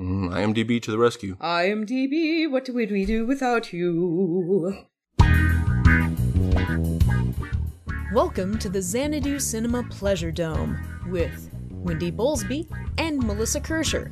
[0.00, 1.36] Mm, IMDb to the rescue.
[1.42, 4.86] IMDb, what would we do without you?
[8.10, 10.78] Welcome to the Xanadu Cinema Pleasure Dome
[11.10, 12.66] with Wendy Bowlesby
[12.96, 14.10] and Melissa Kirscher.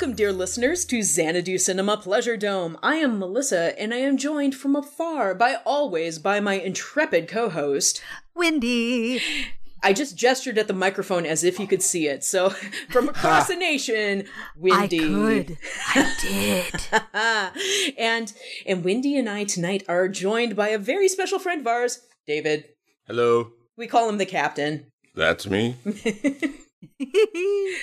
[0.00, 2.78] Welcome, dear listeners, to Xanadu Cinema Pleasure Dome.
[2.82, 8.00] I am Melissa, and I am joined from afar by always by my intrepid co-host.
[8.34, 9.20] Wendy.
[9.82, 12.24] I just gestured at the microphone as if you could see it.
[12.24, 12.48] So,
[12.88, 14.24] from across the nation,
[14.56, 15.00] Wendy.
[15.00, 15.58] I could.
[15.94, 17.94] I did.
[17.98, 18.32] and
[18.64, 22.70] and Wendy and I tonight are joined by a very special friend of ours, David.
[23.06, 24.86] Hello, We call him the captain.
[25.14, 25.76] that's me.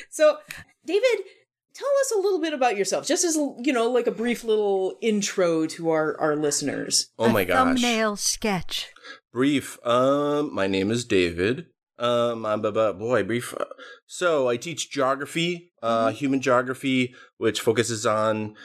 [0.10, 0.38] So,
[0.86, 1.20] David,
[1.78, 4.98] tell us a little bit about yourself, just as you know, like a brief little
[5.02, 7.10] intro to our our listeners.
[7.20, 7.58] Oh my gosh.
[7.58, 8.88] Thumbnail sketch.
[9.32, 9.78] Brief.
[9.86, 11.68] Um, my name is David.
[12.00, 13.24] Um, I'm a boy.
[13.24, 13.54] Brief.
[13.54, 13.66] uh,
[14.06, 18.56] So I teach geography, uh, human geography, which focuses on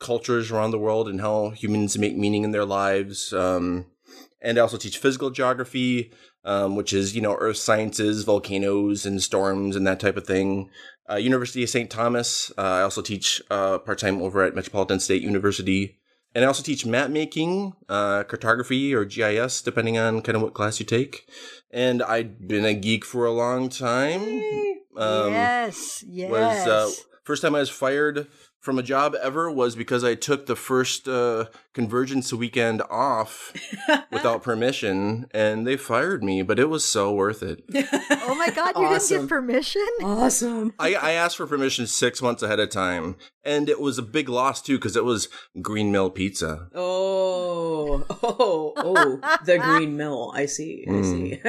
[0.00, 3.32] cultures around the world and how humans make meaning in their lives.
[3.32, 3.86] Um,
[4.40, 6.12] and I also teach physical geography,
[6.44, 10.70] um, which is you know earth sciences, volcanoes and storms and that type of thing.
[11.10, 11.90] Uh, University of St.
[11.90, 12.50] Thomas.
[12.58, 15.98] Uh, I also teach uh, part time over at Metropolitan State University.
[16.34, 20.54] And I also teach map making, uh, cartography, or GIS, depending on kind of what
[20.54, 21.26] class you take.
[21.70, 24.20] And I've been a geek for a long time.
[24.96, 26.04] Um, yes.
[26.06, 26.30] Yes.
[26.30, 26.90] Was uh,
[27.24, 28.26] first time I was fired
[28.68, 33.50] from a job ever was because I took the first uh, convergence weekend off
[34.12, 36.42] without permission, and they fired me.
[36.42, 37.64] But it was so worth it.
[38.10, 38.76] oh my God!
[38.76, 39.88] You didn't get permission.
[40.02, 40.74] Awesome.
[40.78, 44.28] I, I asked for permission six months ahead of time, and it was a big
[44.28, 45.30] loss too because it was
[45.62, 46.68] Green Mill Pizza.
[46.74, 50.30] Oh, oh, oh, the Green Mill.
[50.34, 50.84] I see.
[50.86, 51.40] I see.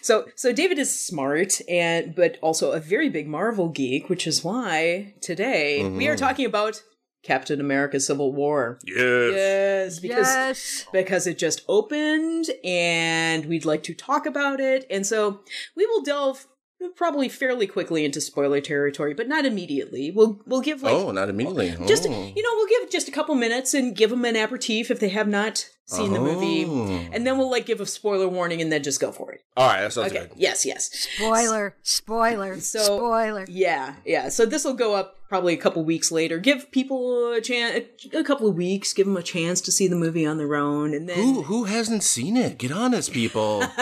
[0.00, 4.44] So, so David is smart and, but also a very big Marvel geek, which is
[4.44, 6.24] why today we are mm-hmm.
[6.24, 6.82] talking about
[7.24, 8.78] Captain America: Civil War.
[8.84, 9.34] Yes.
[9.34, 10.86] Yes, because yes.
[10.92, 14.86] because it just opened and we'd like to talk about it.
[14.90, 15.40] And so
[15.74, 16.46] we will delve
[16.90, 20.10] probably fairly quickly into spoiler territory, but not immediately.
[20.10, 21.74] We'll we'll give like oh, not immediately.
[21.86, 22.10] just oh.
[22.10, 25.08] you know we'll give just a couple minutes and give them an aperitif if they
[25.10, 26.86] have not seen the movie Oh.
[27.12, 29.68] and then we'll like give a spoiler warning and then just go for it All
[29.68, 30.30] right, that sounds okay good.
[30.34, 31.76] yes yes Spoiler.
[31.82, 32.58] Spoiler.
[32.60, 33.44] So- spoiler.
[33.50, 37.40] yeah yeah so this will go up probably a couple weeks later give people a
[37.42, 37.84] chance
[38.14, 40.94] a couple of weeks give them a chance to see the movie on their own
[40.94, 42.56] and then Who who hasn't seen it?
[42.56, 43.62] Get honest, people.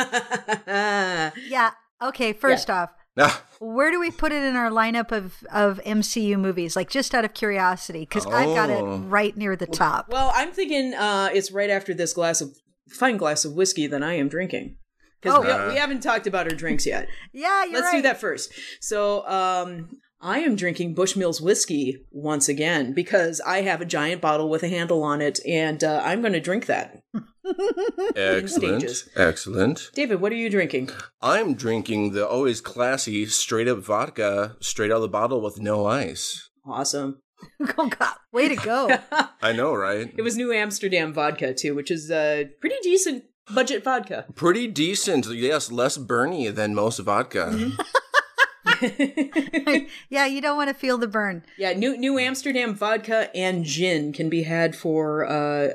[0.66, 1.70] Yeah.
[2.02, 2.32] Okay.
[2.32, 6.74] First off, ah, where do we put it in our lineup of of MCU movies?
[6.76, 8.98] Like just out of curiosity, because I've got it Oh.
[8.98, 10.06] right near the top.
[10.10, 12.56] well i'm thinking uh it's right after this glass of
[12.88, 14.76] fine glass of whiskey that i am drinking
[15.20, 15.66] because Oh.
[15.66, 17.96] we, we haven't talked about our drinks yet yeah, you're Let's right.
[17.98, 18.52] do that first.
[18.80, 24.48] So, um, I am drinking Bushmills whiskey once again because I have a giant bottle
[24.48, 27.02] with a handle on it, and uh, I'm going to drink that.
[28.16, 29.08] excellent, stages.
[29.16, 29.90] excellent.
[29.94, 30.90] David, what are you drinking?
[31.20, 35.86] I'm drinking the always classy straight up vodka, straight out of the bottle with no
[35.86, 36.50] ice.
[36.64, 37.20] Awesome.
[37.78, 38.14] oh God!
[38.32, 38.90] Way to go.
[39.42, 40.12] I know, right?
[40.16, 44.26] It was New Amsterdam vodka too, which is uh, pretty decent budget vodka.
[44.34, 45.26] Pretty decent.
[45.26, 47.50] Yes, less burny than most vodka.
[47.52, 47.80] Mm-hmm.
[50.10, 51.44] yeah, you don't want to feel the burn.
[51.56, 55.68] Yeah, New New Amsterdam vodka and gin can be had for uh,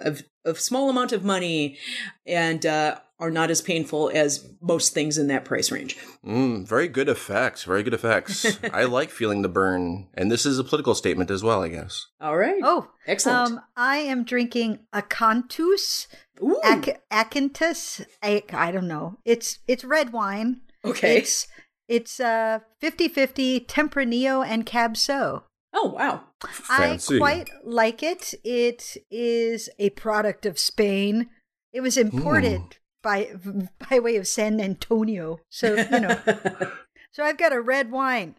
[0.45, 1.77] a, a small amount of money,
[2.25, 5.97] and uh, are not as painful as most things in that price range.
[6.25, 7.63] Mm, very good effects.
[7.63, 8.59] Very good effects.
[8.73, 12.07] I like feeling the burn, and this is a political statement as well, I guess.
[12.21, 12.61] All right.
[12.63, 13.51] Oh, Excellent.
[13.53, 16.07] Um, I am drinking Acanthus
[16.41, 16.61] Ooh.
[16.63, 18.05] Ac- Acanthus.
[18.21, 19.17] I, I don't know.
[19.25, 20.61] It's it's red wine.
[20.85, 21.17] Okay.
[21.17, 21.47] It's
[21.87, 25.43] it's uh 50-50 Tempranillo and Cab Sauv.
[25.73, 26.23] oh wow.
[26.45, 27.15] Fancy.
[27.15, 28.33] I quite like it.
[28.43, 31.29] It is a product of Spain.
[31.73, 33.31] It was imported by
[33.89, 35.39] by way of San Antonio.
[35.49, 36.19] So, you know.
[37.11, 38.35] so I've got a red wine.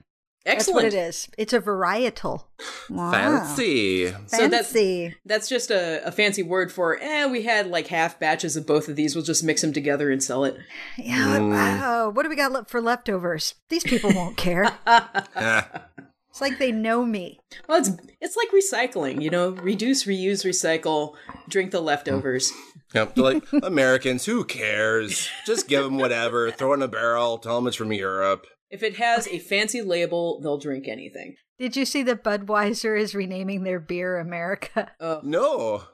[0.48, 0.94] That's what Excellent.
[0.94, 1.28] it is.
[1.36, 2.44] It's a varietal.
[2.88, 3.10] Wow.
[3.10, 4.08] Fancy.
[4.08, 5.14] So that's- Fancy.
[5.26, 8.88] That's just a, a fancy word for, eh, we had like half batches of both
[8.88, 9.14] of these.
[9.14, 10.56] We'll just mix them together and sell it.
[10.96, 11.36] Yeah.
[11.38, 11.50] Mm.
[11.50, 12.10] Wow.
[12.10, 13.54] What do we got for leftovers?
[13.68, 14.72] These people won't care.
[16.30, 17.40] It's like they know me.
[17.68, 17.90] Well, it's
[18.20, 21.14] it's like recycling, you know, reduce, reuse, recycle,
[21.48, 22.52] drink the leftovers.
[22.94, 25.28] Yep, they're like Americans, who cares?
[25.46, 28.46] Just give them whatever, throw it in a barrel, tell them it's from Europe.
[28.70, 31.36] If it has a fancy label, they'll drink anything.
[31.58, 34.92] Did you see that Budweiser is renaming their beer America?
[35.00, 35.84] Oh, No.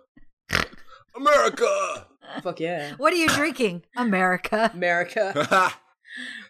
[1.17, 2.07] America!
[2.43, 2.95] fuck yeah.
[2.97, 3.83] What are you drinking?
[3.97, 4.71] America.
[4.75, 5.73] America.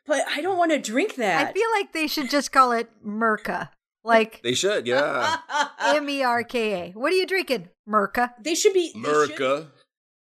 [0.06, 1.48] But I don't want to drink that.
[1.48, 3.70] I feel like they should just call it Merca.
[4.04, 5.36] Like they should, yeah.
[5.80, 6.90] M E R K A.
[6.92, 7.70] What are you drinking?
[7.88, 8.32] Merca.
[8.38, 9.68] they should be they should-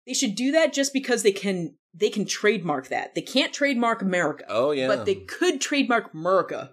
[0.05, 3.15] They should do that just because they can they can trademark that.
[3.15, 4.45] They can't trademark America.
[4.47, 4.87] Oh, yeah.
[4.87, 6.71] But they could trademark America.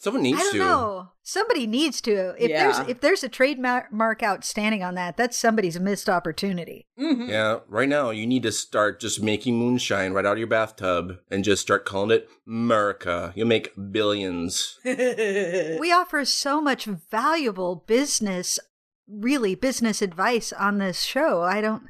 [0.00, 0.58] Someone needs I don't to.
[0.58, 1.08] know.
[1.24, 2.34] Somebody needs to.
[2.38, 2.62] If Yeah.
[2.72, 6.86] there's if there's a trademark outstanding on that, that's somebody's missed opportunity.
[6.98, 7.28] Mhm.
[7.28, 11.14] Yeah, right now you need to start just making moonshine right out of your bathtub
[11.32, 13.32] and just start calling it America.
[13.34, 14.78] You'll make billions.
[14.84, 18.60] We offer so much valuable business,
[19.08, 21.42] really business advice on this show.
[21.42, 21.82] I don't.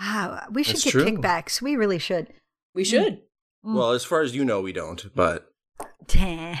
[0.00, 1.04] Ah, we should That's get true.
[1.04, 1.62] kickbacks.
[1.62, 2.32] We really should.
[2.74, 3.22] we should.
[3.64, 3.74] Mm.
[3.74, 5.50] Well, as far as you know, we don't, but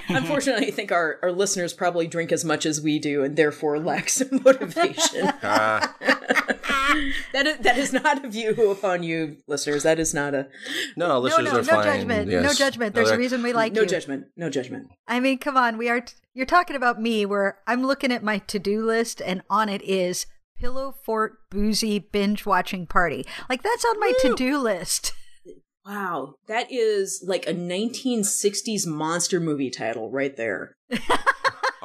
[0.08, 3.78] Unfortunately, I think our, our listeners probably drink as much as we do and therefore
[3.78, 5.30] lack some motivation.
[5.42, 5.94] ah,
[7.32, 9.82] that, is, that is not a view upon you, listeners.
[9.82, 10.48] That is not a.
[10.96, 11.84] no, no, listeners no, are no fine.
[11.84, 12.28] judgment.
[12.30, 12.94] No judgment.
[12.94, 13.86] There's a reason we like no you.
[13.86, 14.26] judgment.
[14.36, 14.88] No judgment.
[15.06, 15.76] I mean, come on.
[15.76, 16.00] We are.
[16.00, 19.82] T- you're talking about me, where I'm looking at my to-do list, and on it
[19.82, 20.26] is
[20.58, 23.26] Pillow Fort Boozy Binge Watching Party.
[23.48, 25.12] Like that's on my to-do list.
[25.86, 26.36] Wow.
[26.48, 30.76] That is like a 1960s monster movie title right there.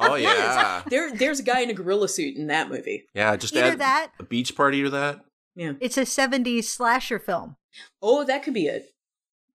[0.02, 3.04] Oh yeah, There, There's a guy in a gorilla suit in that movie.
[3.12, 3.36] yeah.
[3.36, 5.20] Just Either add that, a beach party to that.
[5.54, 5.74] Yeah.
[5.78, 7.56] it's a '70s slasher film.
[8.00, 8.86] Oh, that could be it.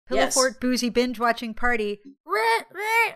[0.09, 0.35] Pillow Yes.
[0.35, 2.01] Fort Boozy Binge Watching Party.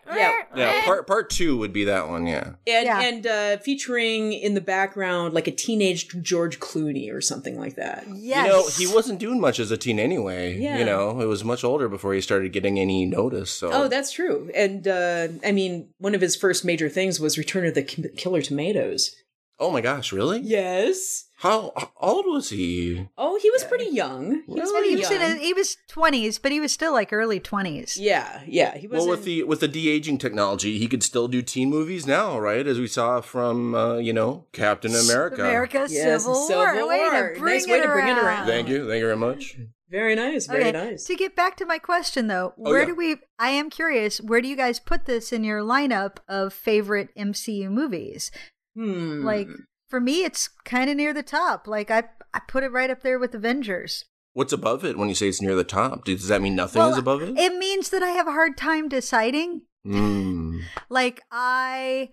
[0.07, 0.43] Yeah.
[0.57, 2.27] Yeah, part part two would be that one.
[2.27, 2.55] Yeah.
[2.67, 3.01] And Yeah.
[3.01, 8.05] and uh, featuring in the background like a teenage George Clooney or something like that.
[8.15, 8.47] Yes.
[8.47, 10.59] You know, he wasn't doing much as a teen anyway.
[10.59, 10.79] Yeah.
[10.79, 13.51] You know, it was much older before he started getting any notice.
[13.51, 13.71] So.
[13.73, 14.51] Oh, that's true.
[14.55, 18.11] And uh, I mean, one of his first major things was Return of the K-
[18.17, 19.15] Killer Tomatoes.
[19.59, 20.41] Oh my gosh, really?
[20.41, 21.25] Yes.
[21.41, 23.09] How, how old was he?
[23.17, 24.43] Oh, he was pretty young.
[24.47, 25.21] He was pretty he was young.
[25.23, 27.97] in his, he was 20s, but he was still like early 20s.
[27.97, 28.77] yeah, yeah.
[28.77, 31.71] He was Well, with the with the de aging technology, he could still do teen
[31.71, 32.67] movies now, right?
[32.67, 35.43] As we saw from uh, you know Captain America.
[35.43, 36.89] America Yes, Civil, Civil War.
[36.89, 37.35] Way War.
[37.35, 38.25] to bring, Nice it, way to bring it around.
[38.27, 38.47] around.
[38.49, 39.57] Thank you, thank you very much.
[39.89, 41.05] very nice, very okay, nice.
[41.05, 42.87] to get back to my question though, Oh, where yeah.
[42.87, 43.17] do we?
[43.39, 44.21] I am curious.
[44.21, 48.33] Where do you guys put this in your lineup of favorite MCU movies?
[48.75, 49.25] Hmm.
[49.25, 49.49] Like
[49.89, 51.67] for me, it's kind of near the top.
[51.67, 52.05] Like I,
[52.35, 54.05] I put it right up there with Avengers.
[54.35, 56.05] What's above it when you say it's near the top?
[56.05, 57.37] Does that mean nothing Well, is above it?
[57.39, 59.63] It means that I have a hard time deciding.
[59.87, 60.61] Mm.
[60.91, 62.11] Like I,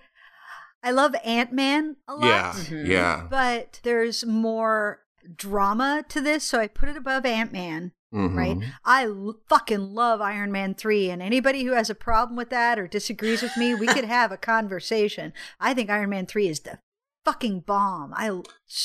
[0.83, 2.25] I love Ant Man a lot.
[2.27, 2.87] Yeah, Mhm.
[2.87, 3.27] yeah.
[3.29, 5.01] but there's more
[5.35, 7.91] drama to this, so I put it above Ant Man.
[8.13, 8.35] Mhm.
[8.35, 8.57] Right?
[8.85, 12.79] I l- fucking love Iron Man 3, and anybody who has a problem with that
[12.79, 15.33] or disagrees with me, we could have a conversation.
[15.59, 16.79] I think Iron Man 3 is the
[17.25, 18.13] fucking bomb.
[18.15, 18.29] I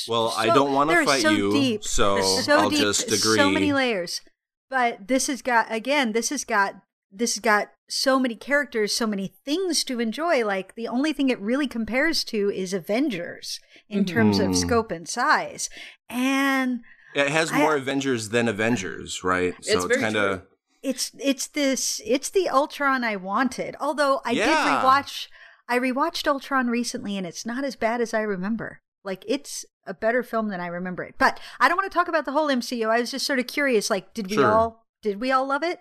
[0.09, 1.85] Well, I don't want to fight so you, deep.
[1.85, 3.37] so, They're so I'll deep, just agree.
[3.37, 4.23] So many layers.
[4.69, 6.75] But this has got again, this has got
[7.13, 10.45] this has got so many characters, so many things to enjoy.
[10.47, 14.57] Like the only thing it really compares to is Avengers in terms of Mhm.
[14.57, 15.69] scope and size.
[16.09, 16.81] And
[17.15, 19.55] it has I- more Avengers than Avengers, right?
[19.63, 20.43] So It's it's, kind of
[20.83, 23.75] it's it's this it's the Ultron I wanted.
[23.81, 24.81] Although I did Yeah.
[24.83, 25.27] rewatch
[25.71, 28.81] I rewatched Ultron recently and it's not as bad as I remember.
[29.05, 31.15] Like it's a better film than I remember it.
[31.17, 32.91] But I don't want to talk about the whole MCU.
[32.91, 34.51] I was just sort of curious like did we Sure.
[34.51, 35.81] all did we all love it?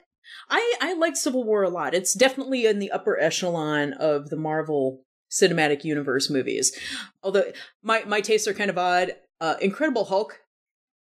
[0.50, 1.94] I I like Civil War a lot.
[1.94, 6.78] It's definitely in the upper echelon of the Marvel Cinematic Universe movies.
[7.24, 7.52] Although
[7.84, 9.14] my my tastes are kind of odd.
[9.42, 10.40] Uh, Incredible Hulk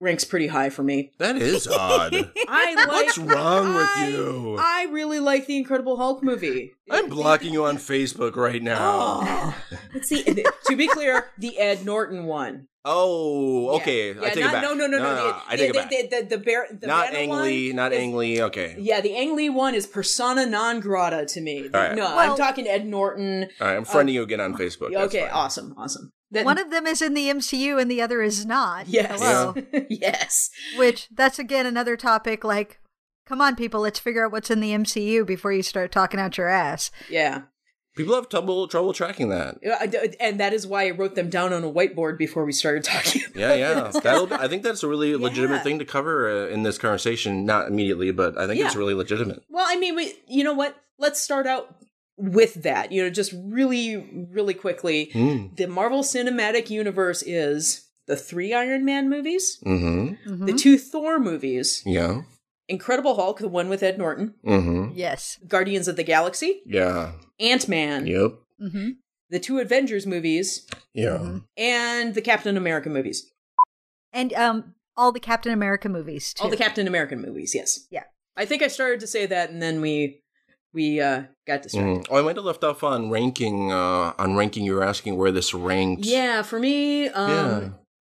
[0.01, 1.13] ranks pretty high for me.
[1.19, 2.15] that is odd.
[2.49, 2.89] I like.
[2.89, 4.57] What's wrong with you?
[4.59, 6.73] I really like the Incredible Hulk movie.
[6.91, 8.79] I'm blocking you on Facebook right now.
[8.81, 9.57] Oh,
[9.95, 10.23] let's see.
[10.23, 12.69] To be clear, the Ed Norton one.
[12.87, 14.13] Oh, okay.
[14.13, 14.63] Yeah, I take not, it back.
[14.63, 15.15] No, no, no, no.
[15.15, 15.91] the, I take the, it back.
[15.91, 18.43] The, the, the, bear, the not Banner Ang Lee, not is- Ang Lee.
[18.43, 18.77] Okay.
[18.79, 21.71] Yeah, the Ang Lee one is persona non grata to me.
[21.73, 21.95] All right.
[21.95, 23.49] No, Well- I'm talking Ed Norton.
[23.59, 24.93] All right, I'm friending um, you again on Facebook.
[24.93, 25.31] That's Okay, fine.
[25.31, 26.13] awesome, awesome.
[26.35, 28.87] That- One of them is in the MCU and the other is not.
[28.88, 29.55] yes, Hello.
[29.88, 30.50] yes.
[30.76, 32.81] Which that's again another topic like
[33.26, 36.37] come on people, let's figure out what's in the MCU before you start talking out
[36.37, 36.91] your ass.
[37.09, 37.43] Yeah.
[37.97, 39.57] People have trouble trouble tracking that.
[39.62, 42.45] Yeah, I d- And that is why I wrote them down on a whiteboard before
[42.45, 43.23] we started talking.
[43.25, 43.91] about Yeah, yeah.
[44.03, 45.62] That'll, I think that's a really legitimate Yeah.
[45.62, 47.45] thing to cover uh, in this conversation.
[47.47, 49.45] Not immediately, but I think it's really legitimate.
[49.49, 50.76] Well, I mean, we, you know what?
[50.99, 51.76] Let's start out
[52.16, 52.92] with that.
[52.92, 53.97] You know, just really,
[54.30, 55.11] really quickly.
[55.14, 55.56] Mm.
[55.56, 60.30] The Marvel Cinematic Universe is the three Iron Man movies, Mm-hmm.
[60.30, 60.47] Mhm.
[60.47, 62.23] the two Thor movies, Yeah.
[62.68, 64.92] Incredible Hulk, the one with Ed Norton, Mm-hmm.
[64.94, 65.38] yes.
[65.49, 67.12] Guardians of the Galaxy, Yeah.
[67.40, 68.33] Ant Man, Yep.
[68.59, 68.88] hmm
[69.30, 71.18] the two Avengers movies, Yeah.
[71.18, 71.44] Mhm.
[71.56, 73.33] and the Captain America movies.
[74.12, 76.44] And um, all the Captain America movies too.
[76.44, 77.87] All the Captain American movies, yes.
[77.90, 78.04] Yeah.
[78.37, 80.23] I think I started to say that and then we
[80.75, 82.04] we uh got distracted.
[82.04, 82.07] Mm.
[82.11, 83.73] Oh, I might have left off on ranking.
[83.73, 86.04] Uh, on ranking, you were asking where this ranked.
[86.04, 87.31] Yeah, for me, um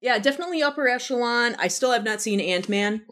[0.02, 0.16] Yeah.
[0.16, 0.20] yeah.
[0.20, 1.56] definitely upper echelon.
[1.60, 3.04] I still have not seen Ant Man.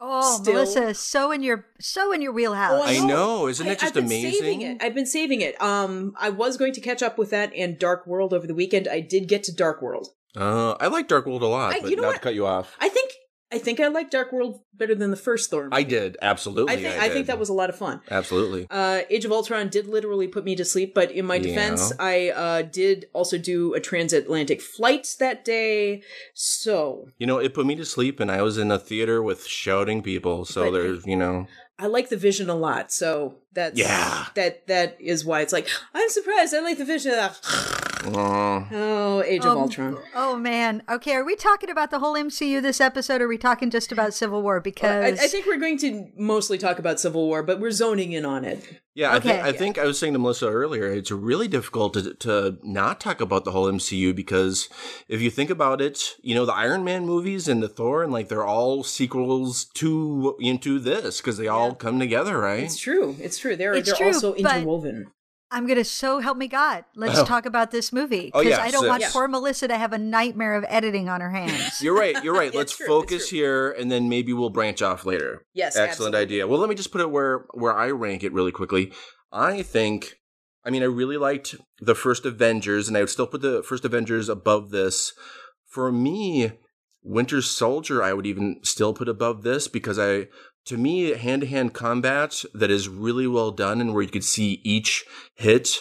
[0.00, 2.80] oh, Still- Melissa, so in your so in your wheelhouse.
[2.82, 3.48] Oh, I know.
[3.48, 4.32] Isn't it just I've been amazing?
[4.32, 4.82] Saving it.
[4.82, 5.60] I've been saving it.
[5.60, 8.88] Um, I was going to catch up with that and Dark World over the weekend.
[8.88, 10.08] I did get to Dark World.
[10.36, 12.14] Uh, I like Dark World a lot, I- but you know not what?
[12.16, 12.76] to cut you off.
[12.80, 13.10] I think
[13.52, 15.68] I think I like Dark World better than the first Thor.
[15.72, 16.72] I did absolutely.
[16.72, 18.00] I think I, think that was a lot of fun.
[18.10, 18.66] absolutely.
[18.70, 21.42] Uh, Age of Ultron did literally put me to sleep, but in my Yeah.
[21.42, 26.02] defense, I uh, did also do a transatlantic flight that day.
[26.34, 29.46] So You know, it put me to sleep, and I was in a theater with
[29.46, 30.44] shouting people.
[30.44, 31.46] So But- there's, you know,
[31.78, 32.92] I like the vision a lot.
[32.92, 34.26] So that's Yeah.
[34.34, 36.54] that that is why it's like I'm surprised.
[36.54, 37.12] I like the vision.
[38.06, 39.98] uh, Oh, Age of Um, Ultron.
[40.14, 40.82] Oh man.
[40.90, 43.92] Okay, are we talking about the whole MCU this episode or are we talking just
[43.92, 47.42] about Civil War I, because I think we're going to mostly talk about Civil War,
[47.42, 48.80] but we're zoning in on it.
[48.94, 49.10] yeah.
[49.12, 49.48] I, think, Okay.
[49.48, 53.20] I think I was saying to Melissa earlier, it's really difficult to to not talk
[53.20, 54.68] about the whole MCU because
[55.08, 58.12] if you think about it, you know, the Iron Man movies and the Thor, and
[58.12, 62.62] like they're all sequels to into this because they all come together, right?
[62.64, 63.16] It's true.
[63.20, 63.56] It's true.
[63.56, 65.06] They're It's they're true, also but- interwoven.
[65.52, 66.84] I'm gonna so help me God.
[66.94, 67.24] Let's Oh.
[67.24, 68.30] talk about this movie.
[68.32, 69.10] Oh, Because yeah, I don't so- want Yeah.
[69.12, 71.80] poor Melissa to have a nightmare of editing on her hands.
[71.82, 72.22] You're right.
[72.22, 72.54] You're right.
[72.54, 75.44] Let's true, focus here, and then maybe we'll branch off later.
[75.52, 76.18] Yes, excellent absolutely.
[76.20, 76.46] idea.
[76.46, 78.92] Well, let me just put it where where I rank it really quickly.
[79.32, 80.14] I think,
[80.64, 83.84] I mean, I really liked the first Avengers, and I would still put the first
[83.84, 85.12] Avengers above this.
[85.66, 86.52] For me,
[87.02, 90.26] Winter Soldier, I would even still put above this because I,
[90.66, 94.24] to me, hand to hand combat that is really well done and where you could
[94.24, 95.78] see each hit.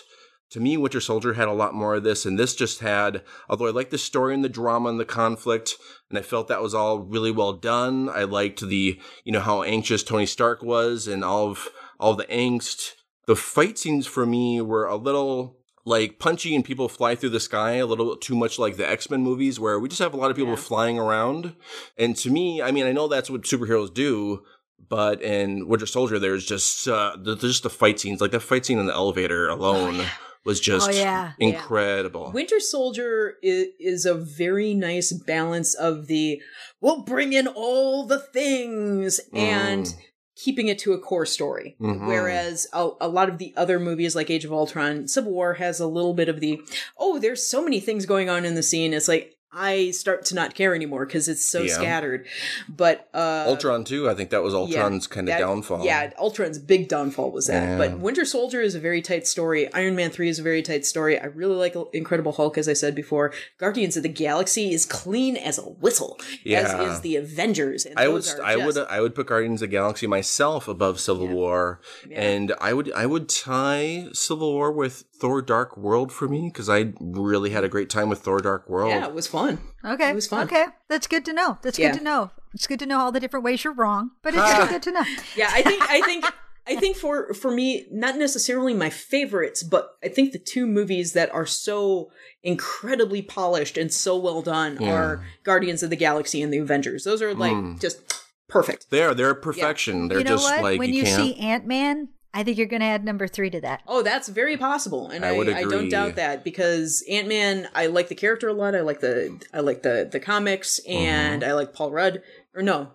[0.51, 3.67] To me, Winter Soldier had a lot more of this, and this just had, although
[3.67, 5.75] I liked the story and the drama and the conflict,
[6.09, 8.09] and I felt that was all really well done.
[8.09, 11.69] I liked the, you know, how anxious Tony Stark was and all of,
[12.00, 12.93] all the angst.
[13.27, 17.39] The fight scenes for me were a little like punchy and people fly through the
[17.39, 20.29] sky a little too much like the X-Men movies where we just have a lot
[20.29, 20.57] of people Yeah.
[20.57, 21.55] flying around.
[21.98, 24.43] And to me, I mean, I know that's what superheroes do,
[24.88, 28.65] but in Winter Soldier, there's just, uh, there's just the fight scenes, like the fight
[28.65, 30.01] scene in the elevator alone
[30.45, 31.33] was just Oh, yeah.
[31.38, 31.48] Yeah.
[31.50, 32.31] incredible.
[32.33, 36.41] Winter Soldier is, is a very nice balance of the
[36.81, 39.95] we'll bring in all the things and Mm.
[40.38, 41.75] keeping it to a core story.
[41.81, 42.07] Mhm.
[42.07, 45.81] Whereas a, a lot of the other movies like Age of Ultron, Civil War has
[45.81, 46.62] a little bit of the
[46.98, 48.93] oh, there's so many things going on in the scene.
[48.93, 51.73] It's like I start to not care anymore because it's so Yeah.
[51.73, 52.27] scattered.
[52.67, 55.83] But uh Ultron too, I think that was Ultron's kind of downfall.
[55.83, 57.63] Yeah, Ultron's big downfall was that.
[57.69, 57.77] Yeah.
[57.77, 59.71] But Winter Soldier is a very tight story.
[59.73, 61.19] Iron Man 3 is a very tight story.
[61.19, 63.33] I really like Incredible Hulk, as I said before.
[63.57, 66.59] Guardians of the Galaxy is clean as a whistle, Yeah.
[66.61, 67.87] as is the Avengers.
[67.97, 71.33] I would, I would, I would put Guardians of the Galaxy myself above Civil Yeah.
[71.33, 72.21] War, Yeah.
[72.21, 76.69] and I would, I would tie Civil War with Thor: Dark World for me because
[76.69, 78.89] I really had a great time with Thor: Dark World.
[78.91, 79.59] yeah, it was fun.
[79.85, 80.09] Okay.
[80.09, 80.45] It was fun.
[80.47, 80.65] Okay.
[80.88, 81.57] That's good to know.
[81.61, 81.91] That's Yeah.
[81.91, 82.31] good to know.
[82.53, 84.91] It's good to know all the different ways you're wrong, but it's still good to
[84.91, 85.03] know.
[85.35, 86.25] Yeah, I think I think
[86.67, 91.13] I think for for me, not necessarily my favorites, but I think the two movies
[91.13, 92.11] that are so
[92.43, 97.03] incredibly polished and so well done are Guardians of the Galaxy and the Avengers.
[97.03, 97.77] Those are like Hmm.
[97.77, 98.01] just
[98.47, 98.88] perfect.
[98.89, 100.07] They're they're perfection.
[100.07, 100.63] They're you know just what?
[100.63, 101.21] like when you, you, can't.
[101.21, 103.81] see Ant Man, I think you're going to add number three to that.
[103.88, 107.67] Oh, that's very possible, and I I, would I, don't doubt that because Ant Man.
[107.74, 108.75] I like the character a lot.
[108.75, 110.91] I like the I like the the comics, mm-hmm.
[110.91, 112.21] and I like Paul Rudd.
[112.55, 112.91] Or no,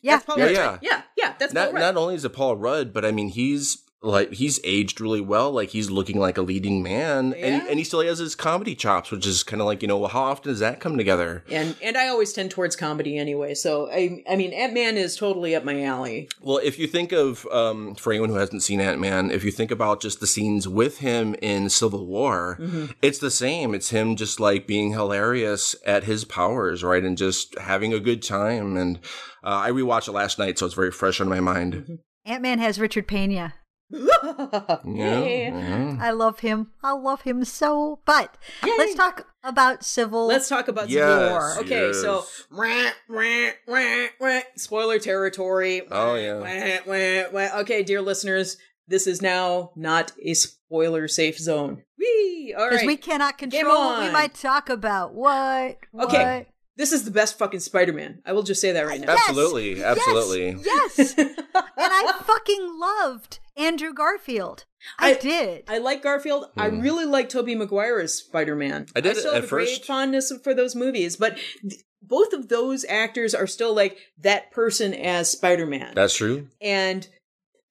[0.00, 0.12] Yeah.
[0.16, 0.54] that's Paul Yeah, Rudd.
[0.54, 0.66] yeah.
[0.66, 0.78] right?
[0.82, 1.34] yeah, yeah.
[1.38, 1.80] That's not Paul Rudd.
[1.80, 5.52] not only is it Paul Rudd, but I mean he's like he's aged really well.
[5.52, 7.46] Like he's looking like a leading man, Yeah.
[7.46, 10.06] and and he still has his comedy chops, which is kind of like you know
[10.06, 11.44] how often does that come together?
[11.50, 13.54] and and I always tend towards comedy anyway.
[13.54, 16.28] So I I mean Ant Man is totally up my alley.
[16.40, 19.52] Well, if you think of, um, for anyone who hasn't seen Ant Man, if you
[19.52, 22.86] think about just the scenes with him in Civil War, Mm-hmm.
[23.02, 23.74] it's the same.
[23.74, 27.04] It's him just like being hilarious at his powers, right?
[27.04, 28.76] And just having a good time.
[28.76, 28.98] And
[29.44, 31.74] uh, I rewatched it last night, so it's very fresh on my mind.
[31.74, 31.94] Mm-hmm.
[32.24, 33.54] Ant Man has Richard Pena.
[34.84, 35.20] Yeah.
[35.20, 35.96] Yeah.
[36.00, 36.70] I love him.
[36.82, 38.00] I love him so.
[38.04, 40.26] But let's talk about civil.
[40.26, 41.58] Let's talk about Civil War.
[41.58, 42.44] Okay, so yes.
[42.50, 45.82] rah, rah, rah, rah, spoiler territory.
[45.90, 46.38] Oh, yeah.
[46.38, 47.60] Wah, wah, wah.
[47.60, 48.56] Okay, dear listeners,
[48.88, 51.82] this is now not a spoiler safe zone.
[51.98, 52.54] Whee!
[52.56, 52.86] All because right.
[52.86, 55.14] we cannot control what we might talk about.
[55.14, 55.78] What?
[56.00, 56.38] Okay.
[56.38, 56.46] What?
[56.76, 58.22] This is the best fucking Spider-Man.
[58.24, 59.12] I will just say that right now.
[59.12, 59.28] Yes!
[59.28, 59.98] Absolutely, Yes!
[59.98, 60.56] absolutely.
[60.64, 61.14] Yes.
[61.18, 61.36] and
[61.78, 64.64] I fucking loved Andrew Garfield.
[64.98, 65.64] I, I- did.
[65.68, 66.46] I like Garfield.
[66.56, 68.82] I really like Tobey Maguire as Spider-Man.
[68.86, 68.92] Hmm.
[68.96, 69.84] I did still at have a great first.
[69.86, 74.94] fondness for those movies, but th- both of those actors are still like that person
[74.94, 75.92] as Spider-Man.
[75.94, 76.48] That's true.
[76.60, 77.06] and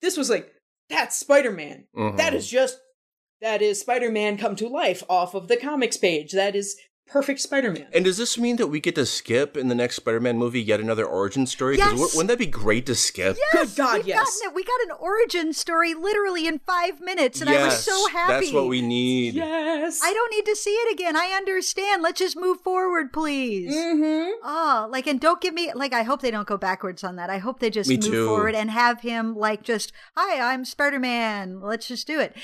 [0.00, 0.50] this was like
[0.88, 1.84] that's Spider-Man.
[1.96, 2.16] Mhm.
[2.18, 2.78] That is just
[3.40, 6.32] that is Spider-Man come to life off of the comics page.
[6.32, 6.76] That is
[7.12, 7.86] perfect Spider-Man.
[7.92, 10.80] And does this mean that we get to skip in the next Spider-Man movie yet
[10.80, 11.76] another origin story?
[11.76, 11.98] 'Cause Yes.
[11.98, 13.36] wou- wouldn't that be great to skip?
[13.52, 14.40] Yes, Good God, We've yes.
[14.42, 14.54] it.
[14.54, 18.46] We got an origin story literally in five minutes, and I was so happy.
[18.46, 19.34] That's what we need.
[19.34, 20.00] Yes.
[20.02, 21.16] I don't need to see it again.
[21.16, 22.02] I understand.
[22.02, 23.74] Let's just move forward, please.
[23.74, 24.30] Mm-hmm.
[24.42, 27.28] Oh, like, and don't give me, like, I hope they don't go backwards on that.
[27.30, 28.26] I hope they just Me move too.
[28.26, 31.60] forward and have him, like, just, hi, I'm Spider Man.
[31.60, 32.34] Let's just do it.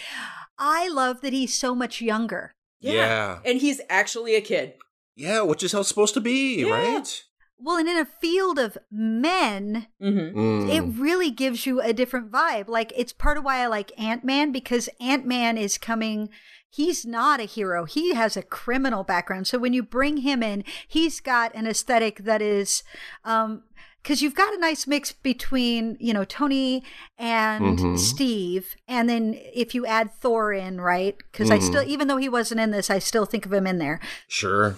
[0.59, 2.53] I love that he's so much younger.
[2.80, 2.92] Yeah.
[2.92, 3.38] Yeah.
[3.44, 4.75] And he's actually a kid.
[5.16, 6.70] Yeah, which is how it's supposed to be, Yeah.
[6.73, 7.25] right?
[7.61, 10.38] Well, and in a field of men, Mm-hmm.
[10.38, 10.70] Mm.
[10.73, 12.68] it really gives you a different vibe.
[12.68, 16.28] Like, it's part of why I like Ant Man because Ant Man is coming.
[16.70, 17.85] He's not a hero.
[17.85, 19.49] He has a criminal background.
[19.49, 22.85] So when you bring him in, he's got an aesthetic that is,
[23.25, 23.64] um,
[24.02, 26.83] because you've got a nice mix between, you know, Tony
[27.19, 27.99] and Mhm.
[27.99, 28.76] Steve.
[28.87, 31.17] And then if you add Thor in, right?
[31.31, 31.62] Because I Mhm.
[31.62, 34.00] still, even though he wasn't in this, I still think of him in there.
[34.26, 34.76] Sure.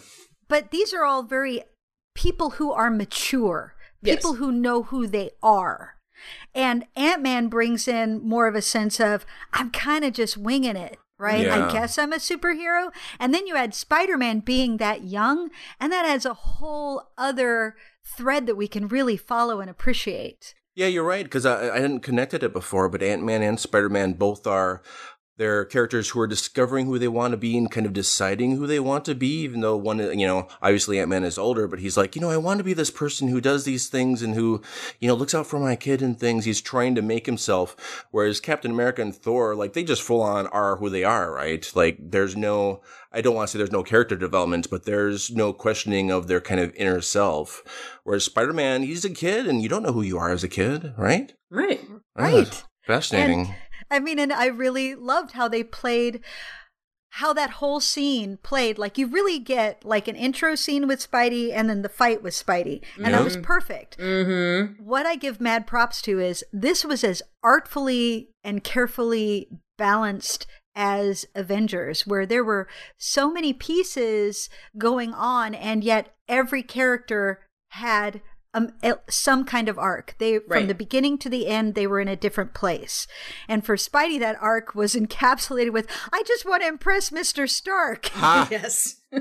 [0.49, 1.63] But these are all very
[2.15, 4.17] people who are mature, Yes.
[4.17, 5.95] people who know who they are.
[6.55, 10.77] And Ant Man brings in more of a sense of, I'm kind of just winging
[10.77, 11.47] it, right?
[11.47, 11.69] Yeah.
[11.69, 12.93] I guess I'm a superhero.
[13.19, 17.77] And then you add Spider Man being that young, and that adds a whole other
[18.05, 20.55] thread that we can really follow and appreciate.
[20.75, 23.89] Yeah, you're right because I, I hadn't connected it before, but Ant Man and Spider
[23.89, 24.83] Man both are
[25.41, 28.67] they're characters who are discovering who they want to be and kind of deciding who
[28.67, 29.41] they want to be.
[29.41, 32.29] Even though one, you know, obviously Ant Man is older, but he's like, you know,
[32.29, 34.61] I want to be this person who does these things and who,
[34.99, 36.45] you know, looks out for my kid and things.
[36.45, 38.05] He's trying to make himself.
[38.11, 41.67] Whereas Captain America and Thor, like they just full on are who they are, right?
[41.75, 45.55] Like there's no, I don't want to say there's no character development, but there's no
[45.55, 47.63] questioning of their kind of inner self.
[48.05, 50.49] Whereas Spider Man, he's a kid and you don't know who you are as a
[50.49, 51.33] kid, right?
[51.49, 51.81] Right.
[52.15, 52.63] Right.
[52.63, 53.47] Ah, fascinating.
[53.47, 53.55] And
[53.91, 56.21] I mean, and I really loved how they played
[57.15, 58.79] how that whole scene played.
[58.79, 62.35] Like you really get like an intro scene with Spidey and then the fight with
[62.35, 62.83] Spidey.
[62.97, 63.99] And that was perfect.
[63.99, 64.85] Mm-hmm.
[64.85, 71.27] What I give mad props to is this was as artfully and carefully balanced as
[71.35, 74.49] Avengers, where there were so many pieces
[74.79, 78.73] going on, and yet every character had um,
[79.09, 80.17] some kind of arc.
[80.19, 83.07] They from the beginning to the end, they were in a different place.
[83.49, 88.11] And for Spidey, that arc was encapsulated with, "I just want to impress Mister Stark
[88.17, 89.01] Ah, Yes.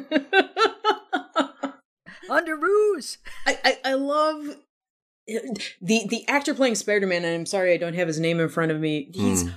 [2.30, 4.56] Underoos." I, I, I love
[5.28, 8.72] the the actor playing Spider-Man, and I'm sorry I don't have his name in front
[8.72, 9.10] of me.
[9.14, 9.50] He's Hmm.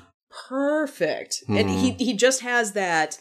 [0.49, 1.43] perfect.
[1.49, 3.19] And he he just has that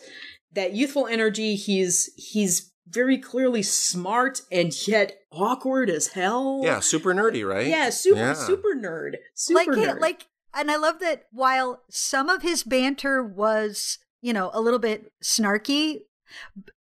[0.53, 1.55] that youthful energy.
[1.55, 6.61] He's he's very clearly smart and yet awkward as hell.
[6.63, 7.67] yeah, super nerdy, right?
[7.67, 8.33] Yeah, super Yeah.
[8.33, 9.15] super nerd.
[9.33, 9.99] Super like nerd.
[9.99, 14.79] like and i love that while some of his banter was you know a little
[14.79, 16.01] bit snarky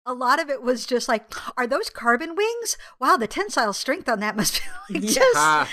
[0.06, 4.08] a lot of it was just like are those carbon wings wow the tensile strength
[4.08, 5.68] on that must be like just Ah,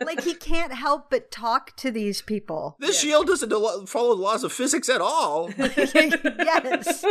[0.06, 4.22] like he can't help but talk to these people this shield doesn't al- follow the
[4.22, 5.50] laws of physics at all.
[5.58, 7.04] yes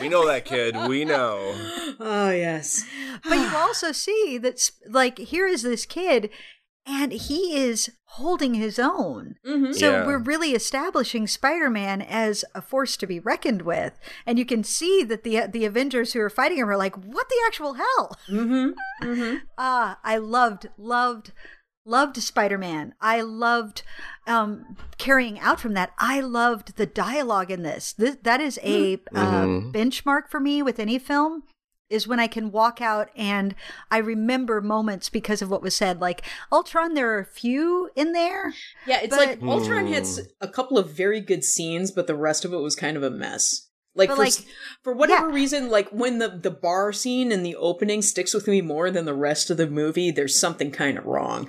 [0.00, 0.76] we know that, kid.
[0.88, 1.54] We know.
[2.00, 2.84] oh yes.
[3.24, 6.30] but you also see that like here is this kid
[6.88, 9.74] and he is holding his own Mhm.
[9.74, 10.06] So Yeah.
[10.06, 15.04] we're really establishing Spider-Man as a force to be reckoned with, and you can see
[15.04, 18.70] that the the Avengers who are fighting him are like, "What the actual hell?" Mm-hmm.
[19.06, 19.36] Mm-hmm.
[19.58, 21.32] Ah, I loved, loved,
[21.84, 22.94] loved Spider-Man.
[23.00, 23.82] I loved
[24.26, 25.92] um, carrying out from that.
[25.98, 27.92] I loved the dialogue in this.
[27.92, 29.72] this that is a uh, Mhm.
[29.72, 31.44] benchmark for me with any film.
[31.90, 33.54] Is when I can walk out and
[33.90, 36.00] I remember moments because of what was said.
[36.00, 36.22] Like
[36.52, 38.52] Ultron, there are a few in there.
[38.86, 40.24] Yeah, it's But- like Ultron hits hmm.
[40.40, 43.10] a couple of very good scenes, but the rest of it was kind of a
[43.10, 43.68] mess.
[43.94, 44.34] Like for like,
[44.84, 45.34] for whatever yeah.
[45.34, 49.06] reason, like when the the bar scene in the opening sticks with me more than
[49.06, 51.48] the rest of the movie, there's something kind of wrong.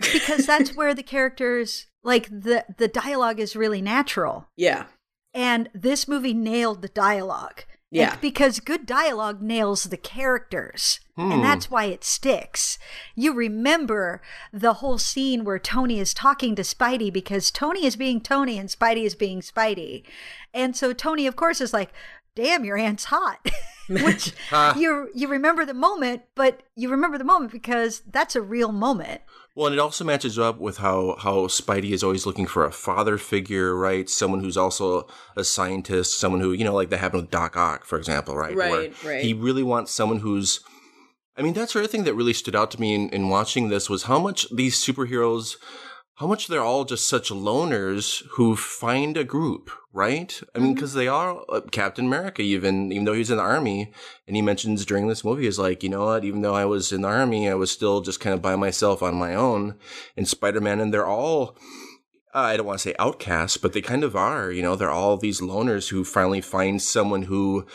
[0.00, 4.48] because that's where the characters like the the dialogue is really natural.
[4.56, 4.86] Yeah.
[5.32, 7.62] And this movie nailed the dialogue.
[7.94, 8.16] Yeah.
[8.20, 11.00] because good dialogue nails the characters.
[11.16, 11.42] And hmm.
[11.42, 12.78] that's why it sticks.
[13.14, 14.20] You remember
[14.52, 18.68] the whole scene where Tony is talking to Spidey because Tony is being Tony and
[18.68, 20.02] Spidey is being Spidey.
[20.52, 21.92] And so Tony, of course, is like,
[22.34, 23.38] damn, your aunt's hot.
[23.88, 24.32] Which
[24.76, 29.20] you you remember the moment, but you remember the moment because that's a real moment.
[29.54, 32.72] Well, and it also matches up with how how Spidey is always looking for a
[32.72, 34.08] father figure, right?
[34.10, 37.84] Someone who's also a scientist, someone who you know, like that happened with Doc Ock,
[37.84, 38.56] for example, right?
[38.56, 39.24] Where Right, right.
[39.24, 40.60] He really wants someone who's.
[41.36, 43.68] I mean, that's the other thing that really stood out to me in, in watching
[43.68, 45.56] this was how much these superheroes,
[46.16, 50.40] how much they're all just such loners who find a group, right?
[50.54, 53.92] I mean, because they are uh, Captain America, even even though he's in the army,
[54.26, 56.24] and he mentions during this movie is like, you know what?
[56.24, 59.02] Even though I was in the army, I was still just kind of by myself
[59.02, 59.76] on my own.
[60.16, 61.56] And Spider Man, and they're all.
[62.32, 64.50] Uh, I don't want to say outcasts, but they kind of are.
[64.50, 67.66] You know, they're all these loners who finally find someone who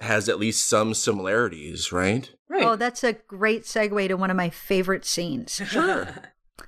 [0.00, 2.30] has at least some similarities, right?
[2.48, 2.64] Right.
[2.64, 5.60] Oh, that's a great segue to one of my favorite scenes.
[5.66, 6.08] Sure.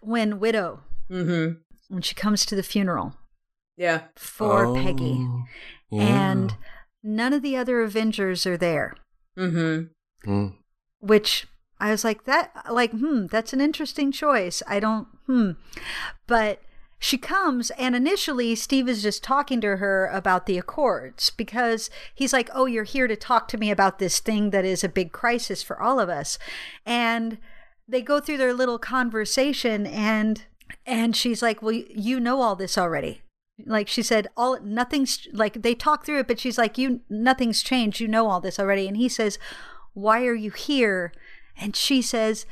[0.01, 1.55] When Widow, mm-hmm.
[1.89, 3.15] when she comes to the funeral
[3.77, 4.03] Yeah.
[4.17, 5.27] for Oh, Peggy,
[5.91, 6.03] yeah.
[6.33, 6.57] and
[7.03, 8.95] none of the other Avengers are there,
[9.39, 10.31] Mm-hmm.
[10.31, 10.55] Mm.
[11.01, 11.47] which
[11.79, 14.63] I was like, that, like, hmm, that's an interesting choice.
[14.67, 15.51] I don't, hmm.
[16.27, 16.63] But
[16.99, 22.33] she comes, and initially, Steve is just talking to her about the Accords because he's
[22.33, 25.13] like, oh, you're here to talk to me about this thing that is a big
[25.13, 26.39] crisis for all of us.
[26.87, 27.37] And
[27.87, 30.45] they go through their little conversation, and
[30.87, 33.23] and she's like, well, you know all this already.
[33.65, 37.63] Like she said, all nothing's like they talk through it, but she's like, you nothing's
[37.63, 38.01] changed.
[38.01, 38.87] You know all this already.
[38.87, 39.39] And he says,
[39.95, 41.13] why are you here?
[41.59, 42.45] And she says,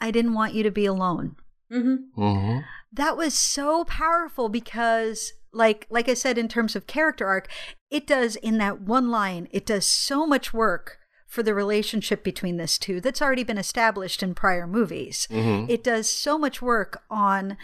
[0.00, 1.36] I didn't want you to be alone.
[1.70, 2.20] Mm-hmm.
[2.20, 2.58] hmm
[2.92, 7.48] That was so powerful because like like I said in terms of character arc,
[7.90, 10.99] it does in that one line, it does so much work
[11.30, 15.28] for the relationship between this two that's already been established in prior movies.
[15.30, 15.70] Mm-hmm.
[15.70, 17.56] It does so much work on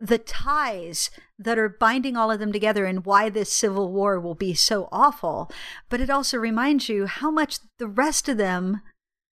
[0.00, 4.34] the ties that are binding all of them together and why this civil war will
[4.34, 5.50] be so awful.
[5.90, 8.80] But it also reminds you how much the rest of them,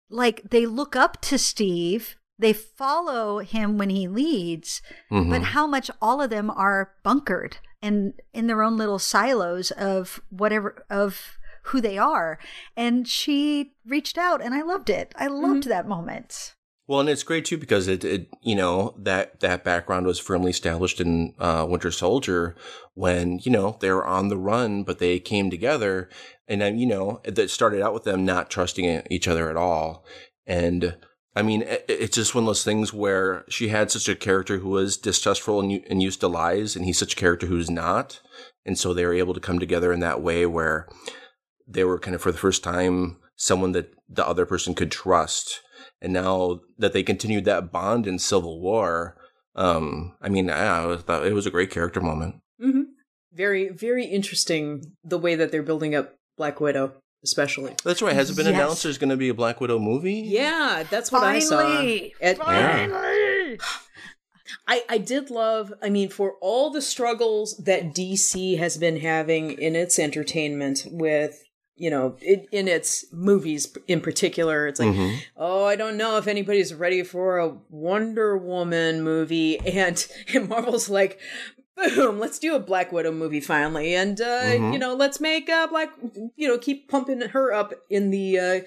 [0.09, 5.29] like, they look up to Steve, they follow him when he leads, mm-hmm.
[5.29, 10.21] but how much all of them are bunkered and in their own little silos of
[10.29, 11.37] whatever, of
[11.69, 12.39] who they are.
[12.75, 15.13] And she reached out and I loved it.
[15.17, 16.55] I loved that moment.
[16.89, 20.49] Well, and it's great too because it, it, you know, that that background was firmly
[20.49, 22.55] established in uh, Winter Soldier
[22.95, 26.09] when you know they were on the run, but they came together,
[26.47, 30.03] and then you know that started out with them not trusting each other at all,
[30.47, 30.97] and
[31.35, 34.57] I mean it, it's just one of those things where she had such a character
[34.57, 38.19] who was distrustful and, and used to lies, and he's such a character who's not,
[38.65, 40.87] and so they were able to come together in that way where
[41.69, 45.61] they were kind of for the first time someone that the other person could trust
[46.01, 49.17] and now that they continued that bond in Civil War,
[49.55, 52.35] um, I mean, I, I thought it was a great character moment.
[52.61, 52.81] Mm-hmm.
[53.33, 57.75] Very, very interesting the way that they're building up Black Widow, especially.
[57.83, 58.15] That's right.
[58.15, 58.55] Has it been Yes.
[58.55, 60.23] announced there's going to be a Black Widow movie?
[60.25, 61.57] Yeah, that's what I saw.
[61.61, 62.13] Finally!
[62.21, 63.59] At- Finally!
[64.67, 69.51] I, I did love, I mean, for all the struggles that DC has been having
[69.51, 71.43] in its entertainment with,
[71.79, 75.17] you know, in, in its movies in particular, it's like, Mhm.
[75.37, 79.57] oh, I don't know if anybody's ready for a Wonder Woman movie.
[79.65, 81.19] And, and Marvel's like,
[81.95, 83.95] boom, let's do a Black Widow movie finally.
[83.95, 84.73] And, uh, Mhm.
[84.73, 85.89] you know, let's make uh, Black,
[86.35, 88.59] you know, keep pumping her up in the uh,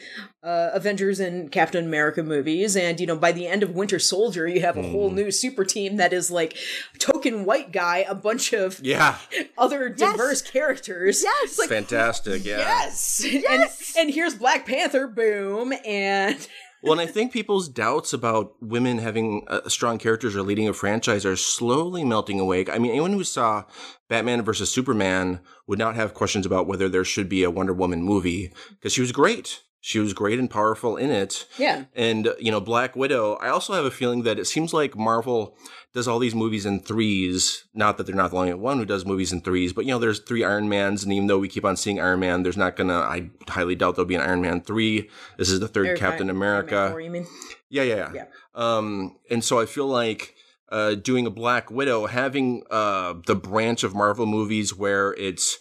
[0.47, 2.77] uh, Avengers and Captain America movies.
[2.77, 5.15] And, you know, by the end of Winter Soldier, you have a whole Mm.
[5.15, 6.57] new super team that is like
[6.99, 9.17] token white guy, a bunch of Yeah.
[9.59, 11.23] other diverse characters.
[11.23, 11.59] Yes!
[11.59, 12.45] Like, Fantastic.
[12.45, 12.59] Yeah.
[12.59, 13.23] Yes.
[13.33, 13.93] Yes!
[13.97, 15.73] And, and here's Black Panther, boom.
[15.85, 16.37] And
[16.83, 20.73] Well, and I think people's doubts about women having uh, strong characters or leading a
[20.73, 22.67] franchise are slowly melting away.
[22.69, 23.65] I mean, anyone who saw
[24.09, 28.03] Batman versus Superman would not have questions about whether there should be a Wonder Woman
[28.03, 29.61] movie because she was great.
[29.85, 31.45] She was great and powerful in it.
[31.59, 31.87] yeah.
[31.97, 34.97] And, uh, you know, Black Widow, I also have a feeling that it seems like
[34.97, 35.57] Marvel
[35.93, 37.65] does all these movies in threes.
[37.75, 39.99] Not that they're not the only one who does movies in threes, but, you know,
[39.99, 41.03] there's three Iron Mans.
[41.03, 43.97] And even though we keep on seeing Iron Man, there's not gonna, I highly doubt
[43.97, 45.11] there'll be an Iron Man 3.
[45.37, 46.77] This is the third Captain Iron- America.
[46.77, 47.27] Iron Man 4, you mean?
[47.69, 48.11] Yeah, yeah, yeah.
[48.15, 48.25] Yeah.
[48.55, 50.37] Um, and so I feel like
[50.73, 55.59] uh, doing a Black Widow, having uh, the branch of Marvel movies where it's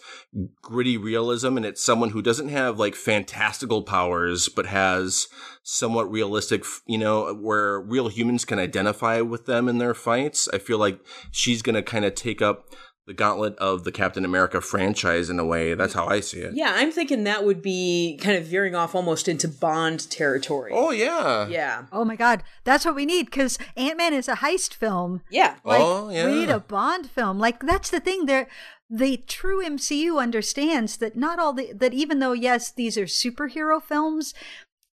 [0.62, 5.28] gritty realism and it's someone who doesn't have like fantastical powers, but has
[5.62, 10.48] somewhat realistic, you know, where real humans can identify with them in their fights.
[10.50, 10.98] I feel like
[11.30, 12.70] she's going to kind of take up
[13.06, 15.74] the gauntlet of the Captain America franchise in a way.
[15.74, 16.54] That's how I see it.
[16.54, 20.70] Yeah, I'm thinking that would be kind of veering off almost into Bond territory.
[20.72, 21.48] Oh, yeah.
[21.48, 21.86] yeah.
[21.90, 25.22] Oh my God, that's what we need because Ant Man is a heist film.
[25.30, 25.56] Yeah.
[25.64, 26.26] Like, Oh, yeah.
[26.26, 27.38] we need a Bond film.
[27.40, 28.26] Like that's the thing.
[28.26, 28.46] There,
[28.88, 33.82] the true MCU understands that not all the that even though yes, these are superhero
[33.82, 34.32] films,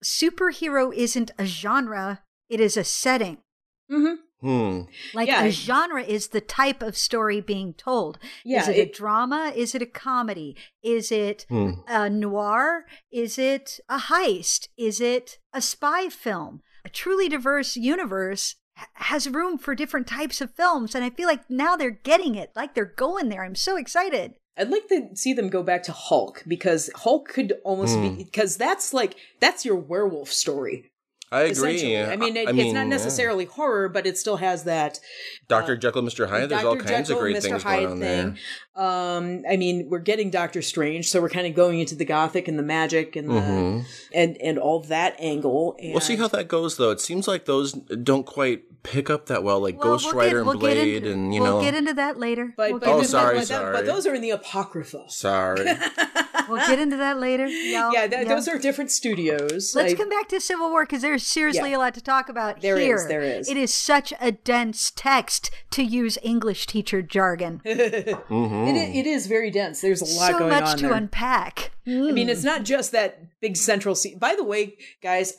[0.05, 3.38] superhero isn't a genre; it is a setting.
[3.90, 4.83] hmm Hmm.
[5.14, 5.44] Like Yeah.
[5.44, 8.18] a genre is the type of story being told.
[8.44, 9.53] Yeah, is it, a drama?
[9.57, 10.57] Is it a comedy?
[10.83, 11.70] Is it Hmm.
[11.88, 12.85] a noir?
[13.11, 14.68] Is it a heist?
[14.77, 16.62] Is it a spy film?
[16.85, 18.57] A truly diverse universe
[18.94, 22.51] has room for different types of films, and I feel like now they're getting it.
[22.55, 23.42] Like they're going there.
[23.42, 24.35] I'm so excited.
[24.59, 28.57] I'd like to see them go back to Hulk because Hulk could almost be because
[28.57, 30.90] that's like that's your werewolf story.
[31.33, 31.99] I agree.
[31.99, 32.89] I mean, it, I it's mean, not yeah.
[32.89, 35.01] necessarily horror, but it still has that
[35.49, 35.77] Dr.
[35.77, 36.29] Jekyll, Mr.
[36.29, 36.49] Hyde.
[36.51, 37.43] There's all kinds Jekyll, of great Mr.
[37.43, 38.35] things Hyde going on there.
[38.77, 42.47] Um, I mean, we're getting Doctor Strange, so we're kind of going into the gothic
[42.47, 43.85] and the magic and the Mhm.
[44.15, 45.77] and and all that angle.
[45.81, 46.91] And We'll see how that goes, though.
[46.91, 50.29] It seems like those don't quite pick up that well, like Well, Ghost we'll Rider
[50.31, 52.53] get- and we'll Blade, into- and you know, we'll get into that later.
[52.57, 53.73] But, we'll but, Oh, into sorry, but, that- sorry.
[53.73, 55.05] but those are in the apocrypha.
[55.09, 55.67] Sorry.
[56.49, 57.47] We'll get into that later.
[57.49, 57.93] Y'all.
[57.93, 58.35] yeah, th- Yeah.
[58.37, 59.75] those are different studios.
[59.75, 61.77] Let's I- come back to Civil War because there's seriously Yeah.
[61.77, 63.09] a lot to talk about There is, here.
[63.09, 63.49] there is.
[63.49, 67.61] It is such a dense text to use English teacher jargon.
[67.67, 68.69] Mhm.
[68.77, 69.81] It, it is very dense.
[69.81, 70.59] There's a lot so going on.
[70.59, 70.95] So much on to there.
[70.97, 71.71] unpack.
[71.87, 74.19] I mean, it's not just that big central scene.
[74.19, 75.35] By the way, guys,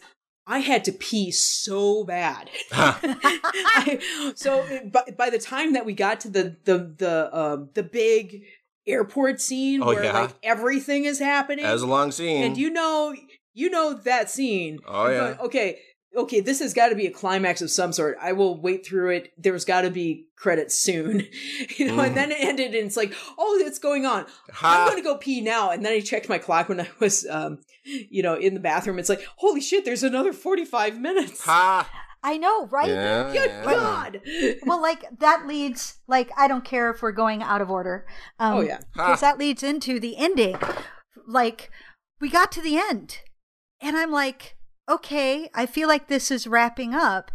[0.46, 2.50] I had to pee so bad.
[2.72, 7.84] I- so by, by the time that we got to the the the um, the
[7.84, 8.44] big
[8.86, 10.18] airport scene Oh, where yeah.
[10.22, 12.44] like everything is happening, As a long scene.
[12.44, 13.14] and you know
[13.58, 14.80] you know that scene.
[14.88, 15.18] Oh, yeah.
[15.18, 15.80] going, okay.
[16.16, 18.18] Okay, this has got to be a climax of some sort.
[18.22, 19.34] I will wait through it.
[19.38, 21.28] There's got to be credits soon,
[21.78, 21.98] you know.
[21.98, 22.08] Mm.
[22.08, 24.26] And then it ended, and it's like, oh, it's going on.
[24.52, 24.82] Ha.
[24.82, 25.70] I'm going to go pee now.
[25.72, 29.00] And then I checked my clock when I was, um, you know, in the bathroom.
[29.00, 31.44] It's like, holy shit, there's another 45 minutes.
[31.44, 31.90] Ha!
[32.24, 32.90] I know, right?
[32.90, 33.64] Yeah, Good yeah.
[33.64, 34.22] God.
[34.66, 38.06] well, like that leads, like I don't care if we're going out of order.
[38.40, 38.80] Um, Oh, yeah.
[38.94, 40.58] because that leads into the ending.
[41.28, 41.70] Like
[42.20, 43.20] we got to the end,
[43.82, 44.56] and I'm like,
[44.90, 47.32] okay, I feel like this is wrapping up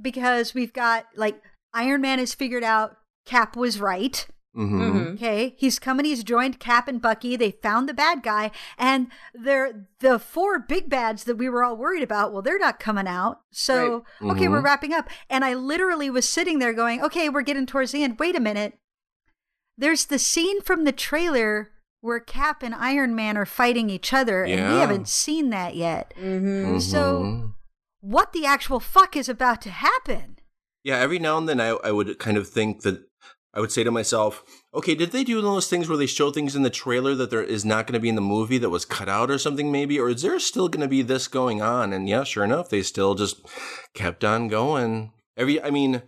[0.00, 1.42] because we've got like
[1.74, 4.26] Iron Man has figured out Cap was right.
[4.56, 4.80] Mm-hmm.
[4.82, 5.14] Mhm.
[5.14, 7.36] Okay, he's come and he's joined Cap and Bucky.
[7.36, 11.76] They found the bad guy, and they're the four big bads that we were all
[11.76, 12.32] worried about.
[12.32, 14.64] Well, they're not coming out, so okay, we're Mhm.
[14.64, 15.08] wrapping up.
[15.30, 18.18] And I literally was sitting there going, "Okay, we're getting towards the end.
[18.18, 18.78] Wait a minute.
[19.76, 24.44] There's the scene from the trailer where Cap and Iron Man are fighting each other,
[24.44, 26.14] and we haven't seen that yet.
[26.20, 26.78] Mm-hmm.
[26.78, 27.54] So, Mhm.
[28.00, 30.38] what the actual fuck is about to happen?"
[30.84, 33.02] Yeah, every now and then I, I would kind of think that
[33.54, 36.06] I would say to myself, okay, did they do one of those things where they
[36.06, 38.58] show things in the trailer that there is not going to be in the movie
[38.58, 39.98] that was cut out or something maybe?
[39.98, 41.92] Or is there still going to be this going on?
[41.92, 43.40] And yeah, sure enough, they still just
[43.94, 45.12] kept on going.
[45.36, 46.02] Every, I mean,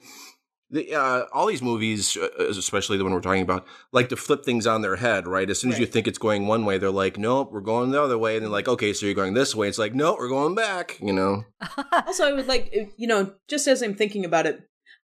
[0.71, 4.45] the, uh, all these movies, uh, especially the one we're talking about, like to flip
[4.45, 5.51] things on their head, right?
[5.51, 8.03] As soon as you think it's going one way, they're like, nope, we're going the
[8.03, 8.37] other way.
[8.37, 9.69] And they're like, okay, so you're going this way.
[9.69, 11.45] It's like, no, we're going back, you know?
[12.07, 14.69] Also, I would like, uh, you know, just as I'm thinking about it,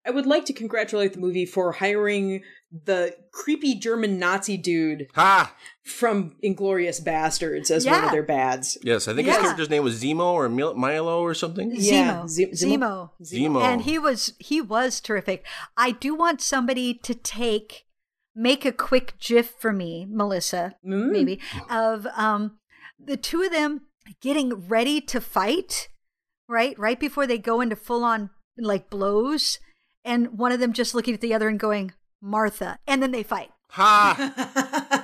[0.06, 2.42] I would like to congratulate the movie for hiring
[2.84, 5.54] the creepy German Nazi dude Ha!
[5.84, 8.76] from Inglourious Basterds as one of their bads.
[8.82, 9.34] Yes, I think Yeah.
[9.34, 11.72] his character's name was Zemo or Mil- Milo or something.
[11.74, 12.28] Yeah, Zemo.
[12.28, 12.78] Ze- Zemo.
[12.78, 13.10] Zemo.
[13.22, 13.62] Zemo.
[13.62, 15.44] and he was he was terrific
[15.76, 17.84] i do want somebody to take
[18.34, 21.10] make a quick gif for me melissa Mm.
[21.12, 21.40] maybe
[21.70, 22.58] of um
[22.98, 23.82] the two of them
[24.20, 25.88] getting ready to fight
[26.48, 29.58] right right before they go into full on like blows
[30.06, 31.92] and one of them just looking at the other and going
[32.22, 34.92] martha and then they fight Ha!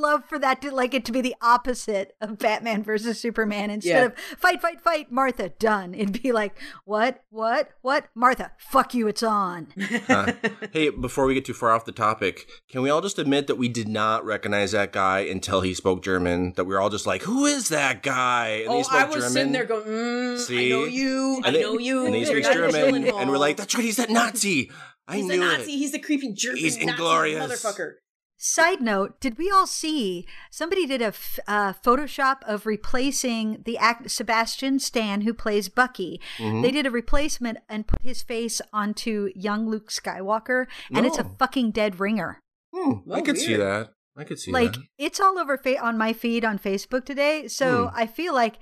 [0.00, 2.82] like i would love for that to like it to be the opposite of batman
[2.82, 4.04] versus superman instead Yeah.
[4.06, 9.08] of fight fight fight martha done it'd be like what what what martha fuck you
[9.08, 9.68] it's on
[10.08, 10.32] Uh,
[10.72, 13.56] hey, before we get too far off the topic, can we all just admit that
[13.56, 16.52] we did not recognize that guy until he spoke German?
[16.56, 19.04] That we were all just like, "Who is that guy?" And oh, he spoke I
[19.04, 19.30] was German.
[19.32, 20.66] sitting there going, mm, See?
[20.72, 22.06] I know you, I And then- know you.
[22.06, 24.70] and he speaks German, and we're like, "That's right, he's that Nazi."
[25.06, 25.72] I he's knew the Nazi.
[25.74, 25.78] it.
[25.78, 27.44] He's the creepy German He's Nazi inglorious.
[27.64, 27.92] motherfucker.
[28.40, 33.76] Side note: Did we all see somebody did a f- uh, Photoshop of replacing the
[33.76, 36.20] act Sebastian Stan who plays Bucky?
[36.38, 36.62] Mm-hmm.
[36.62, 41.24] They did a replacement and put his face onto young Luke Skywalker, and it's a
[41.38, 42.40] fucking dead ringer.
[42.72, 43.90] Hmm, I Oh, could see that.
[44.16, 44.82] I could see like that.
[44.98, 47.48] it's all over fa- on my feed on Facebook today.
[47.48, 47.96] So Hmm.
[47.96, 48.58] I feel like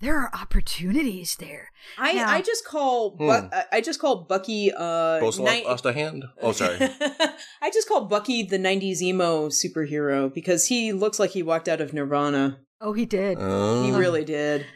[0.00, 1.70] there are opportunities there.
[1.98, 3.26] I, Now- I just call Hmm.
[3.26, 6.24] Bu- I- I just call Bucky uh Both ni- lost a hand.
[6.42, 6.76] Oh, sorry.
[7.62, 11.80] I just call Bucky the '90s emo superhero because he looks like he walked out
[11.80, 12.58] of Nirvana.
[12.80, 13.38] Oh, he did.
[13.38, 14.66] Uh, He really did.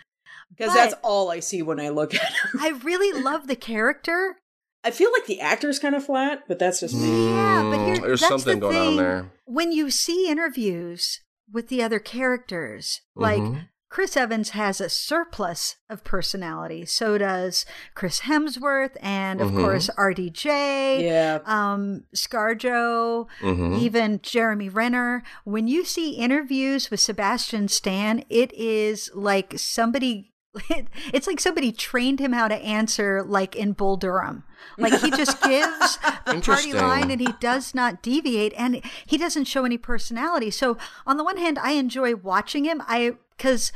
[0.56, 2.60] Because that's all I see when I look at him.
[2.60, 4.36] I really love the character.
[4.82, 7.28] I feel like the actor's kind of flat, but that's just me.
[7.30, 9.30] Yeah, but here Mm, there's something the going on there.
[9.44, 11.20] When you see interviews
[11.52, 13.68] with the other characters, like Mhm.
[13.90, 16.86] Chris Evans has a surplus of personality.
[16.86, 19.60] So does Chris Hemsworth, and of Mhm.
[19.60, 21.02] course RDJ.
[21.04, 21.40] Yeah.
[21.44, 23.78] Um, ScarJo, Mhm.
[23.80, 25.22] even Jeremy Renner.
[25.44, 30.28] When you see interviews with Sebastian Stan, it is like somebody.
[31.12, 34.44] It's like somebody trained him how to answer, like in Bull Durham.
[34.78, 39.44] Like he just gives the party line and he does not deviate, and he doesn't
[39.44, 40.50] show any personality.
[40.50, 40.76] So
[41.06, 42.82] on the one hand, I enjoy watching him.
[42.86, 43.72] I because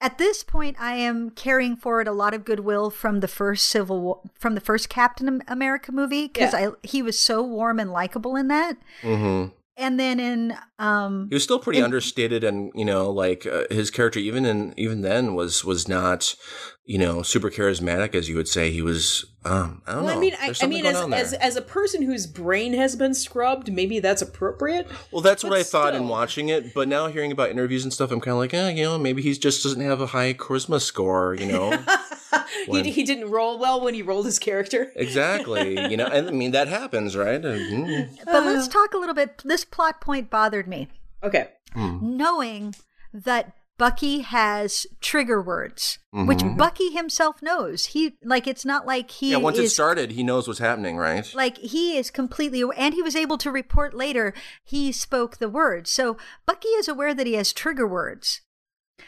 [0.00, 4.00] at this point I am carrying forward a lot of goodwill from the first Civil
[4.00, 6.68] War, from the first Captain America movie because Yeah.
[6.68, 8.76] I he was so warm and likable in that.
[9.02, 9.52] Mhm.
[9.76, 13.90] And then in um He was still pretty understated, and you know, like uh, his
[13.90, 16.36] character, even in even then, was was not,
[16.84, 18.70] you know, super charismatic as you would say.
[18.70, 19.26] He was.
[19.44, 20.18] Um, I don't Well, know.
[20.18, 22.94] I mean, I, There's I something mean, as, as as a person whose brain has
[22.94, 24.86] been scrubbed, maybe that's appropriate.
[25.10, 26.72] well, that's what but I thought in watching it.
[26.72, 29.22] But now hearing about interviews and stuff, I'm kind of like, eh, you know, maybe
[29.22, 31.34] he just doesn't have a high charisma score.
[31.34, 31.70] You know,
[32.66, 34.90] he, he didn't roll well when he rolled his character.
[34.96, 35.90] exactly.
[35.90, 37.44] You know, and I mean that happens, right?
[37.44, 40.88] And, mm, but let's talk a little bit this plot point bothered me.
[41.22, 41.48] Okay.
[41.72, 42.16] Hmm.
[42.16, 42.74] Knowing
[43.12, 46.56] that Bucky has trigger words, which mm-hmm.
[46.56, 47.86] Bucky himself knows.
[47.86, 49.38] He like it's not like he yeah.
[49.38, 51.28] Once is it started, he knows what's happening, right?
[51.34, 55.90] like he is completely and he was able to report later he spoke the words.
[55.90, 56.16] So
[56.46, 58.42] Bucky is aware that he has trigger words.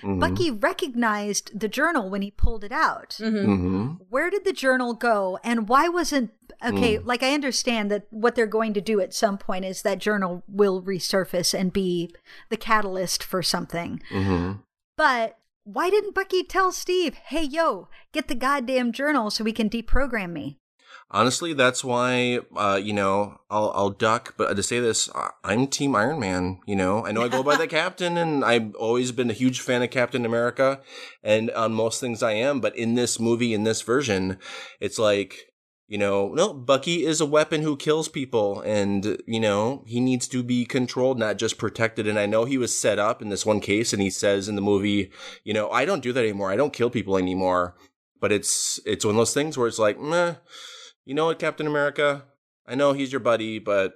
[0.03, 0.21] Mhm.
[0.21, 3.17] Bucky recognized the journal when he pulled it out.
[3.21, 3.99] Mhm.
[4.09, 6.33] Where did the journal go, and why wasn't
[6.65, 6.97] okay?
[6.97, 7.07] Hmm.
[7.07, 10.43] Like I understand that what they're going to do at some point is that journal
[10.49, 12.15] will resurface and be
[12.51, 14.03] the catalyst for something.
[14.11, 14.61] Mhm.
[14.97, 19.71] But why didn't Bucky tell Steve, "Hey, yo, get the goddamn journal so we can
[19.71, 20.59] deprogram me"?
[21.11, 24.35] Honestly, that's why uh, you know I'll I'll duck.
[24.37, 25.09] But to say this,
[25.45, 26.59] I'm Team Iron Man.
[26.67, 29.61] You know, I know I go by the Captain, and I've always been a huge
[29.61, 30.81] fan of Captain America,
[31.23, 32.61] and on most things I am.
[32.61, 34.39] But in this movie, in this version,
[34.81, 35.53] it's like
[35.89, 40.27] you know, no, Bucky is a weapon who kills people, and you know he needs
[40.29, 42.09] to be controlled, not just protected.
[42.09, 44.57] And I know he was set up in this one case, and he says in
[44.57, 45.13] the movie,
[45.45, 46.51] you know, I don't do that anymore.
[46.51, 47.77] I don't kill people anymore.
[48.21, 50.35] But it's it's one of those things where it's like, meh
[51.07, 52.25] you know what, Captain America?
[52.67, 53.95] I know he's your buddy, but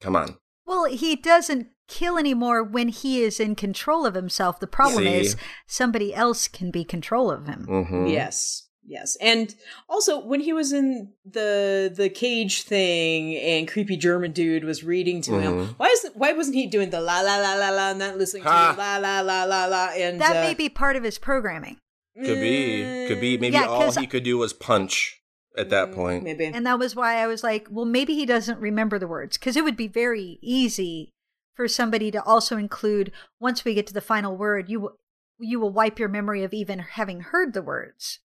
[0.00, 0.36] come on.
[0.66, 4.60] Well, he doesn't kill anymore when he is in control of himself.
[4.60, 5.14] The problem See?
[5.20, 7.64] is somebody else can be control of him.
[7.66, 8.06] Mm-hmm.
[8.08, 8.66] Yes.
[8.84, 9.16] Yes.
[9.20, 9.54] And
[9.88, 15.20] also when he was in the the cage thing and creepy German dude was reading
[15.22, 15.74] to him, Mhm.
[15.78, 18.44] why is why wasn't he doing the la la la la la and not listening
[18.44, 18.70] Ha.
[18.70, 21.18] to the la la la la la and That uh, may be part of his
[21.18, 21.78] programming.
[22.16, 23.06] Could be.
[23.08, 23.36] Could be.
[23.38, 25.17] Maybe Yeah, all 'cause- he could do was punch
[25.58, 26.22] at that point.
[26.22, 26.44] Mm, maybe.
[26.46, 29.56] And that was why I was like, well, maybe he doesn't remember the words because
[29.56, 31.12] it would be very easy
[31.54, 34.96] for somebody to also include once we get to the final word, you will
[35.40, 38.20] you will wipe your memory of even having heard the words.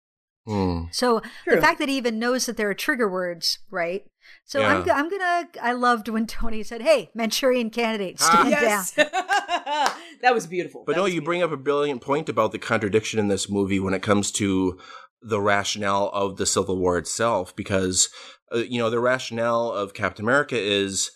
[0.46, 0.84] Hmm.
[0.92, 1.56] So True.
[1.56, 4.04] the fact that he even knows that there are trigger words, right?
[4.44, 8.30] So I'm I'm gonna I loved when Tony said, "Hey, Manchurian candidate, Ah.
[8.30, 8.92] stand yes.
[8.92, 9.06] down."
[10.22, 10.84] that was beautiful.
[10.86, 13.48] But That no, was you bring up a brilliant point about the contradiction in this
[13.50, 14.78] movie when it comes to
[15.22, 18.09] the rationale of the Civil War itself, because
[18.54, 21.11] uh, you know the rationale of Captain America is,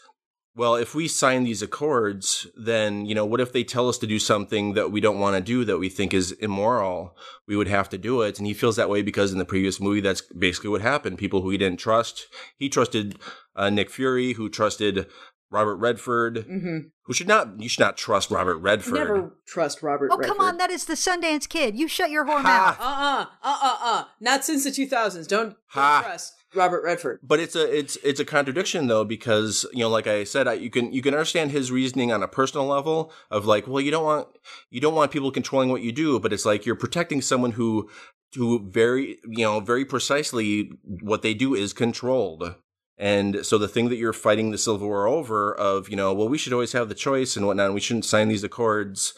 [0.54, 4.06] well, if we sign these accords, then you know what if they tell us to
[4.06, 7.16] do something that we don't want to do that we think is immoral?
[7.46, 9.80] We would have to do it, and he feels that way because in the previous
[9.80, 11.18] movie, that's basically what happened.
[11.18, 13.18] People who he didn't trust, he trusted
[13.54, 15.06] uh, Nick Fury, who trusted
[15.52, 16.90] Robert Redford, Mhm.
[17.04, 18.94] who should not you should not trust Robert Redford.
[18.94, 21.76] Never trust Robert Oh, come on, that is the Sundance Kid.
[21.78, 22.42] You shut your whore Ha.
[22.42, 22.80] mouth.
[22.80, 23.26] Uh-uh.
[23.52, 24.04] Uh-uh-uh.
[24.20, 25.26] Not since the 2000s.
[25.28, 27.20] Don't, don't trust Robert Redford.
[27.22, 30.54] But it's a it's it's a contradiction though because you know like I said I,
[30.54, 33.90] you can you can understand his reasoning on a personal level of like well you
[33.90, 34.28] don't want
[34.70, 37.88] you don't want people controlling what you do but it's like you're protecting someone who
[38.34, 40.70] who very you know very precisely
[41.02, 42.54] what they do is controlled
[43.02, 46.28] And so the thing that you're fighting the Civil War over of, you know, well,
[46.28, 49.12] we should always have the choice and whatnot, and we shouldn't sign these accords.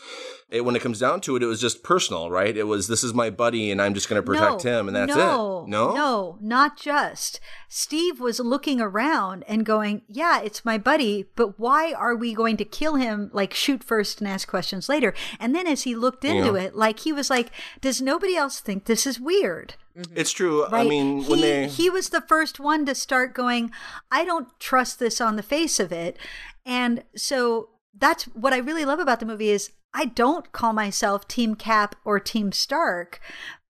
[0.49, 2.57] It, when it comes down to it, it was just personal, right?
[2.57, 5.15] It was, this is my buddy and I'm just going to protect him and that's
[5.15, 5.69] no, it.
[5.69, 5.95] No?
[5.95, 7.41] No, not just.
[7.69, 12.57] Steve was looking around and going, Yeah, it's my buddy, but why are we going
[12.59, 13.31] to kill him?
[13.33, 15.13] Like, shoot first and ask questions later.
[15.41, 16.67] And then as he looked into Yeah.
[16.67, 19.75] it, like, he was like, Does nobody else think this is weird?
[19.97, 20.17] Mm-hmm.
[20.17, 20.67] It's true.
[20.67, 21.69] I mean, he, when they.
[21.69, 23.71] he was the first one to start going,
[24.11, 26.17] I don't trust this on the face of it.
[26.67, 31.29] And so that's what I really love about the movie is I don't call myself
[31.29, 33.21] Team Cap or Team Stark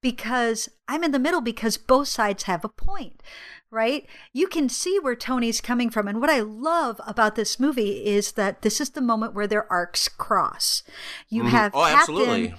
[0.01, 3.22] because I'm in the middle because both sides have a point.
[3.70, 4.07] Right?
[4.33, 6.07] You can see where Tony's coming from.
[6.07, 9.70] And what I love about this movie is that this is the moment where their
[9.70, 10.85] arcs cross.
[11.29, 11.51] You mm-hmm.
[11.51, 12.55] have Oh, Captain absolutely.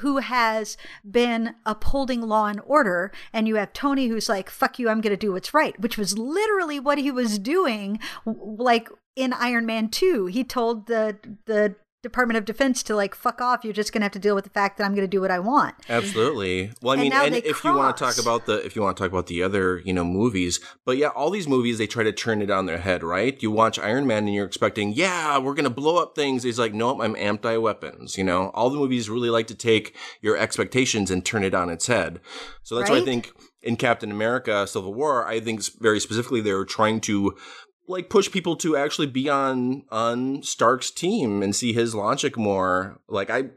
[0.00, 0.76] Who has
[1.08, 5.12] been upholding law and order, and you have Tony who's like, fuck you, I'm going
[5.12, 9.88] to do what's right, which was literally what he was doing, like in Iron Man
[9.88, 10.26] 2.
[10.26, 13.62] He told the, the, Department of Defense to like fuck off.
[13.62, 15.38] You're just gonna have to deal with the fact that I'm gonna do what I
[15.38, 15.74] want.
[15.88, 16.72] Absolutely.
[16.80, 18.96] Well, I And mean, and if you want to talk about the if you want
[18.96, 22.02] to talk about the other you know movies, but yeah, all these movies they try
[22.02, 23.40] to turn it on their head, right?
[23.42, 26.42] You watch Iron Man and you're expecting, yeah, we're gonna blow up things.
[26.42, 28.16] He's like, nope, I'm anti weapons.
[28.16, 31.68] You know, all the movies really like to take your expectations and turn it on
[31.68, 32.20] its head.
[32.62, 33.32] So that's why I think
[33.62, 37.34] in Captain America: Civil War, I think very specifically they were trying to
[37.88, 43.00] like push people to actually be on on Stark's team and see his logic more.
[43.08, 43.50] Like I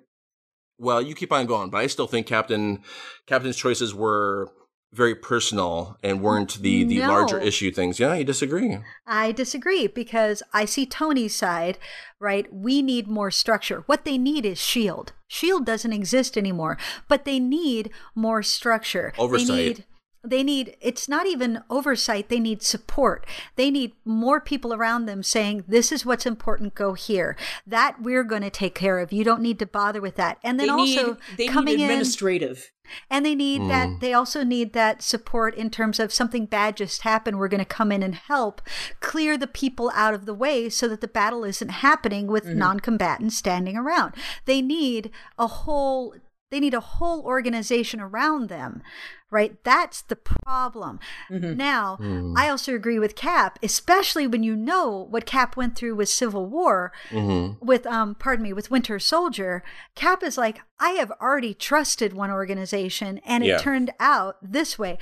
[0.80, 2.82] well, you keep on going, but I still think Captain
[3.28, 4.52] Captain's choices were
[4.92, 7.08] very personal and weren't the the No.
[7.08, 8.00] larger issue things.
[8.00, 8.78] Yeah, you disagree.
[9.08, 11.78] I disagree because I see Tony's side,
[12.20, 12.52] right?
[12.54, 13.84] We need more structure.
[13.88, 15.14] What they need is Shield.
[15.28, 19.14] Shield doesn't exist anymore, but they need more structure.
[19.18, 19.48] Oversight.
[19.48, 19.86] They need
[20.24, 23.26] they need it's not even oversight, they need support.
[23.56, 27.36] They need more people around them saying this is what's important, go here.
[27.68, 29.12] That we're going to take care of.
[29.12, 30.38] You don't need to bother with that.
[30.44, 32.72] And then they also need they coming need in administrative.
[33.10, 33.68] and they need Mm.
[33.70, 37.40] that, they also need that support in terms of something bad just happened.
[37.40, 38.62] We're going to come in and help
[39.00, 42.80] clear the people out of the way so that the battle isn't happening with non
[42.82, 44.16] combatants standing around.
[44.46, 46.16] They need a whole,
[46.54, 48.84] they need a whole organization around them,
[49.32, 49.58] right?
[49.64, 51.00] That's the problem.
[51.30, 51.98] Now,
[52.38, 56.46] I also agree with Cap, especially when you know what Cap went through with Civil
[56.46, 57.66] War Mm-hmm.
[57.66, 59.64] with um pardon me with winter soldier
[59.96, 63.58] cap is like i have already trusted one organization and it Yeah.
[63.58, 64.98] turned out this way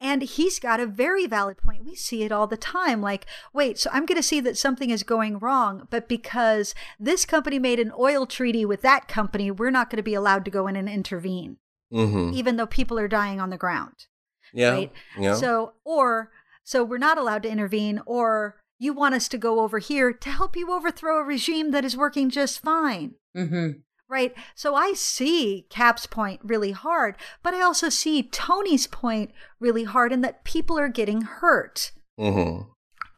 [0.00, 3.78] and he's got a very valid point we see it all the time like wait
[3.78, 7.78] so i'm going to see that something is going wrong but because this company made
[7.78, 10.76] an oil treaty with that company we're not going to be allowed to go in
[10.76, 11.56] and intervene
[11.92, 12.34] Mm-hmm.
[12.34, 14.06] even though people are dying on the ground
[14.52, 14.70] Yeah.
[14.70, 14.92] right?
[15.18, 15.34] Yeah.
[15.34, 16.30] So, or,
[16.62, 20.30] so we're not allowed to intervene, or you want us to go over here to
[20.30, 23.14] help you overthrow a regime that is working just fine.
[23.36, 23.80] Mm-hmm.
[24.10, 24.34] Right.
[24.56, 29.30] So I see Cap's point really hard, but I also see Tony's point
[29.60, 31.92] really hard in that people are getting hurt.
[32.18, 32.62] mm-hmm.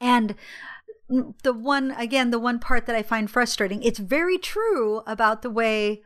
[0.00, 0.34] And
[1.42, 5.50] the one, again, the one part that I find frustrating, it's very true about the
[5.50, 6.02] way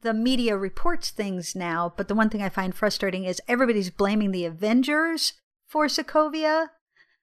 [0.00, 4.30] the media reports things now, but the one thing I find frustrating is everybody's blaming
[4.30, 5.34] the Avengers
[5.68, 6.68] for Sokovia,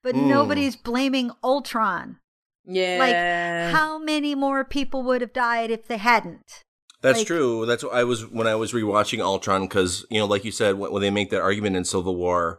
[0.02, 0.28] but Mm.
[0.28, 2.20] nobody's blaming Ultron.
[2.64, 2.98] Yeah.
[2.98, 6.62] Like, how many more people would have died if they hadn't?
[7.02, 7.64] That's Like- true.
[7.66, 10.78] That's what I was when I was rewatching Ultron because you know, like you said,
[10.78, 12.58] when, when they make that argument in Civil War,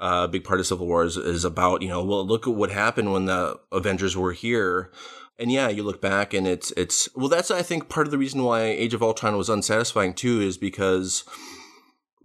[0.00, 2.54] uh, a big part of Civil War is, is about you know, well, look at
[2.54, 4.90] what happened when the Avengers were here,
[5.38, 8.18] and yeah, you look back and it's it's well, that's I think part of the
[8.18, 11.24] reason why Age of Ultron was unsatisfying too is because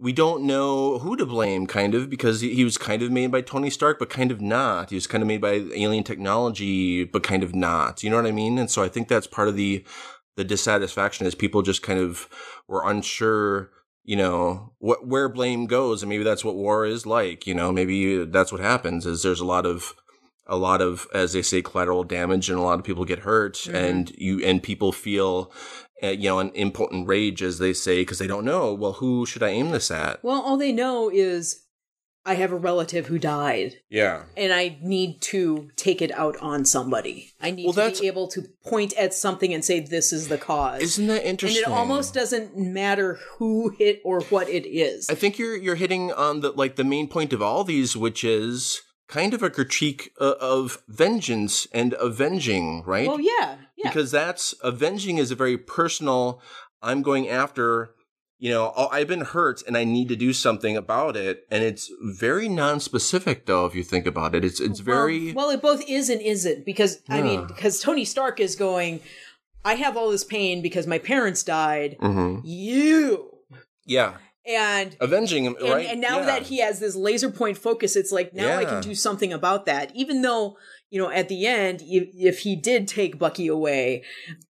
[0.00, 3.32] we don't know who to blame, kind of, because he, he was kind of made
[3.32, 4.90] by Tony Stark, but kind of not.
[4.90, 8.04] He was kind of made by alien technology, but kind of not.
[8.04, 8.58] You know what I mean?
[8.58, 9.84] And so I think that's part of the
[10.38, 12.28] the dissatisfaction is people just kind of
[12.68, 13.72] were unsure,
[14.04, 17.44] you know, what where blame goes, and maybe that's what war is like.
[17.44, 19.94] You know, maybe that's what happens is there's a lot of
[20.46, 23.66] a lot of as they say collateral damage and a lot of people get hurt
[23.66, 25.52] and you and people feel
[26.04, 29.26] uh, you know an impotent rage as they say because they don't know well who
[29.26, 31.66] should i aim this at well, all they know is
[32.28, 36.64] I have a relative who died, yeah and I need to take it out on
[36.64, 37.32] somebody.
[37.40, 40.28] I need Well, to that's- be able to point at something and say this is
[40.28, 40.82] the cause.
[40.82, 41.64] isn't that interesting?
[41.64, 45.08] and it almost doesn't matter who hit or what it is.
[45.10, 48.22] i think you're you're hitting on the like the main point of all these which
[48.24, 53.88] is kind of a critique uh, of vengeance and avenging right well, yeah, yeah.
[53.88, 56.42] because that's avenging is a very personal
[56.82, 57.90] i'm going after
[58.38, 61.46] you know, oh, I've been hurt and I need to do something about it.
[61.50, 64.44] And it's very non-specific though, if you think about it.
[64.44, 68.38] It's, it's very, well, it both is and isn't because I mean, because Tony Stark
[68.40, 69.00] is going,
[69.64, 71.96] I have all this pain because my parents died.
[72.00, 72.42] Mhm.
[72.44, 73.38] You
[73.84, 75.86] yeah, and avenging him, and, right?
[75.88, 76.26] and now Yeah.
[76.26, 79.66] that he has this laser point focus, it's like now I can do something about
[79.66, 79.90] that.
[79.94, 80.56] Even though
[80.90, 84.04] you know at the end, if, if he did take Bucky away,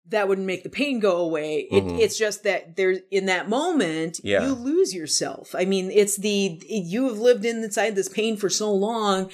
[0.09, 1.67] that wouldn't make the pain go away.
[1.71, 1.99] It, Mhm.
[1.99, 4.45] It's just that there's in that moment, Yeah.
[4.47, 5.53] you lose yourself.
[5.53, 9.29] I mean, it's the you have lived inside this pain for so long.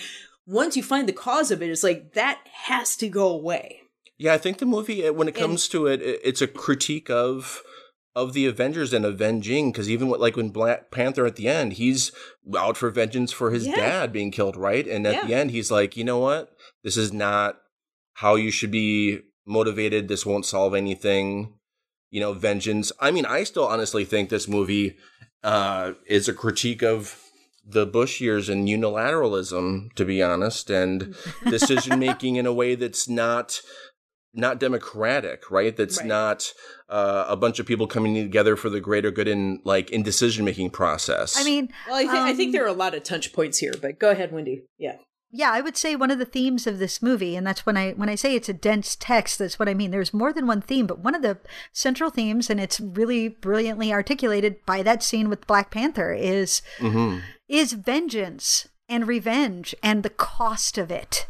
[0.47, 3.81] Once you find the cause of it, it's like that has to go away.
[4.17, 7.09] Yeah, I think the movie, when it And- comes to it, it- it's a critique
[7.09, 7.61] of
[8.15, 9.71] of the Avengers and avenging.
[9.71, 12.11] Because even with, like when Black Panther at the end, he's
[12.57, 13.75] out for vengeance for his Yeah.
[13.75, 14.87] dad being killed, right?
[14.87, 15.25] And at Yeah.
[15.27, 16.55] the end, he's like, you know what?
[16.83, 17.59] This is not
[18.13, 20.07] how you should be motivated.
[20.07, 21.53] This won't solve anything.
[22.09, 22.91] You know, vengeance.
[22.99, 24.95] I mean, I still honestly think this movie
[25.43, 27.19] uh, is a critique of
[27.67, 31.15] the Bush years and unilateralism, to be honest, and
[31.49, 33.59] decision making in a way that's not
[34.35, 35.75] not democratic, right?
[35.75, 36.07] That's Right.
[36.07, 36.53] not
[36.89, 40.45] uh, a bunch of people coming together for the greater good in like in decision
[40.45, 41.35] making process.
[41.37, 43.57] I mean, Well, I, th- I think Um, there are a lot of touch points
[43.59, 44.63] here, but go ahead, Wendy.
[44.77, 44.97] Yeah.
[45.31, 47.91] yeah, I would say one of the themes of this movie, and that's when I
[47.93, 49.91] when I say it's a dense text, that's what I mean.
[49.91, 51.37] There's more than one theme, but one of the
[51.73, 57.21] central themes, and it's really brilliantly articulated by that scene with Black Panther, is Mhm.
[57.47, 61.25] is vengeance and revenge and the cost of it.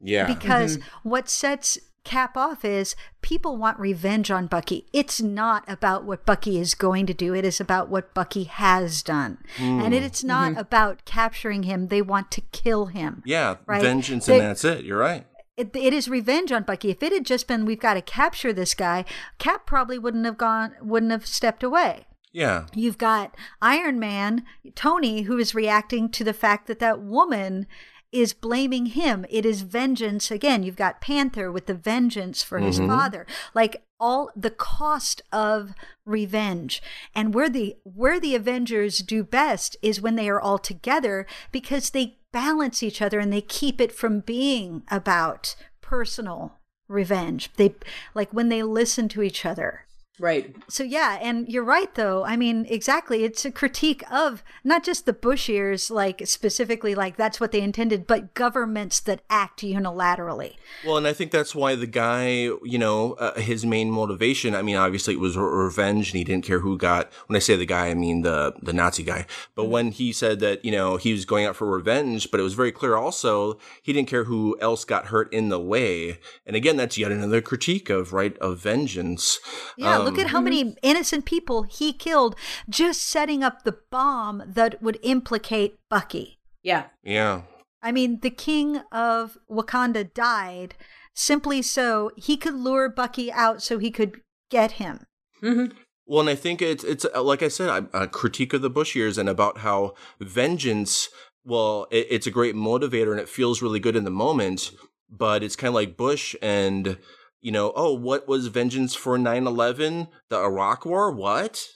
[0.00, 1.76] yeah, because what sets
[2.08, 4.86] Cap off is people want revenge on Bucky.
[4.94, 7.34] It's not about what Bucky is going to do.
[7.34, 9.36] It is about what Bucky has done.
[9.58, 9.82] Hmm.
[9.82, 10.60] And it, it's not mm-hmm.
[10.60, 11.88] about capturing him.
[11.88, 13.22] They want to kill him.
[13.26, 13.82] yeah, Right.
[13.82, 14.86] vengeance, They- and that's it.
[14.86, 15.26] You're right.
[15.58, 16.88] It, it is revenge on Bucky.
[16.88, 19.04] If it had just been we've got to capture this guy,
[19.36, 22.06] Cap probably wouldn't have gone wouldn't have stepped away.
[22.32, 24.44] Yeah, You've got Iron Man,
[24.74, 27.66] Tony, who is reacting to the fact that that woman
[28.10, 29.26] is blaming him.
[29.28, 30.30] It is vengeance.
[30.30, 32.88] Again, you've got Panther with the vengeance for his mm-hmm.
[32.88, 33.26] father.
[33.54, 36.82] Like all the cost of revenge.
[37.14, 41.90] And where the where the Avengers do best is when they are all together because
[41.90, 46.54] they balance each other and they keep it from being about personal
[46.88, 47.50] revenge.
[47.56, 47.74] They
[48.14, 49.84] like when they listen to each other.
[50.20, 50.54] Right.
[50.68, 52.24] So yeah, and you're right though.
[52.24, 53.24] I mean, exactly.
[53.24, 57.60] It's a critique of not just the Bush years, like specifically, like that's what they
[57.60, 60.56] intended, but governments that act unilaterally.
[60.84, 62.30] Well, and I think that's why the guy,
[62.64, 64.54] you know, uh, his main motivation.
[64.54, 67.12] I mean, obviously it was re- revenge, and he didn't care who got.
[67.26, 69.26] When I say the guy, I mean the the Nazi guy.
[69.54, 72.42] But when he said that, you know, he was going out for revenge, but it
[72.42, 76.18] was very clear also he didn't care who else got hurt in the way.
[76.44, 79.38] And again, that's yet another critique of right of vengeance.
[79.76, 82.36] Yeah, look at how many innocent people he killed
[82.68, 86.38] just setting up the bomb that would implicate Bucky.
[86.62, 86.86] Yeah.
[87.02, 87.42] yeah.
[87.82, 90.74] I mean, the king of Wakanda died
[91.14, 95.06] simply so he could lure Bucky out so he could get him.
[95.42, 95.76] Mm-hmm.
[96.06, 98.70] Well, and I think it's it's uh, like I said, a a critique of the
[98.70, 101.10] Bush years and about how vengeance.
[101.44, 104.72] Well, it, it's a great motivator and it feels really good in the moment,
[105.10, 106.98] but it's kind of like Bush and
[107.40, 110.08] you know, oh, what was vengeance for 9-11?
[110.28, 111.12] The Iraq War?
[111.12, 111.66] What?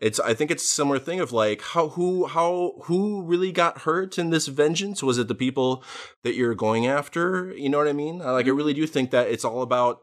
[0.00, 3.82] It's I think it's a similar thing of like how who how who really got
[3.82, 5.00] hurt in this vengeance?
[5.00, 5.84] Was it the people
[6.24, 7.54] that you're going after?
[7.56, 8.18] You know what I mean?
[8.18, 8.56] Like I mm-hmm.
[8.56, 10.00] really do think that it's all about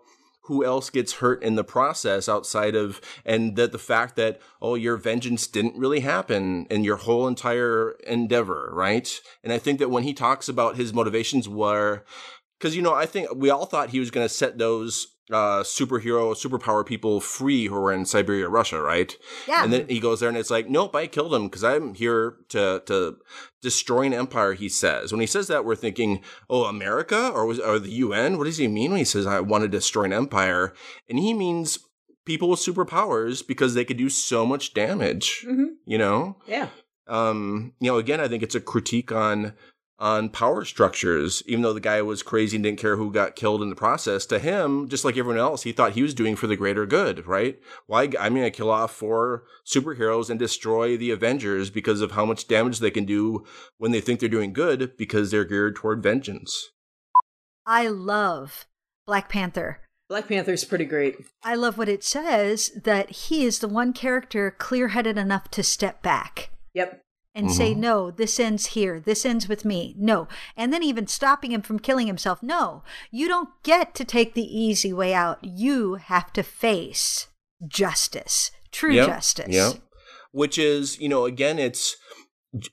[0.50, 4.74] who else gets hurt in the process outside of and that the fact that oh
[4.74, 9.92] your vengeance didn't really happen in your whole entire endeavor right and i think that
[9.92, 12.04] when he talks about his motivations were
[12.60, 15.62] because you know i think we all thought he was going to set those uh
[15.62, 19.16] superhero superpower people free who were in siberia russia right
[19.48, 19.64] Yeah.
[19.64, 22.36] and then he goes there and it's like, nope, I killed him because I'm here
[22.50, 23.18] to to
[23.62, 24.54] destroy an empire.
[24.54, 25.12] He says.
[25.12, 28.38] When he says that, we're thinking, oh, America or was or the UN?
[28.40, 30.74] What does he mean when he says I want to destroy an empire?
[31.10, 31.78] And he means
[32.26, 35.46] people with superpowers because they could do so much damage.
[35.48, 35.76] Mhm.
[35.86, 36.38] You know.
[36.48, 36.70] Yeah.
[37.08, 39.54] Um, you know, again, I think it's a critique on
[40.00, 41.44] on power structures.
[41.46, 44.26] Even though the guy was crazy and didn't care who got killed in the process,
[44.28, 47.28] to him, just like everyone else, he thought he was doing for the greater good,
[47.28, 47.60] right?
[47.88, 48.04] Why?
[48.20, 52.48] I'm going to kill off four superheroes and destroy the Avengers because of how much
[52.48, 53.46] damage they can do
[53.78, 56.70] when they think they're doing good because they're geared toward vengeance.
[57.66, 58.66] I love
[59.06, 59.82] Black Panther.
[60.08, 61.18] Black Panther's pretty great.
[61.44, 65.62] I love what it says that he is the one character clear headed enough to
[65.62, 67.02] step back Yep.
[67.46, 69.00] And say, no, this ends here.
[69.00, 69.96] This ends with me.
[69.98, 70.28] No.
[70.56, 72.42] And then even stopping him from killing himself.
[72.44, 75.40] No, you don't get to take the easy way out.
[75.44, 77.28] You have to face
[77.68, 79.48] justice, true Yep, justice.
[79.56, 79.74] Yep.
[80.32, 81.96] which is, you know, again, it's,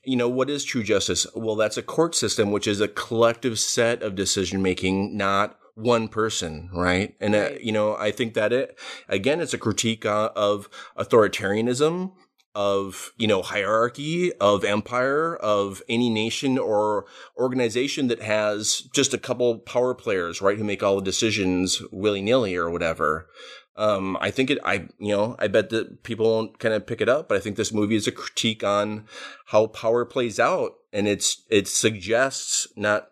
[0.03, 1.27] you know, what is true justice?
[1.35, 6.07] Well, that's a court system, which is a collective set of decision making, not one
[6.07, 7.15] person, right?
[7.19, 12.13] And, uh, you know, I think that it, again, it's a critique uh, of authoritarianism,
[12.57, 17.05] of, you know, hierarchy, of empire, of any nation or
[17.37, 22.19] organization that has just a couple power players, right, who make all the decisions willy
[22.19, 23.27] nilly or whatever.
[23.75, 26.99] Um, I think it, I, you know, I bet that people won't kind of pick
[26.99, 29.05] it up, but I think this movie is a critique on
[29.45, 30.71] how power plays out.
[30.91, 33.09] And it's, it suggests not,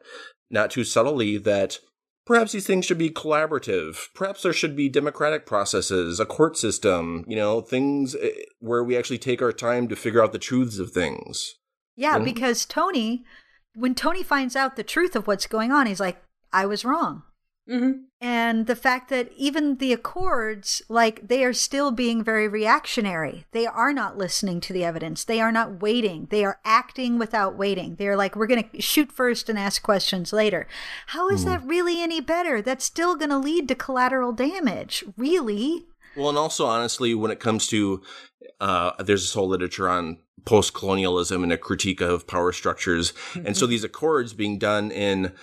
[0.49, 1.77] not too subtly that
[2.25, 4.07] perhaps these things should be collaborative.
[4.13, 8.97] Perhaps there should be democratic processes, a court system, you know, things eh, where we
[8.97, 11.55] actually take our time to figure out the truths of things.
[11.95, 12.23] Yeah, Yeah.
[12.23, 13.23] because Tony,
[13.73, 16.21] when Tony finds out the truth of what's going on, he's like,
[16.51, 17.23] I was wrong.
[17.67, 17.91] Hmm
[18.21, 23.45] And the fact that even the Accords, like, they are still being very reactionary.
[23.51, 25.23] They are not listening to the evidence.
[25.23, 26.27] They are not waiting.
[26.29, 27.95] They are acting without waiting.
[27.95, 30.67] They're like, we're going to shoot first and ask questions later.
[31.07, 32.61] How is that really any better?
[32.61, 35.03] That's still going to lead to collateral damage.
[35.17, 35.85] Really?
[36.15, 38.01] Well, and also honestly, when it comes to,
[38.61, 43.13] uh, there's this whole literature on post-colonialism and a critique of power structures.
[43.33, 45.33] And so these accords being done in,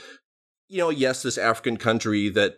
[0.72, 2.56] you know, yes, this African country that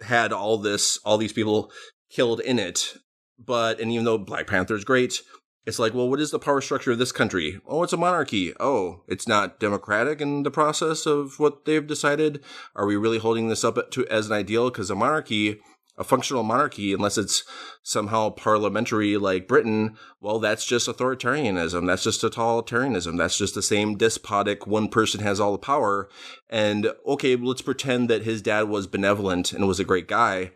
[0.00, 1.70] had all this, all these people
[2.10, 2.96] killed in it.
[3.38, 5.20] But, and even though Black Panther is great,
[5.66, 7.60] it's like, well, what is the power structure of this country?
[7.66, 8.54] Oh, it's a monarchy.
[8.58, 12.42] Oh, it's not democratic in the process of what they've decided.
[12.74, 14.70] Are we really holding this up to as an ideal?
[14.70, 15.60] Because a monarchy,
[16.00, 17.44] a functional monarchy, unless it's
[17.82, 21.86] somehow parliamentary like Britain, well, that's just authoritarianism.
[21.86, 23.18] That's just totalitarianism.
[23.18, 26.08] That's just the same despotic one person has all the power.
[26.48, 30.52] And okay, let's pretend that his dad was benevolent and was a great guy.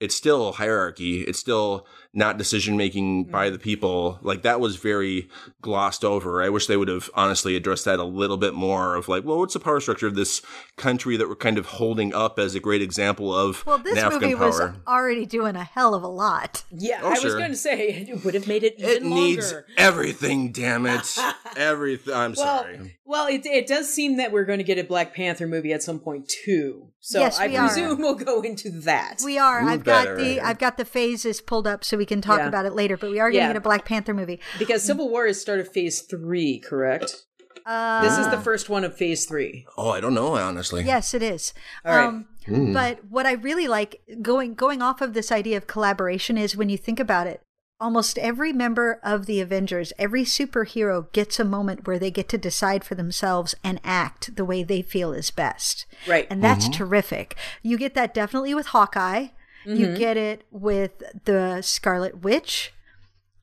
[0.00, 1.20] It's still hierarchy.
[1.20, 3.52] It's still not decision making by mm.
[3.52, 4.18] the people.
[4.22, 5.28] Like that was very
[5.60, 6.42] glossed over.
[6.42, 9.38] I wish they would have honestly addressed that a little bit more of like, well,
[9.38, 10.40] what's the power structure of this
[10.76, 14.04] country that we're kind of holding up as a great example of Well, this an
[14.06, 14.48] African movie power?
[14.48, 16.64] was already doing a hell of a lot.
[16.70, 19.52] Yeah, Oh, I was going to say it would have made it even It needs
[19.52, 19.66] longer.
[19.76, 21.16] everything, damn it.
[21.56, 22.14] everything.
[22.14, 22.98] I'm Well, sorry.
[23.04, 25.82] well, it it does seem that we're going to get a Black Panther movie at
[25.82, 26.86] some point too.
[27.00, 27.66] So Yes, I we are.
[27.66, 29.20] presume we'll go into that.
[29.24, 29.60] We are.
[29.62, 32.48] Who I've got the I've got the phases pulled up so we can talk Yeah.
[32.48, 32.96] about it later.
[32.96, 33.48] But we are going to Yeah.
[33.48, 34.40] get a Black Panther movie.
[34.58, 37.24] because Civil War is start of Phase Three, correct?
[37.66, 39.66] Uh, This is the first one of Phase Three.
[39.76, 40.84] Oh, I don't know, honestly.
[40.84, 41.52] Yes, it is.
[41.84, 42.06] All right.
[42.06, 42.26] Um,
[42.72, 46.70] But what I really like going going off of this idea of collaboration is when
[46.70, 47.42] you think about it,
[47.78, 52.38] almost every member of the Avengers, every superhero gets a moment where they get to
[52.38, 55.84] decide for themselves and act the way they feel is best.
[56.06, 56.26] Right.
[56.30, 57.36] And that's terrific.
[57.62, 59.28] You get that definitely with Hawkeye.
[59.76, 62.72] You get it with the Scarlet Witch.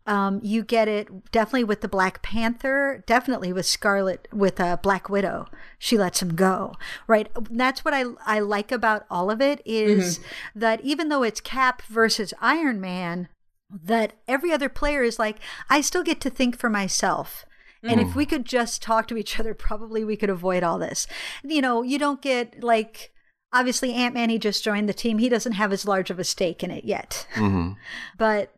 [0.07, 5.09] Um, you get it definitely with the Black Panther, definitely with Scarlet, with uh, Black
[5.09, 5.47] Widow.
[5.79, 6.75] She lets him go,
[7.07, 7.27] right?
[7.49, 10.19] That's what I I like about all of it is
[10.55, 13.29] that even though it's Cap versus Iron Man,
[13.69, 15.37] that every other player is like,
[15.69, 17.45] I still get to think for myself.
[17.83, 21.05] And if we could just talk to each other, probably we could avoid all this.
[21.43, 23.11] You know, you don't get like
[23.55, 24.29] obviously Ant Man.
[24.29, 25.17] He just joined the team.
[25.17, 27.71] He doesn't have as large of a stake in it yet hmm
[28.17, 28.51] but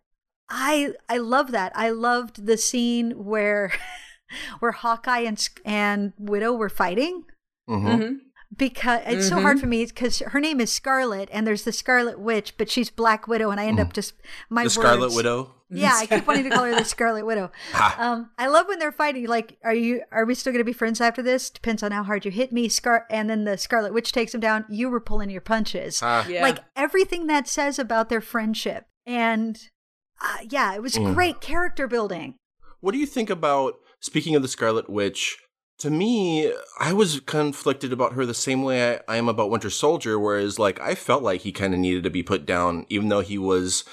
[0.49, 1.71] I I love that.
[1.75, 3.71] I loved the scene where
[4.59, 7.23] where Hawkeye and and Widow were fighting
[7.67, 8.13] hmm Mm-hmm.
[8.57, 12.17] because it's so hard for me because her name is Scarlet and there's the Scarlet
[12.17, 14.13] Witch, but she's Black Widow, and I end up just
[14.49, 15.53] my The Scarlet Widow.
[15.69, 17.51] Yeah, I keep wanting to call her the Scarlet Widow.
[17.97, 19.27] Um, I love when they're fighting.
[19.27, 20.01] Like, are you?
[20.11, 21.49] Are we still going to be friends after this?
[21.49, 22.69] Depends on how hard you hit me.
[22.69, 24.63] Scar, and then the Scarlet Witch takes him down.
[24.69, 25.99] You were pulling your punches.
[26.01, 26.25] Ah.
[26.27, 26.41] Yeah.
[26.41, 29.59] Like everything that says about their friendship, and
[30.21, 31.13] uh, yeah, it was Mm.
[31.13, 32.35] great character building.
[32.79, 35.37] What do you think about speaking of the Scarlet Witch?
[35.79, 39.69] To me, I was conflicted about her the same way I, I am about Winter
[39.69, 43.09] Soldier, whereas like I felt like he kind of needed to be put down, even
[43.09, 43.83] though he was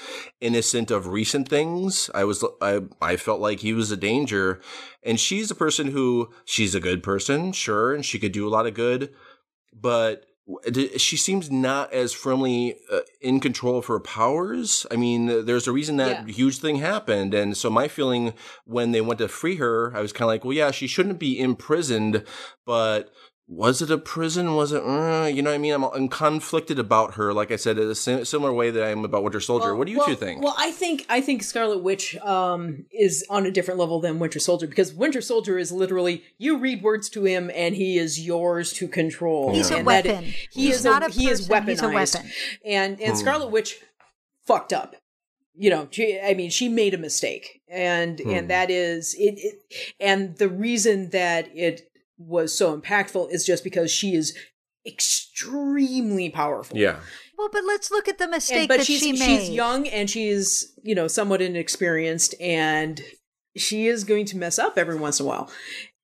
[0.41, 2.09] innocent of recent things.
[2.15, 4.61] I was I I felt like he was a danger,
[5.03, 8.49] and she's a person who she's a good person, sure, and she could do a
[8.49, 9.13] lot of good,
[9.71, 10.25] but
[10.97, 14.85] she seems not as firmly uh, in control of her powers.
[14.91, 16.33] I mean, there's a reason that Yeah.
[16.33, 18.33] huge thing happened, and so my feeling
[18.65, 21.17] when they went to free her, I was kind of like, well, yeah, she shouldn't
[21.19, 22.23] be imprisoned,
[22.65, 23.11] but
[23.47, 24.55] was it a prison?
[24.55, 24.81] Was it?
[24.83, 25.73] Uh, you know what I mean?
[25.73, 27.31] I'm, I'm conflicted about her.
[27.31, 29.67] Like I said, in a sim- similar way that I am about Winter Soldier.
[29.67, 30.41] Well- what do you well- two think?
[30.43, 34.39] Well, I think I think Scarlet Witch um, is on a different level than Winter
[34.39, 38.73] Soldier because Winter Soldier is literally you read words to him and he is yours
[38.73, 39.53] to control.
[39.53, 40.23] He's a And that- weapon.
[40.23, 40.33] he
[40.67, 41.67] He's is not a, a he is weaponized.
[41.69, 42.31] he's a weapon.
[42.65, 43.03] And Hmm.
[43.05, 43.79] and Scarlet Witch
[44.45, 44.95] fucked up.
[45.57, 48.29] you know, she, I mean, she made a mistake, and Hmm.
[48.31, 49.93] and that is it, it.
[50.01, 54.37] And the reason that it was so impactful is just because she is
[54.85, 56.77] extremely powerful.
[56.77, 56.99] Yeah.
[57.37, 59.19] Well, but let's look at the mistake And- but that she's she made.
[59.41, 63.01] she's young and she's you know somewhat inexperienced, and
[63.57, 65.49] she is going to mess up every once in a while.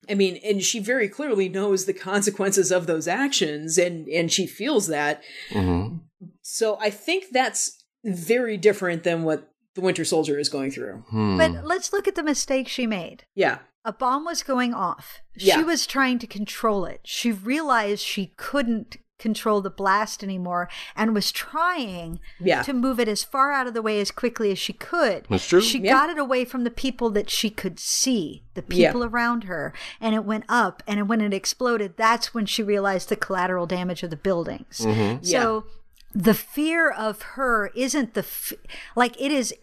[0.09, 4.47] I mean, and she very clearly knows the consequences of those actions, and and she
[4.47, 5.23] feels that.
[5.51, 5.97] hmm
[6.41, 11.03] So I think that's very different than what the Winter Soldier is going through.
[11.09, 11.37] Hmm.
[11.37, 13.23] But let's look at the mistake she made.
[13.35, 15.21] Yeah, A bomb was going off.
[15.35, 15.55] Yeah.
[15.57, 17.01] She was trying to control it.
[17.03, 23.07] She realized she couldn't control the blast anymore and was trying yeah, to move it
[23.07, 25.25] as far out of the way as quickly as she could.
[25.29, 25.61] That's true.
[25.61, 25.93] She Yeah.
[25.93, 28.89] got it away from the people that she could see, the Yeah.
[28.89, 30.81] people around her, and it went up.
[30.87, 34.79] And when it exploded, that's when she realized the collateral damage of the buildings.
[34.79, 35.23] Mm-hmm.
[35.23, 35.65] So
[36.13, 38.53] the fear of her isn't the f-
[38.95, 39.53] like it is.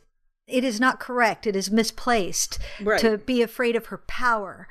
[0.49, 1.47] It is not correct.
[1.47, 3.01] It is misplaced Right.
[3.01, 4.69] to be afraid of her power.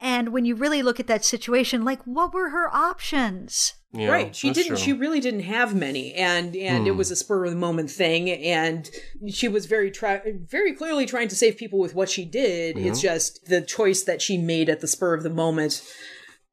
[0.00, 3.74] And when you really look at that situation, like what were her options?
[3.92, 4.36] Yeah, right.
[4.36, 4.68] She didn't.
[4.68, 4.76] true.
[4.76, 6.98] She really didn't have many, and and it hmm.
[6.98, 8.90] was a spur of the moment thing, and
[9.28, 12.76] she was very try very clearly trying to save people with what she did.
[12.76, 15.80] It's just the choice that she made at the spur of the moment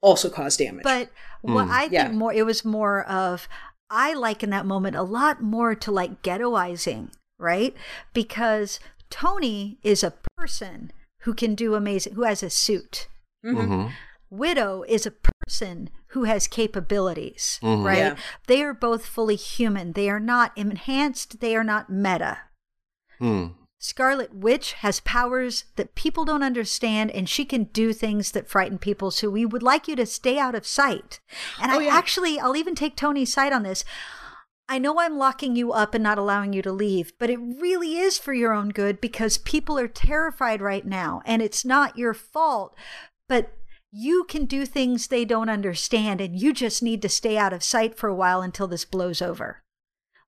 [0.01, 0.83] also caused damage.
[0.83, 1.09] But
[1.43, 1.53] hmm.
[1.53, 2.11] what I think Yeah.
[2.11, 3.47] more, it was more of,
[3.89, 7.11] I liken that moment a lot more to like ghettoizing,
[7.41, 7.75] right?
[8.13, 8.79] Because
[9.09, 13.07] Tony is a person who can do amazing, who has a suit.
[13.45, 13.87] Mm-hmm.
[14.29, 17.97] Widow is a person who has capabilities, right?
[17.97, 18.15] Yeah.
[18.47, 19.91] They are both fully human.
[19.93, 22.39] They are not enhanced, they are not meta.
[23.19, 23.47] Hmm.
[23.77, 28.77] Scarlet Witch has powers that people don't understand, and she can do things that frighten
[28.77, 29.09] people.
[29.09, 31.19] So we would like you to stay out of sight.
[31.59, 31.95] And Oh, I yeah.
[31.95, 33.83] actually, I'll even take Tony's side on this.
[34.71, 37.97] I know I'm locking you up and not allowing you to leave, but it really
[37.97, 42.13] is for your own good because people are terrified right now, and it's not your
[42.13, 42.73] fault.
[43.27, 43.51] But
[43.91, 47.65] you can do things they don't understand, and you just need to stay out of
[47.65, 49.61] sight for a while until this blows over.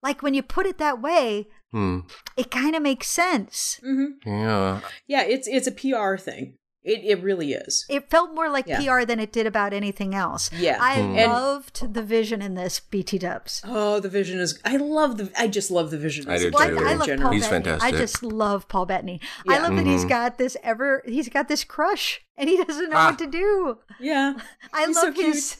[0.01, 1.99] Like when you put it that way, Hmm.
[2.35, 3.79] it kind of makes sense.
[3.81, 4.15] Mhm.
[4.25, 4.81] Yeah.
[5.07, 6.57] yeah, it's it's a PR thing.
[6.83, 7.85] It it really is.
[7.89, 8.81] It felt more like Yeah.
[8.81, 10.51] PR than it did about anything else.
[10.51, 10.77] Yeah.
[10.81, 10.95] I.
[10.95, 13.61] And- loved the vision in this BT Dubs.
[13.65, 14.59] Oh, the vision is.
[14.65, 15.31] I love the.
[15.37, 16.29] I just love the vision.
[16.29, 16.77] I as do a Well, too.
[16.85, 17.27] I, I love general.
[17.29, 17.63] Paul He's Bettany.
[17.63, 17.93] fantastic.
[17.95, 19.21] I just love Paul Bettany.
[19.47, 19.61] I Yeah.
[19.63, 20.09] love that he's Mhm.
[20.09, 21.03] got this ever.
[21.05, 23.09] He's got this crush, and he doesn't know Ah.
[23.11, 23.77] what to do.
[23.99, 24.33] Yeah,
[24.73, 25.57] I He's so love his.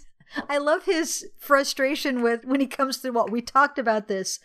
[0.49, 3.13] I love his frustration with when he comes through.
[3.13, 4.39] What we talked about this,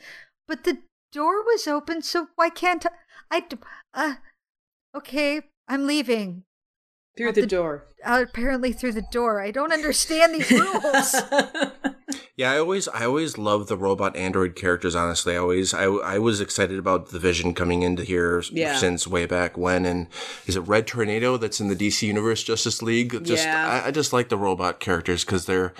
[0.46, 0.78] but the
[1.12, 2.86] door was open, so why can't
[3.32, 3.44] I?
[3.94, 4.14] uh,
[4.94, 6.44] okay, I'm leaving.
[7.18, 7.84] Through the the- door.
[8.04, 9.40] Uh, apparently through the door.
[9.42, 11.14] I don't understand these rules.
[12.36, 14.94] Yeah, I always, I always love the robot android characters.
[14.94, 18.76] Honestly, I always, I, I was excited about the Vision coming into here Yeah.
[18.76, 19.84] since way back when.
[19.84, 20.06] And
[20.46, 23.24] is it Red Tornado that's in the DC Universe Justice League?
[23.24, 23.82] Just, Yeah.
[23.84, 25.74] I, I just like the robot characters because they're,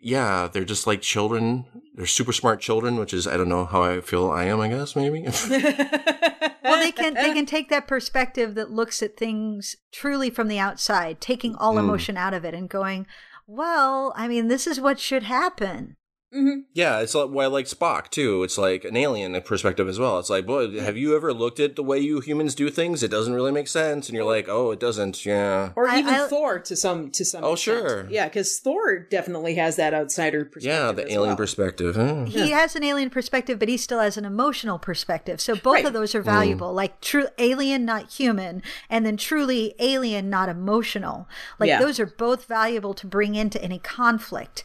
[0.00, 1.64] yeah, they're just like children.
[1.94, 4.60] They're super smart children, which is I don't know how I feel I am.
[4.60, 5.20] I guess maybe.
[6.64, 10.58] well, they can they can take that perspective that looks at things truly from the
[10.58, 11.80] outside, taking all mm.
[11.80, 13.06] emotion out of it and going,
[13.46, 15.96] well, I mean, this is what should happen.
[16.34, 18.42] Hmm Yeah, it's like why I like Spock too.
[18.42, 20.18] It's like an alien perspective as well.
[20.18, 23.02] It's like, boy, have you ever looked at the way you humans do things?
[23.02, 25.24] It doesn't really make sense, and you're like, oh, it doesn't.
[25.24, 25.70] Yeah.
[25.76, 27.44] Or I- even I- Thor to some to some.
[27.44, 27.78] Oh, extent.
[27.88, 28.06] sure.
[28.10, 30.64] Yeah, because Thor definitely has that outsider perspective.
[30.72, 31.36] Yeah, the as alien well.
[31.36, 31.94] perspective.
[31.96, 32.24] huh?
[32.24, 35.40] He has an alien perspective, but he still has an emotional perspective.
[35.40, 35.86] So both Right.
[35.86, 36.72] of those are valuable.
[36.74, 41.28] Like true alien, not human, and then truly alien, not emotional.
[41.60, 41.78] Like Yeah.
[41.78, 44.64] those are both valuable to bring into any conflict.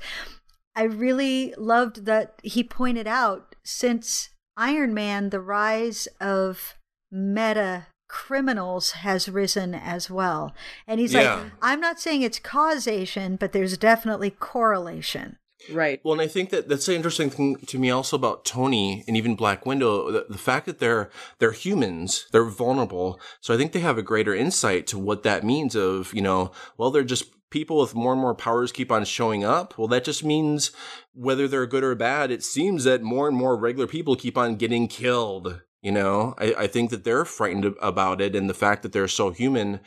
[0.80, 6.75] I really loved that he pointed out since Iron Man, the rise of
[7.11, 10.55] meta criminals has risen as well.
[10.88, 11.36] And he's Yeah.
[11.36, 15.38] like, I'm not saying it's causation, but there's definitely correlation.
[15.69, 15.99] Right.
[16.01, 19.17] Well, and I think that that's the interesting thing to me also about Tony and
[19.17, 21.09] even Black Widow, the, the fact that they're
[21.39, 23.19] they're humans, they're vulnerable.
[23.41, 25.75] So I think they have a greater insight to what that means.
[25.75, 29.43] Of you know, well, they're just people with more and more powers keep on showing
[29.43, 29.78] up.
[29.78, 30.72] Well, that just means
[31.14, 34.56] whether they're good or bad, it seems that more and more regular people keep on
[34.56, 35.62] getting killed.
[35.82, 39.08] You know, I, I think that they're frightened about it and the fact that they're
[39.08, 39.80] so human,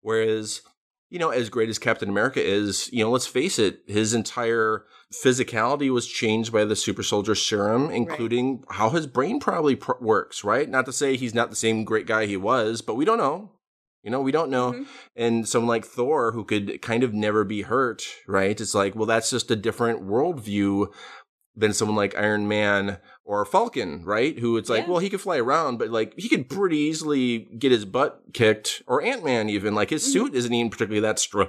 [0.00, 0.62] whereas
[1.14, 4.84] you know, as great as Captain America is, you know, let's face it, his entire
[5.12, 10.42] physicality was changed by the super soldier serum, including how his brain probably pr- works,
[10.42, 10.68] right?
[10.68, 13.52] Not to say he's not the same great guy he was, but we don't know.
[14.04, 14.72] You know, we don't know.
[14.72, 14.86] Mhm.
[15.16, 18.60] And someone like Thor, who could kind of never be hurt, right?
[18.60, 20.92] It's like, well, that's just a different worldview
[21.56, 24.38] than someone like Iron Man or Falcon, right?
[24.38, 24.90] Who it's like, Yeah.
[24.90, 28.82] well, he could fly around, but like he could pretty easily get his butt kicked,
[28.86, 29.74] or Ant Man even.
[29.74, 30.12] Like his Mm-hmm.
[30.12, 31.48] suit isn't even particularly that strong.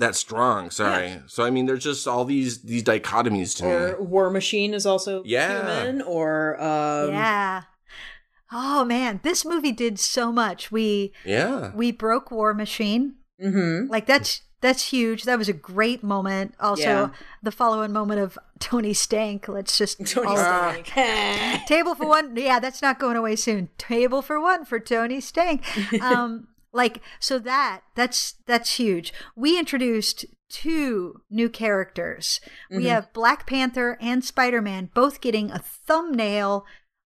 [0.00, 1.22] That strong, sorry.
[1.28, 4.04] So I mean, there's just all these these dichotomies to Or me.
[4.04, 5.84] War Machine is also Yeah.
[5.84, 7.62] human, or um, yeah.
[8.54, 10.70] Oh man, this movie did so much.
[10.70, 13.16] We Yeah, we broke War Machine.
[13.42, 13.90] mhm.
[13.90, 15.24] Like that's that's huge.
[15.24, 16.54] That was a great moment.
[16.58, 17.08] Also, Yeah.
[17.42, 19.46] the follow-on moment of Tony Stank.
[19.48, 20.84] Let's just Tony all- Stark.
[21.66, 22.34] table for one.
[22.36, 23.68] Yeah, that's not going away soon.
[23.76, 25.62] Table for one for Tony Stank.
[26.00, 29.12] Um, like so that that's that's huge.
[29.36, 32.40] We introduced two new characters.
[32.70, 36.64] We have Black Panther and Spider Man both getting a thumbnail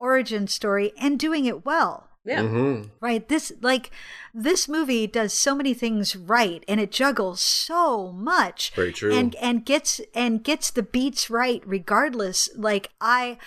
[0.01, 2.09] origin story and doing it well.
[2.25, 2.41] yeah.
[2.41, 3.27] hmm Right.
[3.29, 3.91] This like
[4.33, 8.73] this movie does so many things right and it juggles so much.
[8.75, 9.13] Very true.
[9.13, 12.49] And and gets and gets the beats right regardless.
[12.55, 13.37] Like I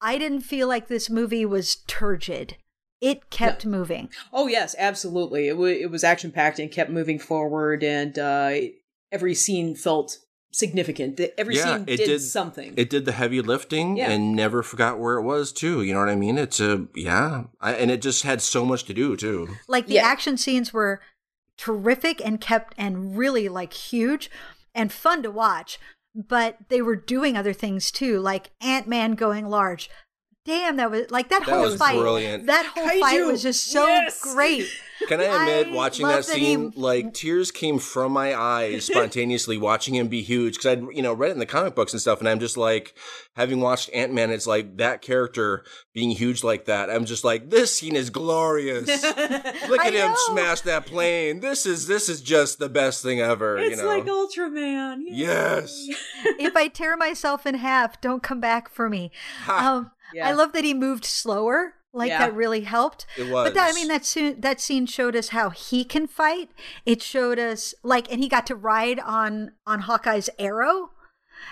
[0.00, 2.56] I didn't feel like this movie was turgid.
[3.00, 4.08] It kept moving.
[4.32, 5.48] Oh yes, absolutely.
[5.48, 8.52] It, w- it was action packed and kept moving forward, and uh,
[9.12, 10.18] every scene felt
[10.52, 11.16] significant.
[11.16, 12.74] The- Every Yeah, scene it did, did- something.
[12.76, 14.10] it did the heavy lifting Yeah.
[14.10, 15.82] and never forgot where it was too.
[15.82, 16.38] You know what I mean?
[16.38, 19.48] It's a yeah, I, and it just had so much to do too.
[19.68, 20.06] Like the Yeah.
[20.06, 21.00] action scenes were
[21.58, 24.30] terrific and kept and really like huge
[24.74, 25.78] and fun to watch,
[26.14, 29.88] but they were doing other things too, like Ant Man going large.
[30.44, 31.98] Damn, that was like that, That whole was fight.
[31.98, 32.46] brilliant.
[32.46, 34.20] That whole fight was just so Yes.
[34.22, 34.66] great.
[35.08, 38.84] Can I admit, I watching that that scene, he- like tears came from my eyes
[38.86, 41.92] spontaneously watching him be huge because I'd you know read it in the comic books
[41.92, 42.94] and stuff, and I'm just like,
[43.34, 46.90] having watched Ant Man, it's like that character being huge like that.
[46.90, 48.86] I'm just like, this scene is glorious.
[49.68, 51.40] Look at him smash that plane.
[51.40, 53.58] This is this is just the best thing ever.
[53.58, 53.88] it's you know?
[53.88, 55.02] like Ultraman.
[55.08, 55.14] Yay.
[55.16, 55.88] yes.
[56.24, 59.10] if I tear myself in half, don't come back for me.
[59.48, 60.28] Um, Yeah.
[60.28, 61.74] I love that he moved slower.
[61.96, 62.18] Like Yeah.
[62.18, 63.06] that really helped.
[63.16, 66.50] It But that, I mean, that scene, that scene showed us how he can fight.
[66.84, 70.90] It showed us like, and he got to ride on on Hawkeye's arrow.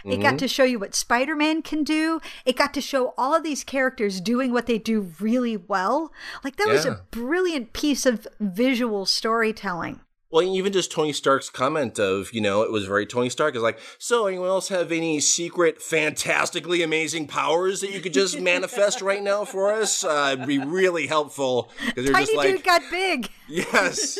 [0.05, 0.23] It Mm-hmm.
[0.23, 2.21] got to show you what Spider Man can do.
[2.45, 6.11] It got to show all of these characters doing what they do really well.
[6.43, 10.01] Like that was a brilliant piece of visual storytelling.
[10.35, 13.63] Well, even just Tony Stark's comment of, you know, it was very Tony Stark is
[13.63, 19.01] like, so anyone else have any secret, fantastically amazing powers that you could just manifest
[19.01, 20.03] right now for us?
[20.03, 23.31] Uh, it'd be really helpful because they're Tiny just like, dude got big.
[23.49, 24.19] yes,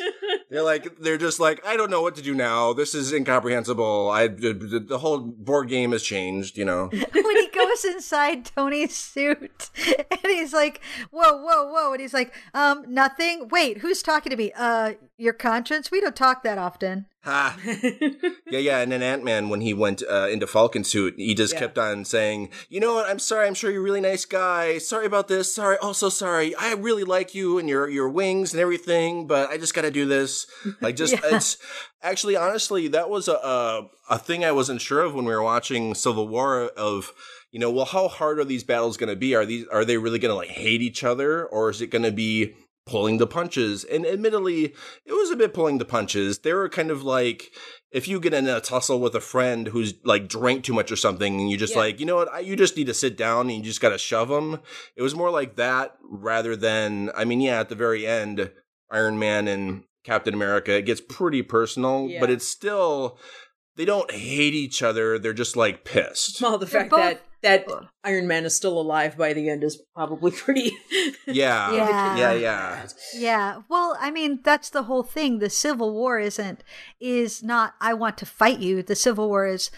[0.51, 2.75] they're like, they're just like, I don't know what to do now.
[2.75, 4.11] This is incomprehensible.
[4.11, 6.59] I the, the whole board game has changed.
[6.59, 9.71] You know, when he goes inside Tony's suit
[10.11, 11.93] and he's like, whoa, whoa, whoa.
[11.93, 13.49] And he's like, um, nothing.
[13.49, 14.53] Wait, who's talking to me?
[14.55, 15.91] Uh, your conscience?
[15.91, 17.07] We don't talk that often.
[17.23, 17.57] ha,
[18.51, 18.79] yeah, yeah.
[18.81, 21.61] And then Ant Man, when he went uh, into Falcon suit, he just Yeah.
[21.61, 23.09] kept on saying, "You know what?
[23.09, 23.47] I'm sorry.
[23.47, 24.79] I'm sure you're a really nice guy.
[24.79, 25.55] Sorry about this.
[25.55, 25.77] Sorry.
[25.81, 26.55] Oh, so sorry.
[26.57, 29.91] I really like you and your your wings and everything, but I just got to
[29.91, 30.47] do this.
[30.81, 31.37] Like, just Yeah.
[31.37, 31.57] it's
[32.03, 35.43] actually, honestly, that was a, a a thing I wasn't sure of when we were
[35.43, 36.65] watching Civil War.
[36.77, 37.13] Of
[37.53, 39.35] you know, well, how hard are these battles going to be?
[39.35, 42.03] Are these are they really going to like hate each other, or is it going
[42.03, 42.55] to be
[42.87, 43.85] pulling the punches?
[43.85, 44.75] And admittedly,
[45.07, 46.39] it was a bit pulling the punches.
[46.41, 47.51] They were kind of like
[47.91, 50.97] if you get in a tussle with a friend who's like drank too much or
[50.97, 51.81] something, and you just Yeah.
[51.81, 53.91] like, you know what, I, you just need to sit down and you just got
[53.91, 54.61] to shove them.
[54.97, 58.51] It was more like that rather than, I mean, yeah, at the very end,
[58.91, 62.19] Iron Man and Captain America, it gets pretty personal, Yeah.
[62.21, 63.17] but it's still,
[63.77, 65.19] they don't hate each other.
[65.19, 66.43] They're just like pissed.
[66.43, 67.67] Well, the They're fact both- that that
[68.03, 70.73] Iron Man is still alive by the end is probably pretty.
[71.27, 71.73] Yeah.
[71.73, 72.17] Yeah.
[72.17, 72.33] Yeah.
[72.33, 72.87] Yeah.
[73.15, 73.63] Yeah.
[73.69, 75.39] Well, I mean, that's the whole thing.
[75.39, 76.65] The Civil War isn't,
[77.01, 78.83] is not, I want to fight you.
[78.83, 79.71] The Civil War is,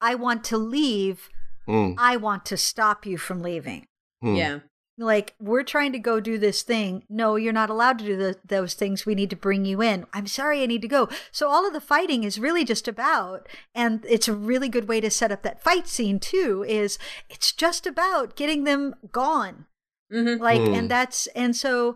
[0.00, 1.28] I want to leave.
[1.68, 3.86] Mm, I want to stop you from leaving.
[4.24, 4.38] mm.
[4.38, 4.58] yeah.
[4.98, 7.04] Like we're trying to go do this thing.
[7.08, 9.06] No you're not allowed to do the, those things.
[9.06, 10.06] We need to bring you in.
[10.12, 11.08] I'm sorry i need to go.
[11.30, 15.00] So all of the fighting is really just about and it's a really good way
[15.00, 16.98] to set up that fight scene too is
[17.30, 19.66] it's just about getting them gone.
[20.12, 20.42] Mm-hmm.
[20.42, 20.74] like Hmm.
[20.74, 21.94] and that's and so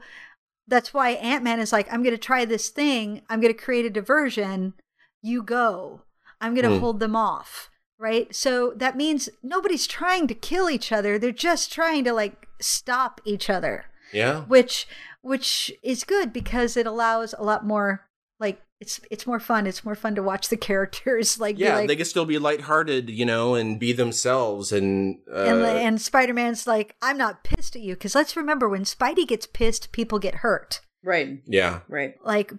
[0.69, 3.23] that's why ant-man is like i'm going to try this thing.
[3.29, 4.75] I'm going to create a diversion.
[5.23, 6.03] You go.
[6.41, 6.81] I'm going to Hmm.
[6.81, 7.69] hold them off.
[7.99, 8.35] Right?
[8.35, 11.19] So that means nobody's trying to kill each other.
[11.19, 14.43] They're just trying to like stop each other Yeah.
[14.43, 14.87] which
[15.21, 18.07] which is good because it allows a lot more
[18.41, 21.89] like it's it's more fun it's more fun to watch the characters like Yeah, like,
[21.89, 24.73] they can still be lighthearted, you know, and be themselves.
[24.73, 28.83] And, uh, and, and spider-man's like i'm not pissed at you because let's remember when
[28.85, 31.43] spidey gets pissed people get hurt Right.
[31.47, 31.81] Yeah.
[31.89, 32.15] Right.
[32.25, 32.53] like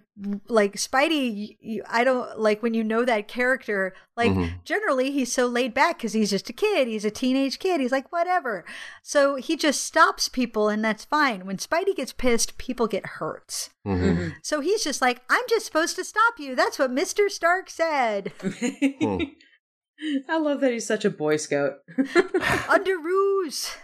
[0.48, 4.62] like spidey you, i don't like when you know that character like Mhm.
[4.64, 7.90] generally he's so laid back because he's just a kid he's a teenage kid he's
[7.90, 8.64] like whatever
[9.02, 13.70] so he just stops people and that's fine when spidey gets pissed people get hurt
[13.84, 17.68] hmm so he's just like i'm just supposed to stop you that's what mr stark
[17.70, 18.32] said
[20.28, 21.74] I love that he's such a Boy Scout.
[22.68, 23.74] Underoos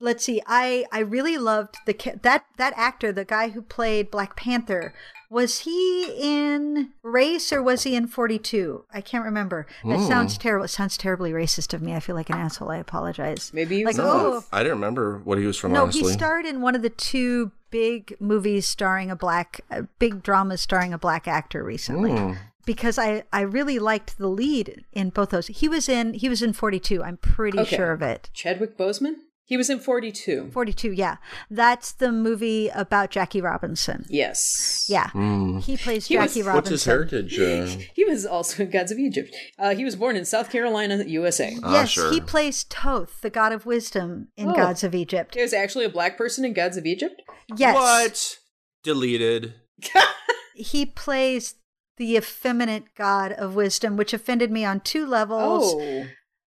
[0.00, 4.36] let's see i i really loved the that that actor the guy who played black
[4.36, 4.92] panther
[5.30, 10.06] was he in race or was he in 42 i can't remember that Hmm.
[10.06, 13.50] sounds terrible it sounds terribly racist of me i feel like an asshole i apologize
[13.54, 14.44] Maybe he Like, No, oh.
[14.52, 15.72] I didn't remember what he was from.
[15.72, 19.82] no honestly, he starred in one of the two big movies starring a black uh,
[19.98, 22.32] big dramas starring a black actor recently Hmm.
[22.66, 26.42] because i i really liked the lead in both those he was in he was
[26.42, 27.76] in 42 i'm pretty Okay.
[27.76, 29.14] sure of it Chadwick Boseman.
[29.46, 30.50] He was in 42.
[30.52, 31.16] 42 yeah
[31.50, 34.86] that's the movie about jackie robinson Yes.
[34.88, 35.58] yeah Hmm.
[35.58, 37.38] he plays He was- jackie What's his heritage?
[37.38, 39.34] Uh, He was also in Gods of Egypt.
[39.58, 41.56] Uh, he was born in South Carolina, USA.
[41.62, 42.10] Ah, yes sure.
[42.12, 44.54] he plays Thoth the god of wisdom in Oh.
[44.54, 47.20] gods of egypt He was actually a black person in Gods of Egypt.
[47.56, 48.38] yes What?
[48.82, 49.54] Deleted.
[50.54, 51.54] he plays
[51.96, 56.06] the effeminate god of wisdom which offended me on two levels Oh.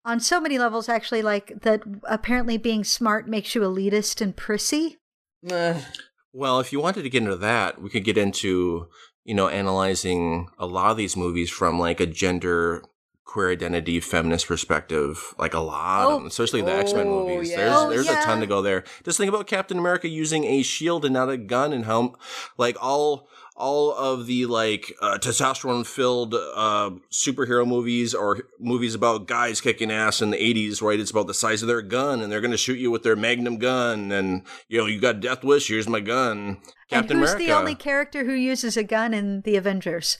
[0.05, 4.97] On so many levels actually like that apparently being smart makes you elitist and prissy
[6.33, 8.87] Well, if you wanted to get into that, we could get into,
[9.25, 12.83] you know, analyzing a lot of these movies from like a gender
[13.25, 16.09] queer identity feminist perspective, like a lot Oh.
[16.15, 17.49] of them, especially the X Men Oh, movies.
[17.51, 17.57] yeah.
[17.57, 18.21] There's Oh, there's yeah.
[18.21, 18.83] a ton to go there.
[19.03, 22.15] Just think about Captain America using a shield and not a gun and how
[22.57, 23.27] like all
[23.61, 29.91] all of the like uh, testosterone filled uh, superhero movies or movies about guys kicking
[29.91, 30.99] ass in the 80s right?
[30.99, 33.15] It's about the size of their gun and they're going to shoot you with their
[33.15, 36.57] magnum gun and you know you got death wish here's my gun.
[36.89, 37.45] Captain and who's america.
[37.51, 40.17] the only character who uses a gun in the avengers?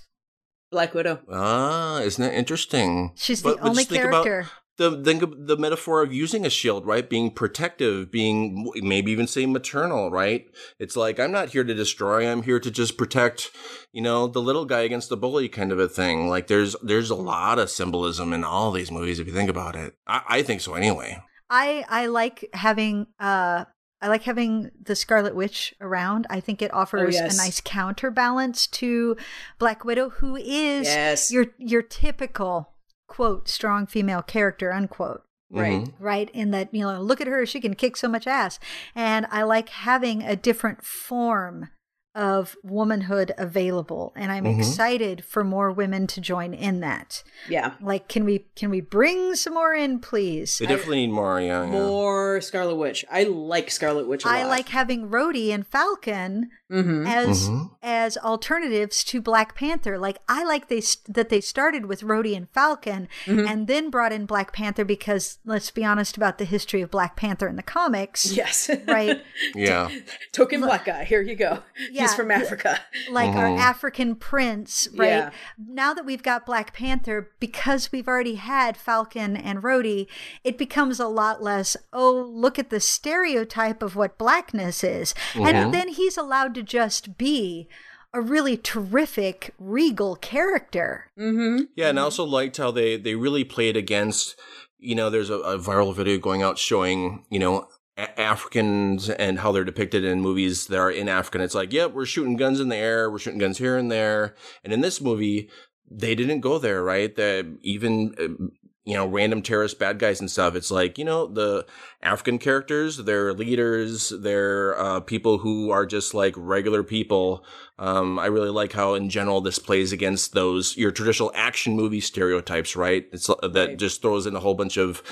[0.71, 1.19] Black Widow.
[1.31, 3.11] ah isn't that interesting?
[3.15, 6.45] She's But- the only just think about character the think of the metaphor of using
[6.45, 7.09] a shield, right?
[7.09, 10.45] Being protective, being maybe even say maternal, right?
[10.79, 12.29] It's like I'm not here to destroy.
[12.29, 13.51] I'm here to just protect,
[13.91, 16.29] you know, the little guy against the bully, kind of a thing.
[16.29, 19.75] Like there's there's a lot of symbolism in all these movies if you think about
[19.75, 19.95] it.
[20.07, 21.21] I, I think so anyway.
[21.49, 23.65] I I like having uh
[24.01, 26.25] I like having the Scarlet Witch around.
[26.29, 27.35] I think it offers yes.
[27.35, 29.15] a nice counterbalance to
[29.59, 31.31] Black Widow, who is Yes.
[31.31, 32.70] your your typical
[33.11, 35.23] quote strong female character unquote.
[35.53, 35.83] Right.
[35.83, 35.93] Mhm.
[35.99, 38.57] Right, in that you know, look at her; she can kick so much ass,
[38.95, 41.67] and I like having a different form
[42.15, 44.57] of womanhood available, and I'm Mhm.
[44.59, 47.23] excited for more women to join in that.
[47.49, 47.73] Yeah.
[47.81, 50.57] Like, can we can we bring some more in, please?
[50.57, 51.39] They definitely need more.
[51.41, 51.69] Yeah, yeah.
[51.69, 53.03] More Scarlet Witch.
[53.11, 54.35] I like Scarlet Witch a lot.
[54.37, 57.05] I like having Rhodey and Falcon Mm-hmm.
[57.05, 57.71] as Mhm.
[57.83, 59.97] as alternatives to Black Panther.
[59.97, 63.47] Like I like they that they started with Rhodey and Falcon Mm-hmm.
[63.47, 67.15] and then brought in Black Panther because let's be honest about the history of Black
[67.15, 68.31] Panther in the comics.
[68.31, 68.69] Yes.
[68.87, 69.21] Right.
[69.55, 69.89] Yeah.
[70.31, 71.03] Token black guy.
[71.03, 71.63] Here you go.
[71.91, 72.03] Yeah.
[72.03, 72.79] He's from Africa.
[73.09, 73.59] like our Mhm.
[73.59, 75.07] African prince, right?
[75.09, 75.29] Yeah.
[75.57, 80.07] Now that we've got Black Panther, because we've already had Falcon and Rhodey,
[80.43, 85.13] it becomes a lot less, oh, look at the stereotype of what blackness is.
[85.35, 87.67] And then he's allowed to just be
[88.13, 91.11] a really terrific, regal character.
[91.17, 91.65] Mm-hmm.
[91.75, 94.35] Yeah, and I also liked how they they really played against.
[94.77, 99.39] You know, there's a, a viral video going out showing you know a- Africans and
[99.39, 101.37] how they're depicted in movies that are in Africa.
[101.37, 103.91] And it's like, yep, we're shooting guns in the air, we're shooting guns here and
[103.91, 104.35] there.
[104.63, 105.49] And in this movie,
[105.89, 107.15] they didn't go there, right?
[107.15, 108.51] That even.
[108.83, 110.55] You know, random terrorist bad guys and stuff.
[110.55, 111.65] It's like, you know, the
[112.01, 117.45] African characters, they're leaders, they're uh, people who are just like regular people.
[117.77, 122.01] Um, I really like how, in general, this plays against those your traditional action movie
[122.01, 123.07] stereotypes, right?
[123.11, 123.77] It's uh, that Right.
[123.77, 125.03] just throws in a whole bunch of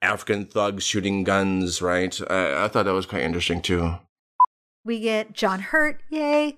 [0.00, 2.18] African thugs shooting guns, right?
[2.30, 3.96] I, I thought that was quite interesting too.
[4.84, 6.56] We get John Hurt, yay.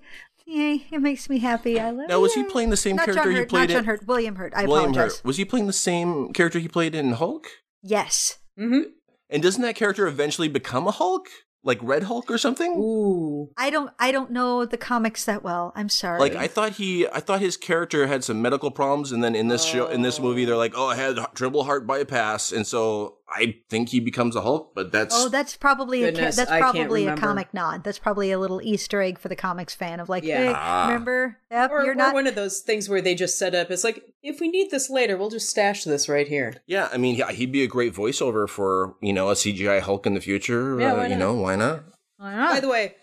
[0.51, 1.79] Yay, it makes me happy.
[1.79, 2.09] I love it.
[2.09, 3.85] Now, was he playing the same not character John he Hurt, played not John in
[3.85, 4.53] Hurt, William Hurt.
[4.53, 5.17] I William apologize.
[5.17, 5.25] Hurt?
[5.25, 7.47] Was he playing the same character he played in Hulk?
[7.81, 8.37] Yes.
[8.59, 8.89] Mm-hmm.
[9.29, 11.27] And doesn't that character eventually become a Hulk,
[11.63, 12.75] like Red Hulk or something?
[12.77, 13.49] Ooh.
[13.57, 15.71] I don't I don't know the comics that well.
[15.73, 16.19] I'm sorry.
[16.19, 19.47] Like I thought he, I thought his character had some medical problems, and then in
[19.47, 23.19] this show, in this movie, they're like, "Oh, I had triple heart bypass," and so
[23.33, 24.73] I think he becomes a Hulk.
[24.75, 27.83] But that's Oh, that's probably a that's probably a comic nod.
[27.83, 30.37] That's probably a little Easter egg for the comics fan of like, Yeah.
[30.37, 30.87] hey, Ah.
[30.87, 31.37] remember?
[31.49, 32.13] Yep, Or, you're or not.
[32.13, 33.71] one of those things where they just set up.
[33.71, 36.55] It's like if we need this later, we'll just stash this right here.
[36.67, 36.89] yeah.
[36.91, 40.13] I mean, yeah, he'd be a great voiceover for you know a CGI Hulk in
[40.13, 40.79] the future.
[40.79, 41.83] Yeah, uh, you know, why not?
[42.17, 42.53] Why not?
[42.53, 42.95] By the way,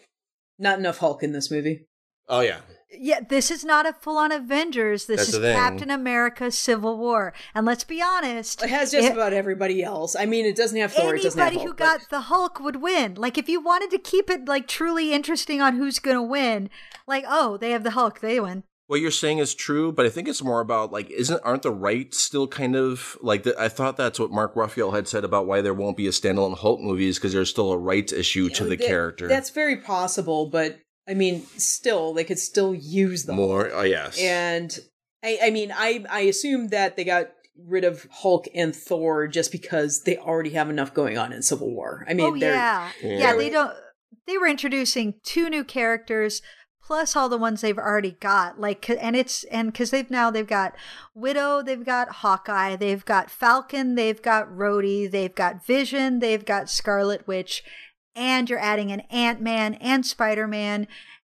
[0.59, 1.87] Not enough Hulk in this movie.
[2.29, 2.59] Oh yeah.
[2.91, 5.07] Yeah, this is not a full-on Avengers.
[5.07, 5.53] This That's is the.
[5.53, 7.34] Captain America: Civil War.
[7.55, 10.16] And let's be honest, It has just it- about everybody else.
[10.16, 11.14] I mean, it doesn't have Thor.
[11.14, 13.14] It doesn't have anybody Hulk, who but- got the Hulk would win.
[13.14, 16.70] Like if you wanted to keep it like truly interesting on who's going to win,
[17.07, 18.64] like oh, they have the Hulk, they win.
[18.86, 21.70] What you're saying is true, but I think it's more about like, isn't aren't the
[21.70, 23.43] rights still kind of like?
[23.43, 26.11] The, I thought that's what Mark Ruffalo had said about why there won't be a
[26.11, 29.28] standalone Hulk movies because there's still a rights issue to the That- character.
[29.28, 30.78] That's very possible, but
[31.09, 33.71] I mean, still, they could still use them more.
[33.73, 34.19] Oh yes.
[34.21, 34.77] And
[35.25, 37.31] I, I mean, I, I assume that they got
[37.67, 41.71] rid of Hulk and Thor just because they already have enough going on in Civil
[41.75, 42.05] War.
[42.09, 42.91] I mean, oh they're yeah.
[43.03, 43.19] Yeah.
[43.19, 43.75] yeah, They don't.
[44.27, 46.43] They were introducing two new characters
[46.89, 48.59] plus all the ones they've already got.
[48.59, 50.75] Like, and it's and because they've now they've got
[51.15, 56.71] Widow, they've got Hawkeye, they've got Falcon, they've got Rhodey, they've got Vision, they've got
[56.71, 57.63] Scarlet Witch,
[58.19, 60.89] and you're adding an Ant Man and Spider Man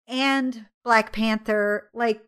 [0.08, 1.90] and Black Panther.
[1.94, 2.22] Like.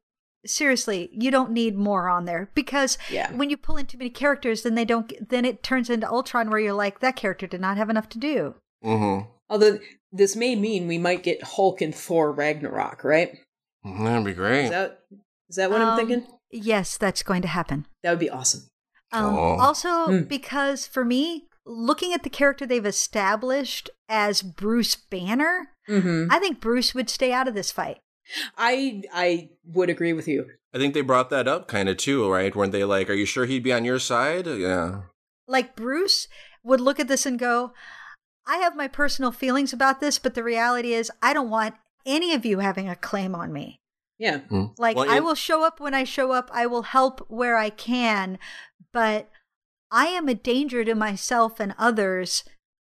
[0.46, 3.30] Seriously, you don't need more on there because Yeah.
[3.34, 5.12] when you pull in too many characters, then they don't.
[5.28, 8.18] Then it turns into Ultron, where you're like, that character did not have enough to
[8.18, 8.56] do.
[8.82, 9.28] mm-hmm.
[9.50, 9.80] although
[10.14, 13.38] this may mean we might get Hulk and Thor Ragnarok, right?
[13.84, 14.70] That'd be Is great.
[14.70, 15.02] that
[15.50, 16.26] is that what I'm Um, thinking?
[16.52, 17.86] Yes, that's going to happen.
[18.04, 18.62] That would be awesome.
[19.12, 19.58] Um, Oh.
[19.60, 20.24] Also, Hmm.
[20.24, 26.32] because for me, looking at the character they've established as Bruce Banner, Mm-hmm.
[26.32, 27.98] I think Bruce would stay out of this fight.
[28.58, 30.46] I I would agree with you.
[30.72, 32.56] I think they brought that up kind of too, right?
[32.56, 35.02] Weren't they like, "Are you sure he'd be on your side?" Yeah.
[35.48, 36.28] Like, Bruce
[36.64, 37.74] would look at this and go,
[38.46, 41.74] I have my personal feelings about this, but the reality is, I don't want
[42.06, 43.80] any of you having a claim on me.
[44.20, 44.42] Yeah.
[44.52, 44.76] Mm.
[44.78, 46.52] Like, Well, I and- will show up when I show up.
[46.54, 48.38] I will help where I can,
[48.94, 49.32] but
[49.92, 52.44] I am a danger to myself and others.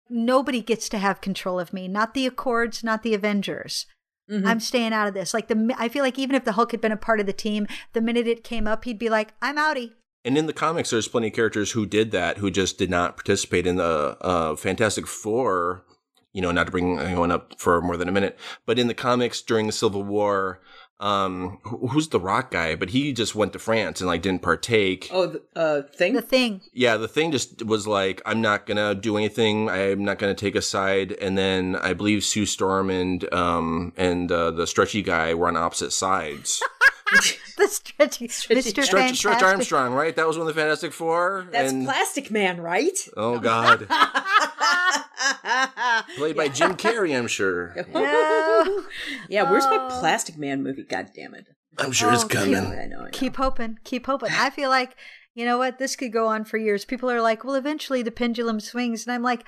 [0.09, 1.88] Nobody gets to have control of me.
[1.88, 3.86] Not the Accords, not the Avengers.
[4.30, 4.47] Mhm.
[4.47, 5.32] I'm staying out of this.
[5.34, 7.32] Like the, I feel like even if the Hulk had been a part of the
[7.32, 9.92] team, the minute it came up, he'd be like, "I'm outie."
[10.24, 13.16] And in the comics, there's plenty of characters who did that, who just did not
[13.16, 15.84] participate in the uh, Fantastic Four.
[16.32, 18.94] You know, not to bring anyone up for more than a minute, but in the
[18.94, 20.61] comics during the Civil War,
[20.99, 22.74] um, who's the Rock guy?
[22.74, 25.09] But he just went to France and like didn't partake.
[25.12, 26.14] Oh, the uh, thing.
[26.14, 26.62] The thing.
[26.72, 29.68] Yeah, the thing just was like, I'm not gonna do anything.
[29.68, 31.12] I'm not gonna take a side.
[31.12, 35.57] And then I believe Sue Storm and um and uh, the stretchy guy were on
[35.57, 36.62] opposite sides.
[37.57, 38.85] The stretchy, Stretchy- Mr.
[38.85, 40.15] Stretch, Stretch Armstrong, right?
[40.15, 41.49] That was one of the Fantastic Four.
[41.51, 42.99] That's and, Plastic Man, right?
[43.17, 43.87] Oh God,
[46.17, 47.75] played by Jim Carrey, I'm sure.
[47.95, 48.85] No.
[49.29, 50.01] yeah, where's my Oh.
[50.01, 50.83] Plastic Man movie?
[50.85, 51.47] God damn it.
[51.79, 52.57] I'm sure it's Oh, coming.
[52.57, 53.09] I know, I know.
[53.13, 53.79] Keep hoping.
[53.85, 54.31] Keep hoping.
[54.33, 54.97] I feel like,
[55.35, 55.79] you know what?
[55.79, 56.85] This could go on for years.
[56.85, 59.07] People are like, well, eventually the pendulum swings.
[59.07, 59.45] And I'm like,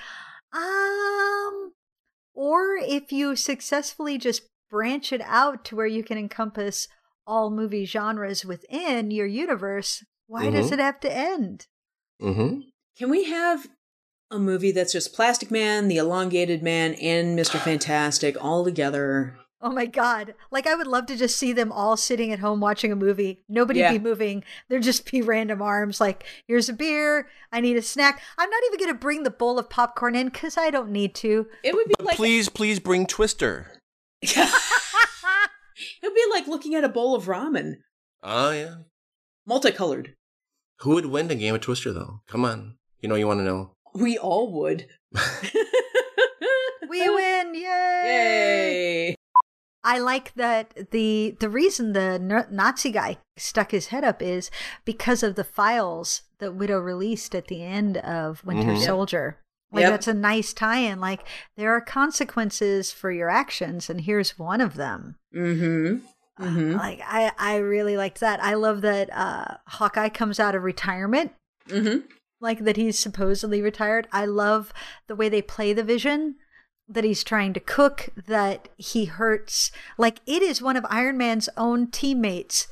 [0.55, 1.73] um,
[2.35, 6.89] or if you successfully just branch it out to where you can encompass
[7.29, 10.73] all movie genres within your universe, why does Mhm.
[10.73, 11.67] it have to end?
[12.21, 12.61] Mm-hmm.
[12.97, 13.69] Can we have
[14.31, 17.59] a movie that's just Plastic Man, the Elongated Man, and Mr.
[17.65, 19.37] Fantastic all together?
[19.61, 20.35] Oh my God.
[20.53, 23.43] Like, I would love to just see them all sitting at home watching a movie.
[23.49, 23.93] Nobody Yeah.
[23.93, 24.45] be moving.
[24.69, 27.29] There'd just be random arms like, here's a beer.
[27.53, 28.23] I need a snack.
[28.39, 31.15] I'm not even going to bring the bowl of popcorn in because I don't need
[31.17, 31.49] to.
[31.65, 33.73] It would be But like please, please bring Twister.
[36.03, 37.75] it would be like looking at a bowl of ramen,
[38.23, 38.75] Oh yeah.
[39.47, 40.15] multicolored.
[40.81, 42.21] Who would win the game of Twister though?
[42.29, 42.77] Come on.
[43.01, 43.73] You know you want to know.
[43.95, 44.87] We all would.
[46.91, 47.55] We win.
[47.55, 47.61] Yay.
[49.11, 49.15] Yay!
[49.85, 52.19] I like that the the reason the
[52.51, 54.51] Nazi guy stuck his head up is
[54.87, 58.85] because of the files that Widow released at the end of Winter Mhm.
[58.85, 59.39] Soldier.
[59.71, 59.91] Like Yep.
[59.93, 60.99] that's a nice tie-in.
[61.01, 61.25] Like
[61.57, 65.17] there are consequences for your actions, and here's one of them.
[65.35, 65.99] Mm-hmm.
[66.45, 66.73] Mm-hmm.
[66.77, 68.43] Like I, I really liked that.
[68.43, 71.33] I love that uh, Hawkeye comes out of retirement,
[71.69, 72.07] Mm-hmm.
[72.41, 74.09] like that he's supposedly retired.
[74.13, 74.73] I love
[75.07, 76.37] the way they play the vision
[76.89, 79.71] that he's trying to cook, that he hurts.
[79.99, 82.69] Like it is one of Iron Man's own teammates,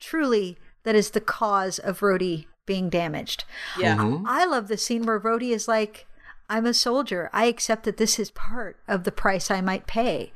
[0.00, 3.44] truly, that is the cause of Rhodey being damaged.
[3.78, 3.96] Yeah.
[3.96, 4.24] Mhm.
[4.26, 6.06] I love the scene where Rhodey is like,
[6.48, 7.30] I'm a soldier.
[7.32, 10.32] I accept that this is part of the price I might pay,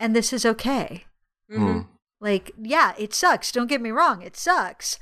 [0.00, 1.04] and this is okay.
[1.50, 1.80] Mm-hmm.
[2.20, 3.52] Like, yeah, it sucks.
[3.52, 4.98] Don't get me wrong, it sucks.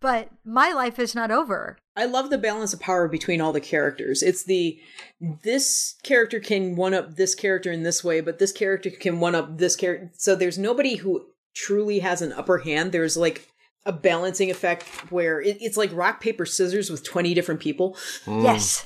[0.00, 1.78] But my life is not over.
[1.96, 4.22] I love the balance of power between all the characters.
[4.22, 4.78] It's the
[5.20, 9.34] this character can one up this character in this way, but this character can one
[9.34, 10.10] up this character.
[10.16, 12.92] So there's nobody who truly has an upper hand.
[12.92, 13.48] There's like
[13.86, 17.96] a balancing effect where it, it's like rock paper scissors with 20 different people.
[18.26, 18.42] Mm.
[18.44, 18.82] Yes.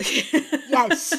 [0.70, 1.14] Yes.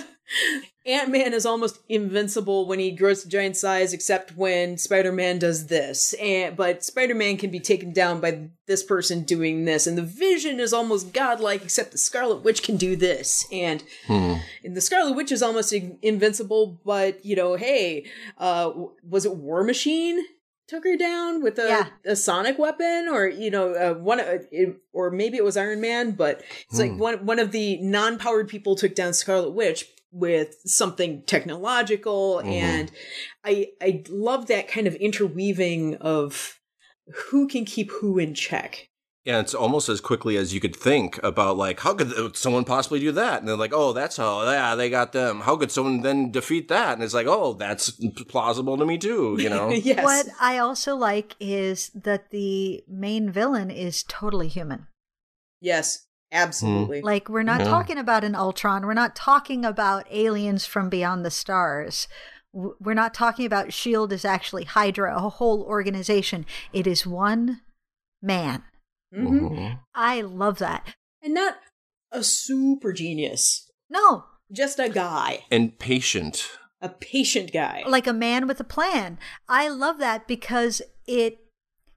[0.85, 5.39] Ant Man is almost invincible when he grows to giant size, except when Spider Man
[5.39, 6.13] does this.
[6.13, 10.01] And but Spider Man can be taken down by this person doing this, and the
[10.03, 13.45] Vision is almost godlike, except the Scarlet Witch can do this.
[13.51, 14.35] And, Hmm.
[14.63, 18.05] and the Scarlet Witch is almost in- invincible, but you know, hey,
[18.37, 20.23] uh, w- was it War Machine?
[20.71, 21.87] Took her down with a, Yeah.
[22.05, 25.81] a sonic weapon, or you know, uh, one, uh, it, or maybe it was Iron
[25.81, 26.11] Man.
[26.11, 26.97] But it's like Hmm.
[26.97, 32.51] one one of the non-powered people took down Scarlet Witch with something technological Mhm.
[32.51, 32.91] and
[33.45, 36.59] i i love that kind of interweaving of
[37.29, 38.89] who can keep who in check
[39.23, 42.99] Yeah, it's almost as quickly as you could think about like how could someone possibly
[42.99, 43.39] do that?
[43.39, 44.41] And they're like, oh, that's how.
[44.49, 45.41] Yeah, they got them.
[45.41, 46.93] How could someone then defeat that?
[46.93, 47.91] And it's like, oh, that's
[48.27, 49.37] plausible to me too.
[49.39, 49.69] You know.
[49.71, 54.87] yes What I also like is that the main villain is totally human.
[55.59, 57.05] yes absolutely hmm.
[57.05, 57.67] Like we're not Yeah.
[57.67, 58.85] talking about an Ultron.
[58.87, 62.07] We're not talking about aliens from beyond the stars.
[62.53, 66.45] We're not talking about Shield is actually Hydra, a whole organization.
[66.73, 67.61] It is one
[68.21, 68.63] man.
[69.13, 69.39] Mhm.
[69.51, 69.79] Mhm.
[69.95, 70.95] I love that.
[71.23, 71.57] and not
[72.11, 76.49] a super genius No, just a guy And patient.
[76.81, 79.19] a patient guy like a man with a plan.
[79.47, 81.37] I love that because it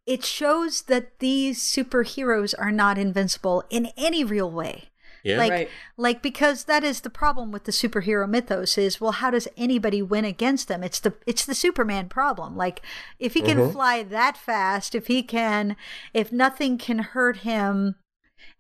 [0.07, 4.91] it shows that these superheroes are not invincible in any real way.
[5.25, 5.39] Yeah.
[5.39, 5.71] Like Right.
[5.97, 10.03] like because that is the problem with the superhero mythos is well how does anybody
[10.03, 10.85] win against them?
[10.85, 12.57] It's the it's the Superman problem.
[12.57, 12.83] Like
[13.19, 13.73] if he can Mhm.
[13.73, 15.77] fly that fast, if he can
[16.13, 17.97] if nothing can hurt him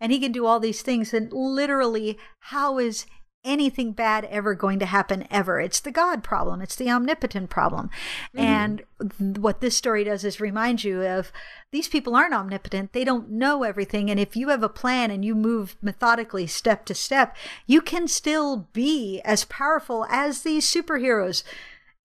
[0.00, 3.04] and he can do all these things then literally how is
[3.44, 5.60] anything bad ever going to happen ever?
[5.60, 6.60] It's the God problem.
[6.60, 7.90] It's the omnipotent problem.
[8.34, 11.30] And th- what this story does is remind you of
[11.72, 12.92] these people aren't omnipotent.
[12.92, 14.10] They don't know everything.
[14.10, 18.08] And if you have a plan and you move methodically step to step, you can
[18.08, 21.42] still be as powerful as these superheroes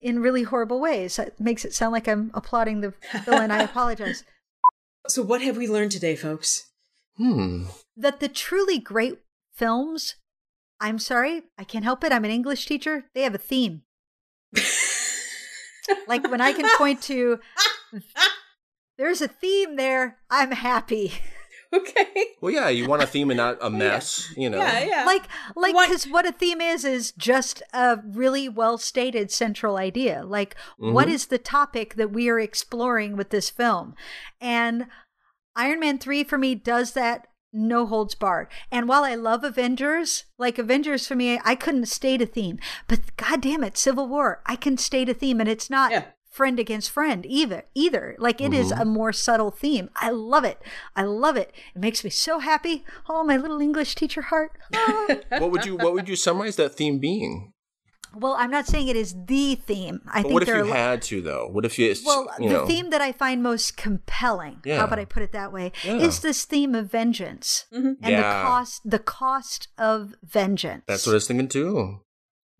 [0.00, 1.16] in really horrible ways.
[1.16, 2.94] That makes it sound like I'm applauding the
[3.24, 3.50] villain.
[3.50, 4.24] I apologize.
[5.08, 6.66] so what have we learned today folks
[7.16, 7.64] Hmm.
[7.96, 9.18] That the truly great
[9.54, 10.14] films,
[10.80, 12.12] I'm sorry, I can't help it.
[12.12, 13.04] I'm an English teacher.
[13.14, 13.82] They have a theme.
[16.06, 17.40] Like when I can point to
[18.98, 21.12] there's a theme there, I'm happy.
[21.72, 24.32] okay Well, yeah, you want a theme and not a mess.
[24.36, 24.58] You know.
[24.58, 25.24] yeah yeah Like
[25.56, 30.22] like cuz what a theme is is just a really well stated central idea.
[30.24, 31.12] Like what Mhm.
[31.12, 33.94] is the topic that we are exploring with this film?
[34.40, 34.86] And
[35.56, 38.48] Iron Man 3 for me does that no holds barred.
[38.70, 42.58] And while I love Avengers, like Avengers for me, I couldn't state a theme.
[42.86, 46.04] But god damn it, Civil War, I can state a theme and it's not Yeah.
[46.30, 50.62] friend against friend either either like it is a more subtle theme i love it
[50.94, 55.06] i love it it makes me so happy oh my little english teacher heart Ah.
[55.40, 57.52] what would you What would you summarize that theme being?
[58.14, 60.70] Well i'm not saying it is the theme i But think what if there you
[60.70, 61.48] are had to though?
[61.50, 61.94] What if you?
[62.04, 64.78] well you the know, theme that i find most compelling Yeah.
[64.78, 65.96] how about i put it that way Yeah.
[65.96, 71.14] is this theme of vengeance and the cost the cost of vengeance That's what I
[71.14, 72.00] was thinking too.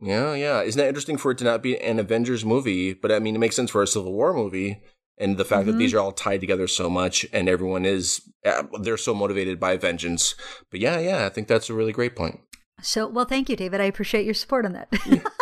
[0.02, 0.62] Yeah, yeah.
[0.62, 2.94] Isn't that interesting for it to not be an Avengers movie?
[2.94, 4.81] But I mean, it makes sense for a Civil War movie.
[5.18, 5.78] And the fact that Mm-hmm.
[5.78, 9.77] these are all tied together so much and everyone is, uh, they're so motivated by
[9.77, 10.35] vengeance.
[10.70, 12.40] But yeah, yeah, I think that's a really great point.
[12.82, 14.89] So well thank you david i appreciate your support on that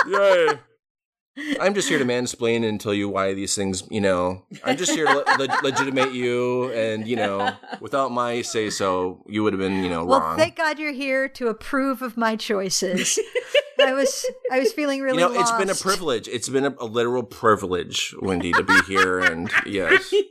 [0.07, 0.49] Yay.
[1.61, 4.91] I'm just here to mansplain and tell you why these things, you know, I'm just
[4.91, 6.73] here to le- le- legitimate you.
[6.73, 10.37] And, you know, without my say so, you would have been, you know, well wrong.
[10.37, 13.19] thank god you're here to approve of my choices
[13.81, 16.27] i was i was feeling really you know, it's been a privilege.
[16.27, 19.21] It's been a, a literal privilege, Wendy, to be here.
[19.21, 20.13] And yes.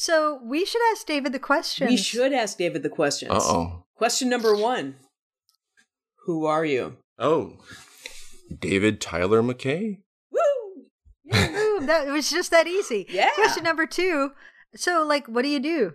[0.00, 1.88] So we should ask David the question.
[1.88, 3.82] we should ask david the questions Uh oh.
[3.96, 4.94] question number one
[6.24, 7.54] who are you Oh.
[8.60, 9.98] David Tyler McKay?
[10.30, 10.38] Woo!
[11.34, 13.06] Ooh, that it was just that easy.
[13.10, 13.30] Yeah.
[13.34, 14.30] Question number two.
[14.76, 15.94] So, like, what do you do?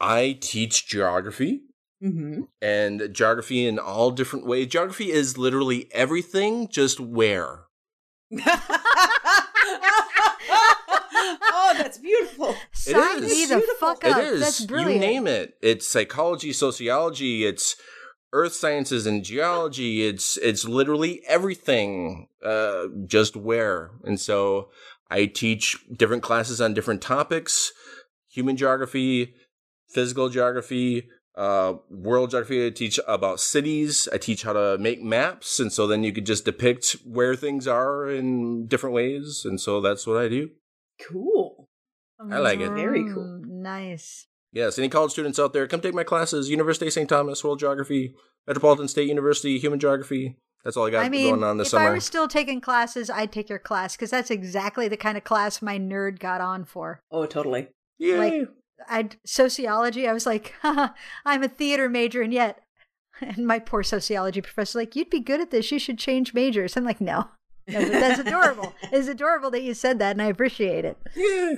[0.00, 1.60] I teach geography.
[2.02, 2.42] Mm-hmm.
[2.60, 4.66] and geography in all different ways.
[4.68, 7.60] Geography is literally everything, just where.
[11.48, 12.54] oh, that's beautiful.
[12.92, 13.30] Sign is.
[13.30, 13.88] me the Beautiful.
[13.88, 14.22] fuck up.
[14.22, 14.40] is.
[14.40, 15.54] That's You name it.
[15.62, 17.76] It's psychology, sociology, it's
[18.32, 20.06] earth sciences and geology.
[20.06, 22.28] It's it's literally everything.
[22.44, 23.90] Uh, just where.
[24.04, 24.68] And so
[25.10, 27.72] I teach different classes on different topics:
[28.30, 29.34] human geography,
[29.88, 31.08] physical geography.
[31.34, 32.66] Uh, world geography.
[32.66, 34.08] I teach about cities.
[34.10, 37.68] I teach how to make maps, and so then you could just depict where things
[37.68, 39.42] are in different ways.
[39.44, 40.50] And so that's what I do.
[40.98, 41.55] Cool.
[42.20, 42.70] I like it.
[42.70, 43.24] Very cool.
[43.24, 44.26] Mm, Nice.
[44.52, 46.48] Yes, any college students out there, come take my classes.
[46.48, 47.08] University of St.
[47.08, 48.14] Thomas, World Geography,
[48.46, 50.36] Metropolitan State University, Human Geography.
[50.64, 51.84] That's all I got I mean, going on this if summer.
[51.84, 55.18] If I were still taking classes, I'd take your class because that's exactly the kind
[55.18, 57.00] of class my nerd got on for.
[57.10, 57.68] Oh, totally.
[57.98, 58.18] Yay.
[58.40, 58.48] Like,
[58.88, 60.08] I'd sociology.
[60.08, 60.88] I was like, Haha,
[61.26, 62.62] I'm a theater major, and yet,
[63.20, 65.70] and my poor sociology professor, like, you'd be good at this.
[65.70, 66.76] You should change majors.
[66.76, 67.28] I'm like, no,
[67.68, 68.72] no that's adorable.
[68.90, 70.96] It's adorable that you said that, and I appreciate it.
[71.14, 71.56] yeah.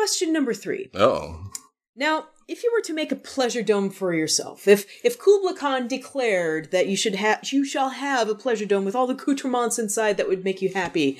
[0.00, 0.88] Question number three.
[0.94, 1.50] Oh.
[1.94, 5.88] Now, if you were to make a pleasure dome for yourself, if if Kubla Khan
[5.88, 9.78] declared that you should have you shall have a pleasure dome with all the accoutrements
[9.78, 11.18] inside that would make you happy,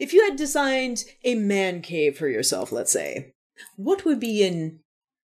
[0.00, 3.32] if you had designed a man cave for yourself, let's say,
[3.76, 4.80] what would be in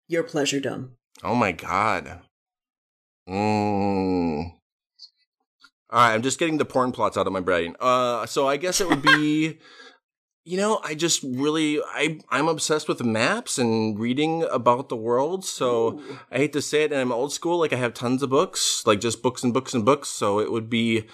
[0.08, 0.92] your pleasure dome?
[1.22, 2.20] Oh my god.
[3.28, 4.52] Mm.
[5.90, 7.76] All right, I'm just getting the porn plots out of my brain.
[7.78, 9.58] Uh, so I guess it would be,
[10.48, 15.44] you know, I just really, I, I'm obsessed with maps and reading about the world.
[15.44, 16.00] So
[16.30, 17.58] I hate to say it, and I'm old school.
[17.58, 20.08] Like I have tons of books, like just books and books and books.
[20.08, 21.04] So it would be,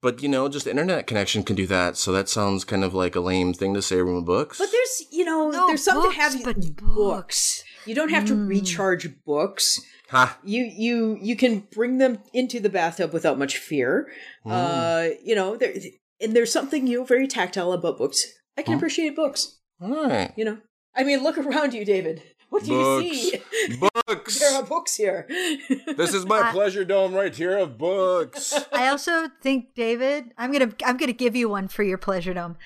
[0.00, 1.96] but you know, just internet connection can do that.
[1.96, 4.58] So that sounds kind of like a lame thing to say from books.
[4.58, 6.94] But there's, you know, No, there's some books, to have but books.
[6.94, 7.64] books.
[7.86, 8.46] You don't have to Mm.
[8.48, 9.80] recharge books.
[10.08, 10.38] ha.
[10.44, 14.08] You you you can bring them into the bathtub without much fear.
[14.46, 15.72] Uh, you know, there
[16.20, 18.26] and there's something you know very tactile about books.
[18.58, 19.58] I can appreciate books.
[19.80, 20.32] All right.
[20.36, 20.58] You know,
[20.94, 22.22] I mean, look around you, David.
[22.50, 23.06] What do Books.
[23.06, 23.76] you see?
[24.06, 24.38] Books.
[24.40, 25.26] there are books here.
[25.96, 28.52] This is my pleasure dome right here of books.
[28.72, 32.56] I also think, David, I'm gonna I'm gonna give you one for your pleasure dome,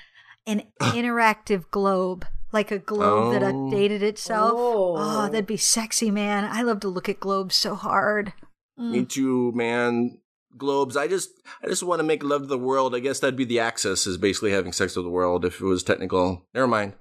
[0.47, 3.53] an interactive globe, like a globe that Oh.
[3.53, 4.53] updated itself.
[4.55, 4.95] Oh.
[4.97, 6.45] oh, that'd be sexy, man.
[6.45, 8.33] I love to look at globes so hard.
[8.79, 9.09] Me mm.
[9.09, 10.19] too, man.
[10.57, 10.97] Globes.
[10.97, 11.31] I just,
[11.63, 12.95] I just want to make love to the world.
[12.95, 15.45] I guess that'd be the axis, is basically having sex with the world.
[15.45, 16.95] If it was technical, never mind.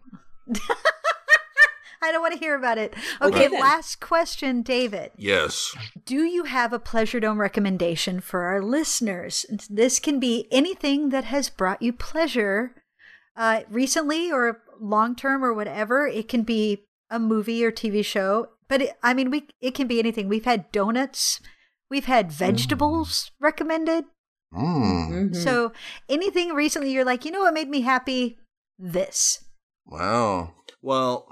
[2.03, 2.93] I don't want to hear about it.
[3.21, 5.11] Okay, Okay, last question, David.
[5.15, 5.73] Yes.
[6.05, 9.45] Do you have a Pleasure Dome recommendation for our listeners?
[9.69, 12.75] This can be anything that has brought you pleasure
[13.37, 16.05] uh, recently or long term or whatever.
[16.05, 19.87] It can be a movie or TV show, but it, I mean, we it can
[19.87, 20.27] be anything.
[20.27, 21.39] We've had donuts,
[21.93, 24.05] we've had vegetables recommended.
[24.51, 25.29] Mm.
[25.29, 25.35] Mhm.
[25.35, 25.71] So
[26.09, 28.39] anything recently, you're like, you know what made me happy?
[28.79, 29.43] This.
[29.85, 30.55] Wow.
[30.81, 31.27] Well,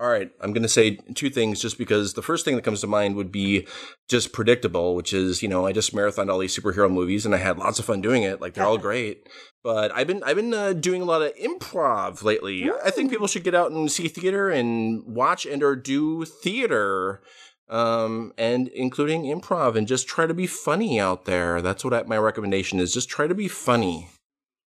[0.00, 0.30] all right.
[0.40, 3.14] I'm going to say two things just because the first thing that comes to mind
[3.16, 3.66] would be
[4.08, 7.38] just predictable, which is, you know, I just marathoned all these superhero movies and I
[7.38, 8.40] had lots of fun doing it.
[8.40, 9.28] Like they're all great.
[9.62, 12.70] But I've been I've been uh, doing a lot of improv lately.
[12.84, 17.20] I think people should get out and see theater and watch and or do theater
[17.68, 21.60] um and including improv and just try to be funny out there.
[21.60, 22.92] That's what I, my recommendation is.
[22.92, 24.08] Just try to be funny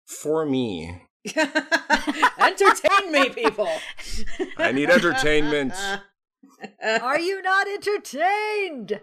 [0.06, 1.02] for me.
[1.36, 3.70] Entertain me, people.
[4.58, 5.74] I need entertainment.
[7.02, 9.02] Are you not entertained?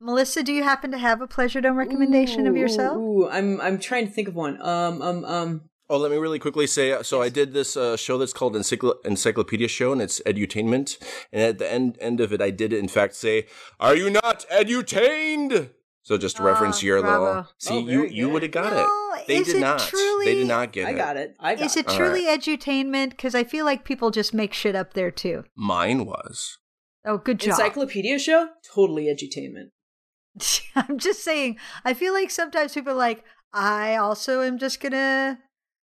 [0.00, 2.96] Melissa, do you happen to have a Pleasure Dome recommendation of yourself?
[2.96, 4.60] Ooh, ooh, I'm I'm trying to think of one.
[4.62, 5.67] Um um um.
[5.90, 7.02] Oh, let me really quickly say.
[7.02, 10.98] So I did this uh, show that's called Encycl- Encyclopedia Show, and it's edutainment.
[11.32, 13.46] And at the end end of it, I did in fact say,
[13.80, 15.70] "Are you not edutained?"
[16.02, 17.24] So just to reference Oh, your bravo.
[17.24, 17.46] little.
[17.58, 19.26] See, Oh, you very you would have got No, it.
[19.26, 19.78] They did it not.
[19.80, 20.86] truly- They did not get it.
[20.86, 20.96] I it.
[20.96, 21.36] got it.
[21.38, 21.88] I got Is it it.
[21.90, 23.10] All truly edutainment?
[23.10, 25.44] Because I feel like people just make shit up there too.
[25.54, 26.56] Mine was.
[27.04, 27.50] Oh, good job.
[27.58, 28.48] Encyclopedia show?
[28.74, 29.70] Totally edutainment.
[30.76, 35.38] I'm just saying, I feel like sometimes people are like, I also am just gonna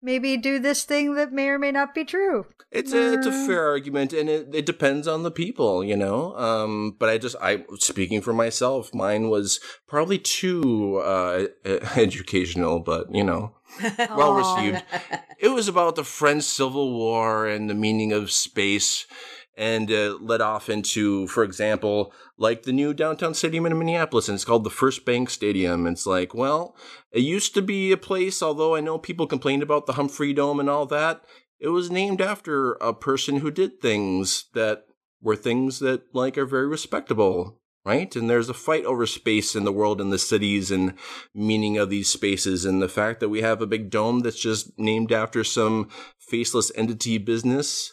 [0.01, 2.45] maybe do this thing that may or may not be true.
[2.71, 3.45] It's a it's a Mm.
[3.45, 6.35] fair argument, and it, it depends on the people, you know.
[6.37, 11.47] Um, but I just I speaking for myself, mine was probably too uh,
[11.97, 13.55] educational, but you know.
[14.17, 14.83] well received.
[15.39, 19.05] It was about the French Civil War and the meaning of space,
[19.61, 24.33] and uh, led off into, for example, like the new downtown stadium in Minneapolis, and
[24.33, 25.85] it's called the First Bank Stadium.
[25.85, 26.75] It's like, well,
[27.11, 30.59] it used to be a place, although I know people complained about the Humphrey Dome
[30.59, 31.21] and all that.
[31.59, 34.85] It was named after a person who did things that
[35.21, 37.59] were things that like are very respectable.
[37.85, 38.15] Right?
[38.15, 40.93] And there's a fight over space in the world and the cities and
[41.33, 44.77] meaning of these spaces and the fact that we have a big dome that's just
[44.77, 45.89] named after some
[46.19, 47.91] faceless entity business.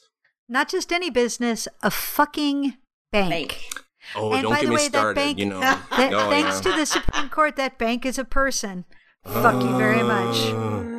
[0.48, 2.76] Not just any business, a fucking
[3.12, 3.30] bank.
[3.30, 3.68] Bank.
[4.16, 5.14] Oh, And don't by get the me way, that started.
[5.14, 6.72] bank- you know, That, Oh, thanks yeah.
[6.72, 8.84] to the Supreme Court, that bank is a person.
[9.24, 10.36] Fuck you very much.
[10.46, 10.94] Oh.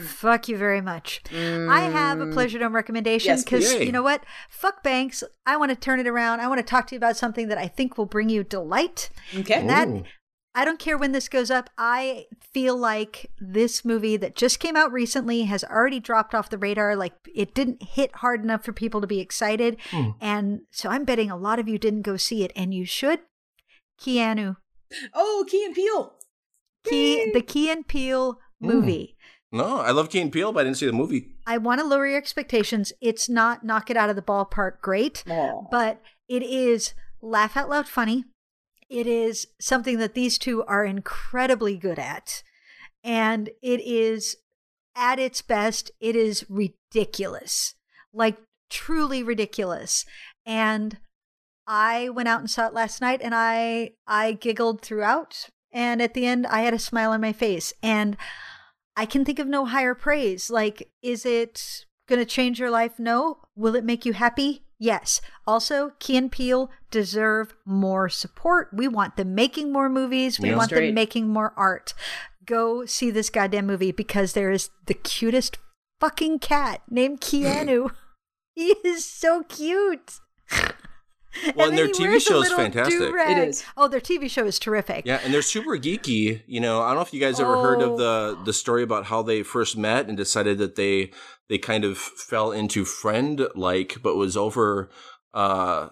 [0.00, 1.22] Fuck you very much.
[1.32, 2.32] I have a mm.
[2.32, 3.86] Pleasure Dome recommendation because Yay.
[3.86, 4.22] you know what?
[4.48, 5.24] Fuck banks.
[5.46, 6.40] I want to turn it around.
[6.40, 9.10] I want to talk to you about something that I think will bring you delight.
[9.36, 9.54] Okay.
[9.54, 10.04] And that Ooh.
[10.56, 11.68] I don't care when this goes up.
[11.76, 16.56] I feel like this movie that just came out recently has already dropped off the
[16.56, 16.96] radar.
[16.96, 19.76] Like it didn't hit hard enough for people to be excited.
[19.90, 20.10] Hmm.
[20.18, 23.20] And so I'm betting a lot of you didn't go see it, and you should.
[24.00, 24.56] Keanu.
[25.12, 26.14] Oh, Key and Peele.
[26.84, 28.66] Key, the Key and Peele hmm.
[28.66, 29.16] movie.
[29.52, 31.34] No, I love Key and Peele, but I didn't see the movie.
[31.46, 32.94] I want to lower your expectations.
[33.02, 35.66] It's not knock it out of the ballpark great, Aw.
[35.70, 38.24] but it is laugh out loud funny.
[38.88, 42.42] It is something that these two are incredibly good at.
[43.02, 44.36] And it is
[44.94, 47.74] at its best, it is ridiculous.
[48.12, 48.38] Like
[48.70, 50.04] truly ridiculous.
[50.44, 50.98] And
[51.66, 56.14] I went out and saw it last night and I I giggled throughout and at
[56.14, 58.16] the end I had a smile on my face and
[58.96, 60.48] I can think of no higher praise.
[60.48, 62.98] Like is it going to change your life?
[62.98, 63.38] No.
[63.56, 64.65] Will it make you happy?
[64.78, 65.20] Yes.
[65.46, 68.68] Also, Key and Peele deserve more support.
[68.72, 70.38] We want them making more movies.
[70.38, 70.56] We Yeah.
[70.56, 70.86] want Straight.
[70.86, 71.94] them making more art.
[72.44, 75.58] Go see this goddamn movie because there is the cutest
[76.00, 77.90] fucking cat named Keanu.
[78.54, 80.20] he is so cute.
[81.54, 82.98] Well, and then their TV show is fantastic.
[82.98, 83.36] do-rag.
[83.38, 83.64] It is.
[83.76, 85.04] Oh, their TV show is terrific.
[85.06, 86.42] Yeah, and they're super geeky.
[86.46, 87.92] You know, I don't know if you guys ever heard Oh.
[87.92, 91.10] of the the story about how they first met and decided that they
[91.48, 94.90] they kind of fell into friend like, but was over
[95.34, 95.88] uh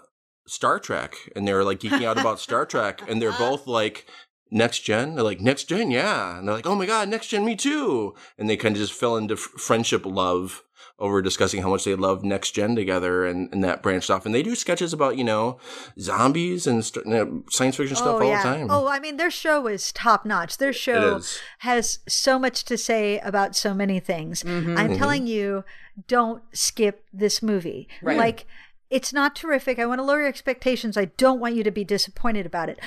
[0.47, 4.07] Star Trek, and they were like geeking out about Star Trek, and they're both like
[4.51, 5.15] next gen.
[5.15, 8.15] They're like next gen, yeah, and they're like, oh my god, next gen, me too,
[8.37, 10.63] and they kind of just fell into f- friendship love
[10.99, 14.35] over discussing how much they love next gen together and, and that branched off and
[14.35, 15.59] they do sketches about you know
[15.99, 19.31] zombies and st- you know, science fiction stuff all the time Oh, I mean, their
[19.31, 20.59] show is top notch.
[20.59, 21.21] Their show
[21.59, 24.43] has so much to say about so many things.
[24.43, 24.77] Mm-hmm.
[24.77, 25.65] I'm telling you,
[26.09, 27.89] don't skip this movie.
[28.03, 28.17] Right.
[28.17, 28.47] Like,
[28.91, 29.79] it's not terrific.
[29.79, 30.97] I want to lower your expectations.
[30.97, 32.81] I don't want you to be disappointed about it,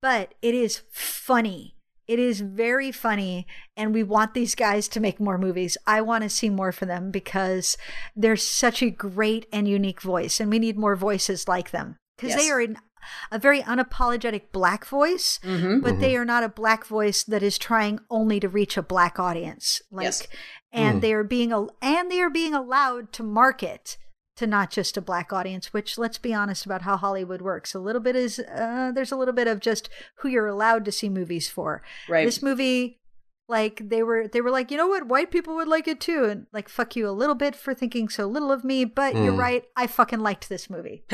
[0.00, 1.76] but it is funny.
[2.12, 5.76] It is very funny, and we want these guys to make more movies.
[5.86, 7.76] I want to see more for them because
[8.14, 12.30] they're such a great and unique voice, and we need more voices like them because
[12.30, 12.42] Yes.
[12.42, 12.76] they are an,
[13.30, 15.80] a very unapologetic black voice, Mm-hmm.
[15.80, 19.18] but they are not a black voice that is trying only to reach a black
[19.18, 19.80] audience.
[19.90, 20.26] Like, Yes.
[20.72, 23.96] and they are being al- and they are being allowed to market
[24.42, 25.72] to not just a black audience.
[25.72, 27.74] Which, let's be honest about how Hollywood works.
[27.74, 30.92] A little bit is uh, there's a little bit of just who you're allowed to
[30.92, 31.82] see movies for.
[32.08, 32.24] Right.
[32.24, 32.98] This movie.
[33.48, 36.24] Like they were, they were like, you know what, white people would like it too,
[36.24, 38.86] and like, fuck you a little bit for thinking so little of me.
[38.86, 41.04] But you're right, I fucking liked this movie.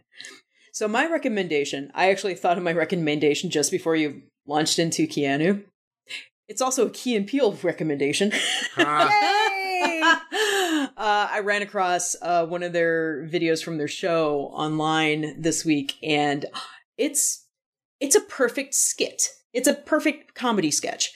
[0.72, 5.64] so my recommendation, I actually thought of my recommendation just before you launched into Keanu.
[6.46, 8.32] It's also a Key and Peele recommendation.
[8.78, 10.02] Yay!
[10.96, 15.96] Uh, I ran across uh, one of their videos from their show online this week,
[16.02, 16.46] and
[16.96, 17.46] it's
[18.00, 19.28] it's a perfect skit.
[19.52, 21.12] It's a perfect comedy sketch.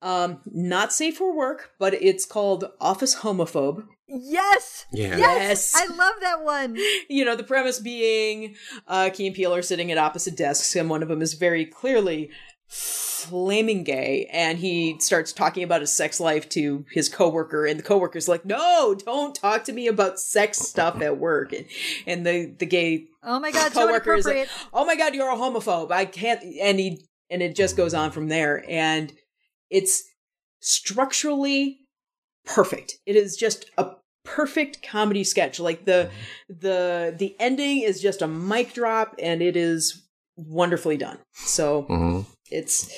[0.00, 3.84] Um, not safe for work, but it's called Office Homophobe.
[4.06, 5.16] Yes, Yeah.
[5.16, 5.74] Yes.
[5.74, 6.76] yes, I love that one.
[7.10, 8.54] You know, the premise being
[8.86, 11.64] uh, Key and Peele are sitting at opposite desks, and one of them is very
[11.64, 12.30] clearly
[12.68, 17.84] flaming gay, and he starts talking about his sex life to his coworker, and the
[17.84, 21.66] coworker's like, "No, don't talk to me about sex stuff at work." And,
[22.06, 25.36] and the the gay Oh my god, so is like, "Oh my god, you're a
[25.36, 25.90] homophobe!
[25.90, 29.12] I can't." And he and it just goes on from there, and
[29.70, 30.04] it's
[30.60, 31.80] structurally
[32.44, 32.94] perfect.
[33.06, 33.92] It is just a
[34.24, 35.58] perfect comedy sketch.
[35.58, 36.10] Like the
[36.48, 40.07] the the ending is just a mic drop, and it is
[40.38, 41.18] wonderfully done.
[41.34, 42.20] So hmm
[42.50, 42.90] it's.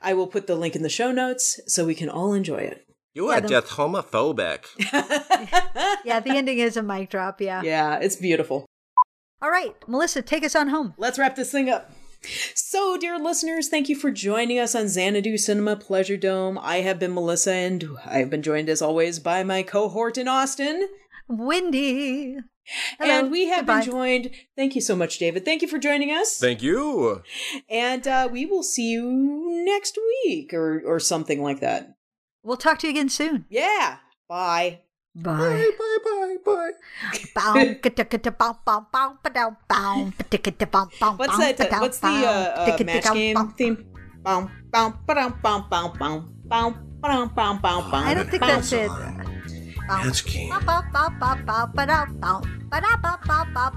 [0.00, 2.86] I will put the link in the show notes so we can all enjoy it.
[3.12, 4.64] You are the- just homophobic.
[6.04, 7.40] Yeah, the ending is a mic drop.
[7.40, 7.62] Yeah.
[7.62, 8.66] yeah, it's beautiful.
[9.42, 10.94] All right, Melissa, take us on home.
[10.96, 11.90] let's wrap this thing up.
[12.54, 16.58] So, dear listeners, thank you for joining us on Xanadu Cinema Pleasure Dome.
[16.58, 20.26] I have been Melissa, and I have been joined as always by my cohort in
[20.28, 20.88] Austin.
[21.28, 22.36] Wendy.
[22.98, 23.10] Hello.
[23.20, 23.80] And we have Goodbye.
[23.80, 24.30] been joined.
[24.56, 25.44] Thank you so much, David.
[25.44, 26.38] Thank you for joining us.
[26.38, 27.22] Thank you.
[27.68, 31.94] And uh, we will see you next week or, or something like that.
[32.42, 33.46] We'll talk to you again soon.
[33.48, 33.98] Yeah.
[34.28, 34.80] Bye.
[35.14, 35.32] Bye.
[35.38, 36.70] Bye, bye, bye, bye.
[41.16, 41.60] what's that?
[41.60, 43.86] Uh, what's the uh, uh, match game theme?
[48.06, 48.90] I don't think that's it.
[49.88, 50.02] Bow,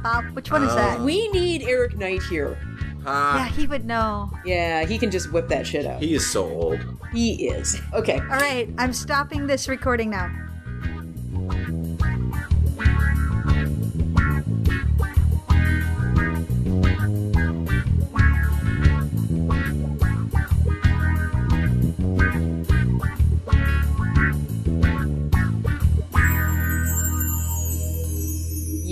[0.03, 0.21] bow.
[0.33, 0.99] Which one is that?
[1.01, 2.57] We need Eric Knight here.
[3.05, 4.31] Yeah, he would know.
[4.45, 6.01] Yeah, he can just whip that shit out.
[6.01, 6.79] He is so old.
[7.13, 7.79] He is.
[7.93, 8.19] Okay.
[8.19, 10.29] All right, I'm stopping this recording now.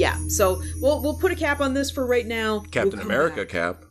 [0.06, 2.60] Yeah, so we'll we'll put a cap on this for right now.
[2.69, 3.49] Captain We'll America back.
[3.49, 3.85] cap.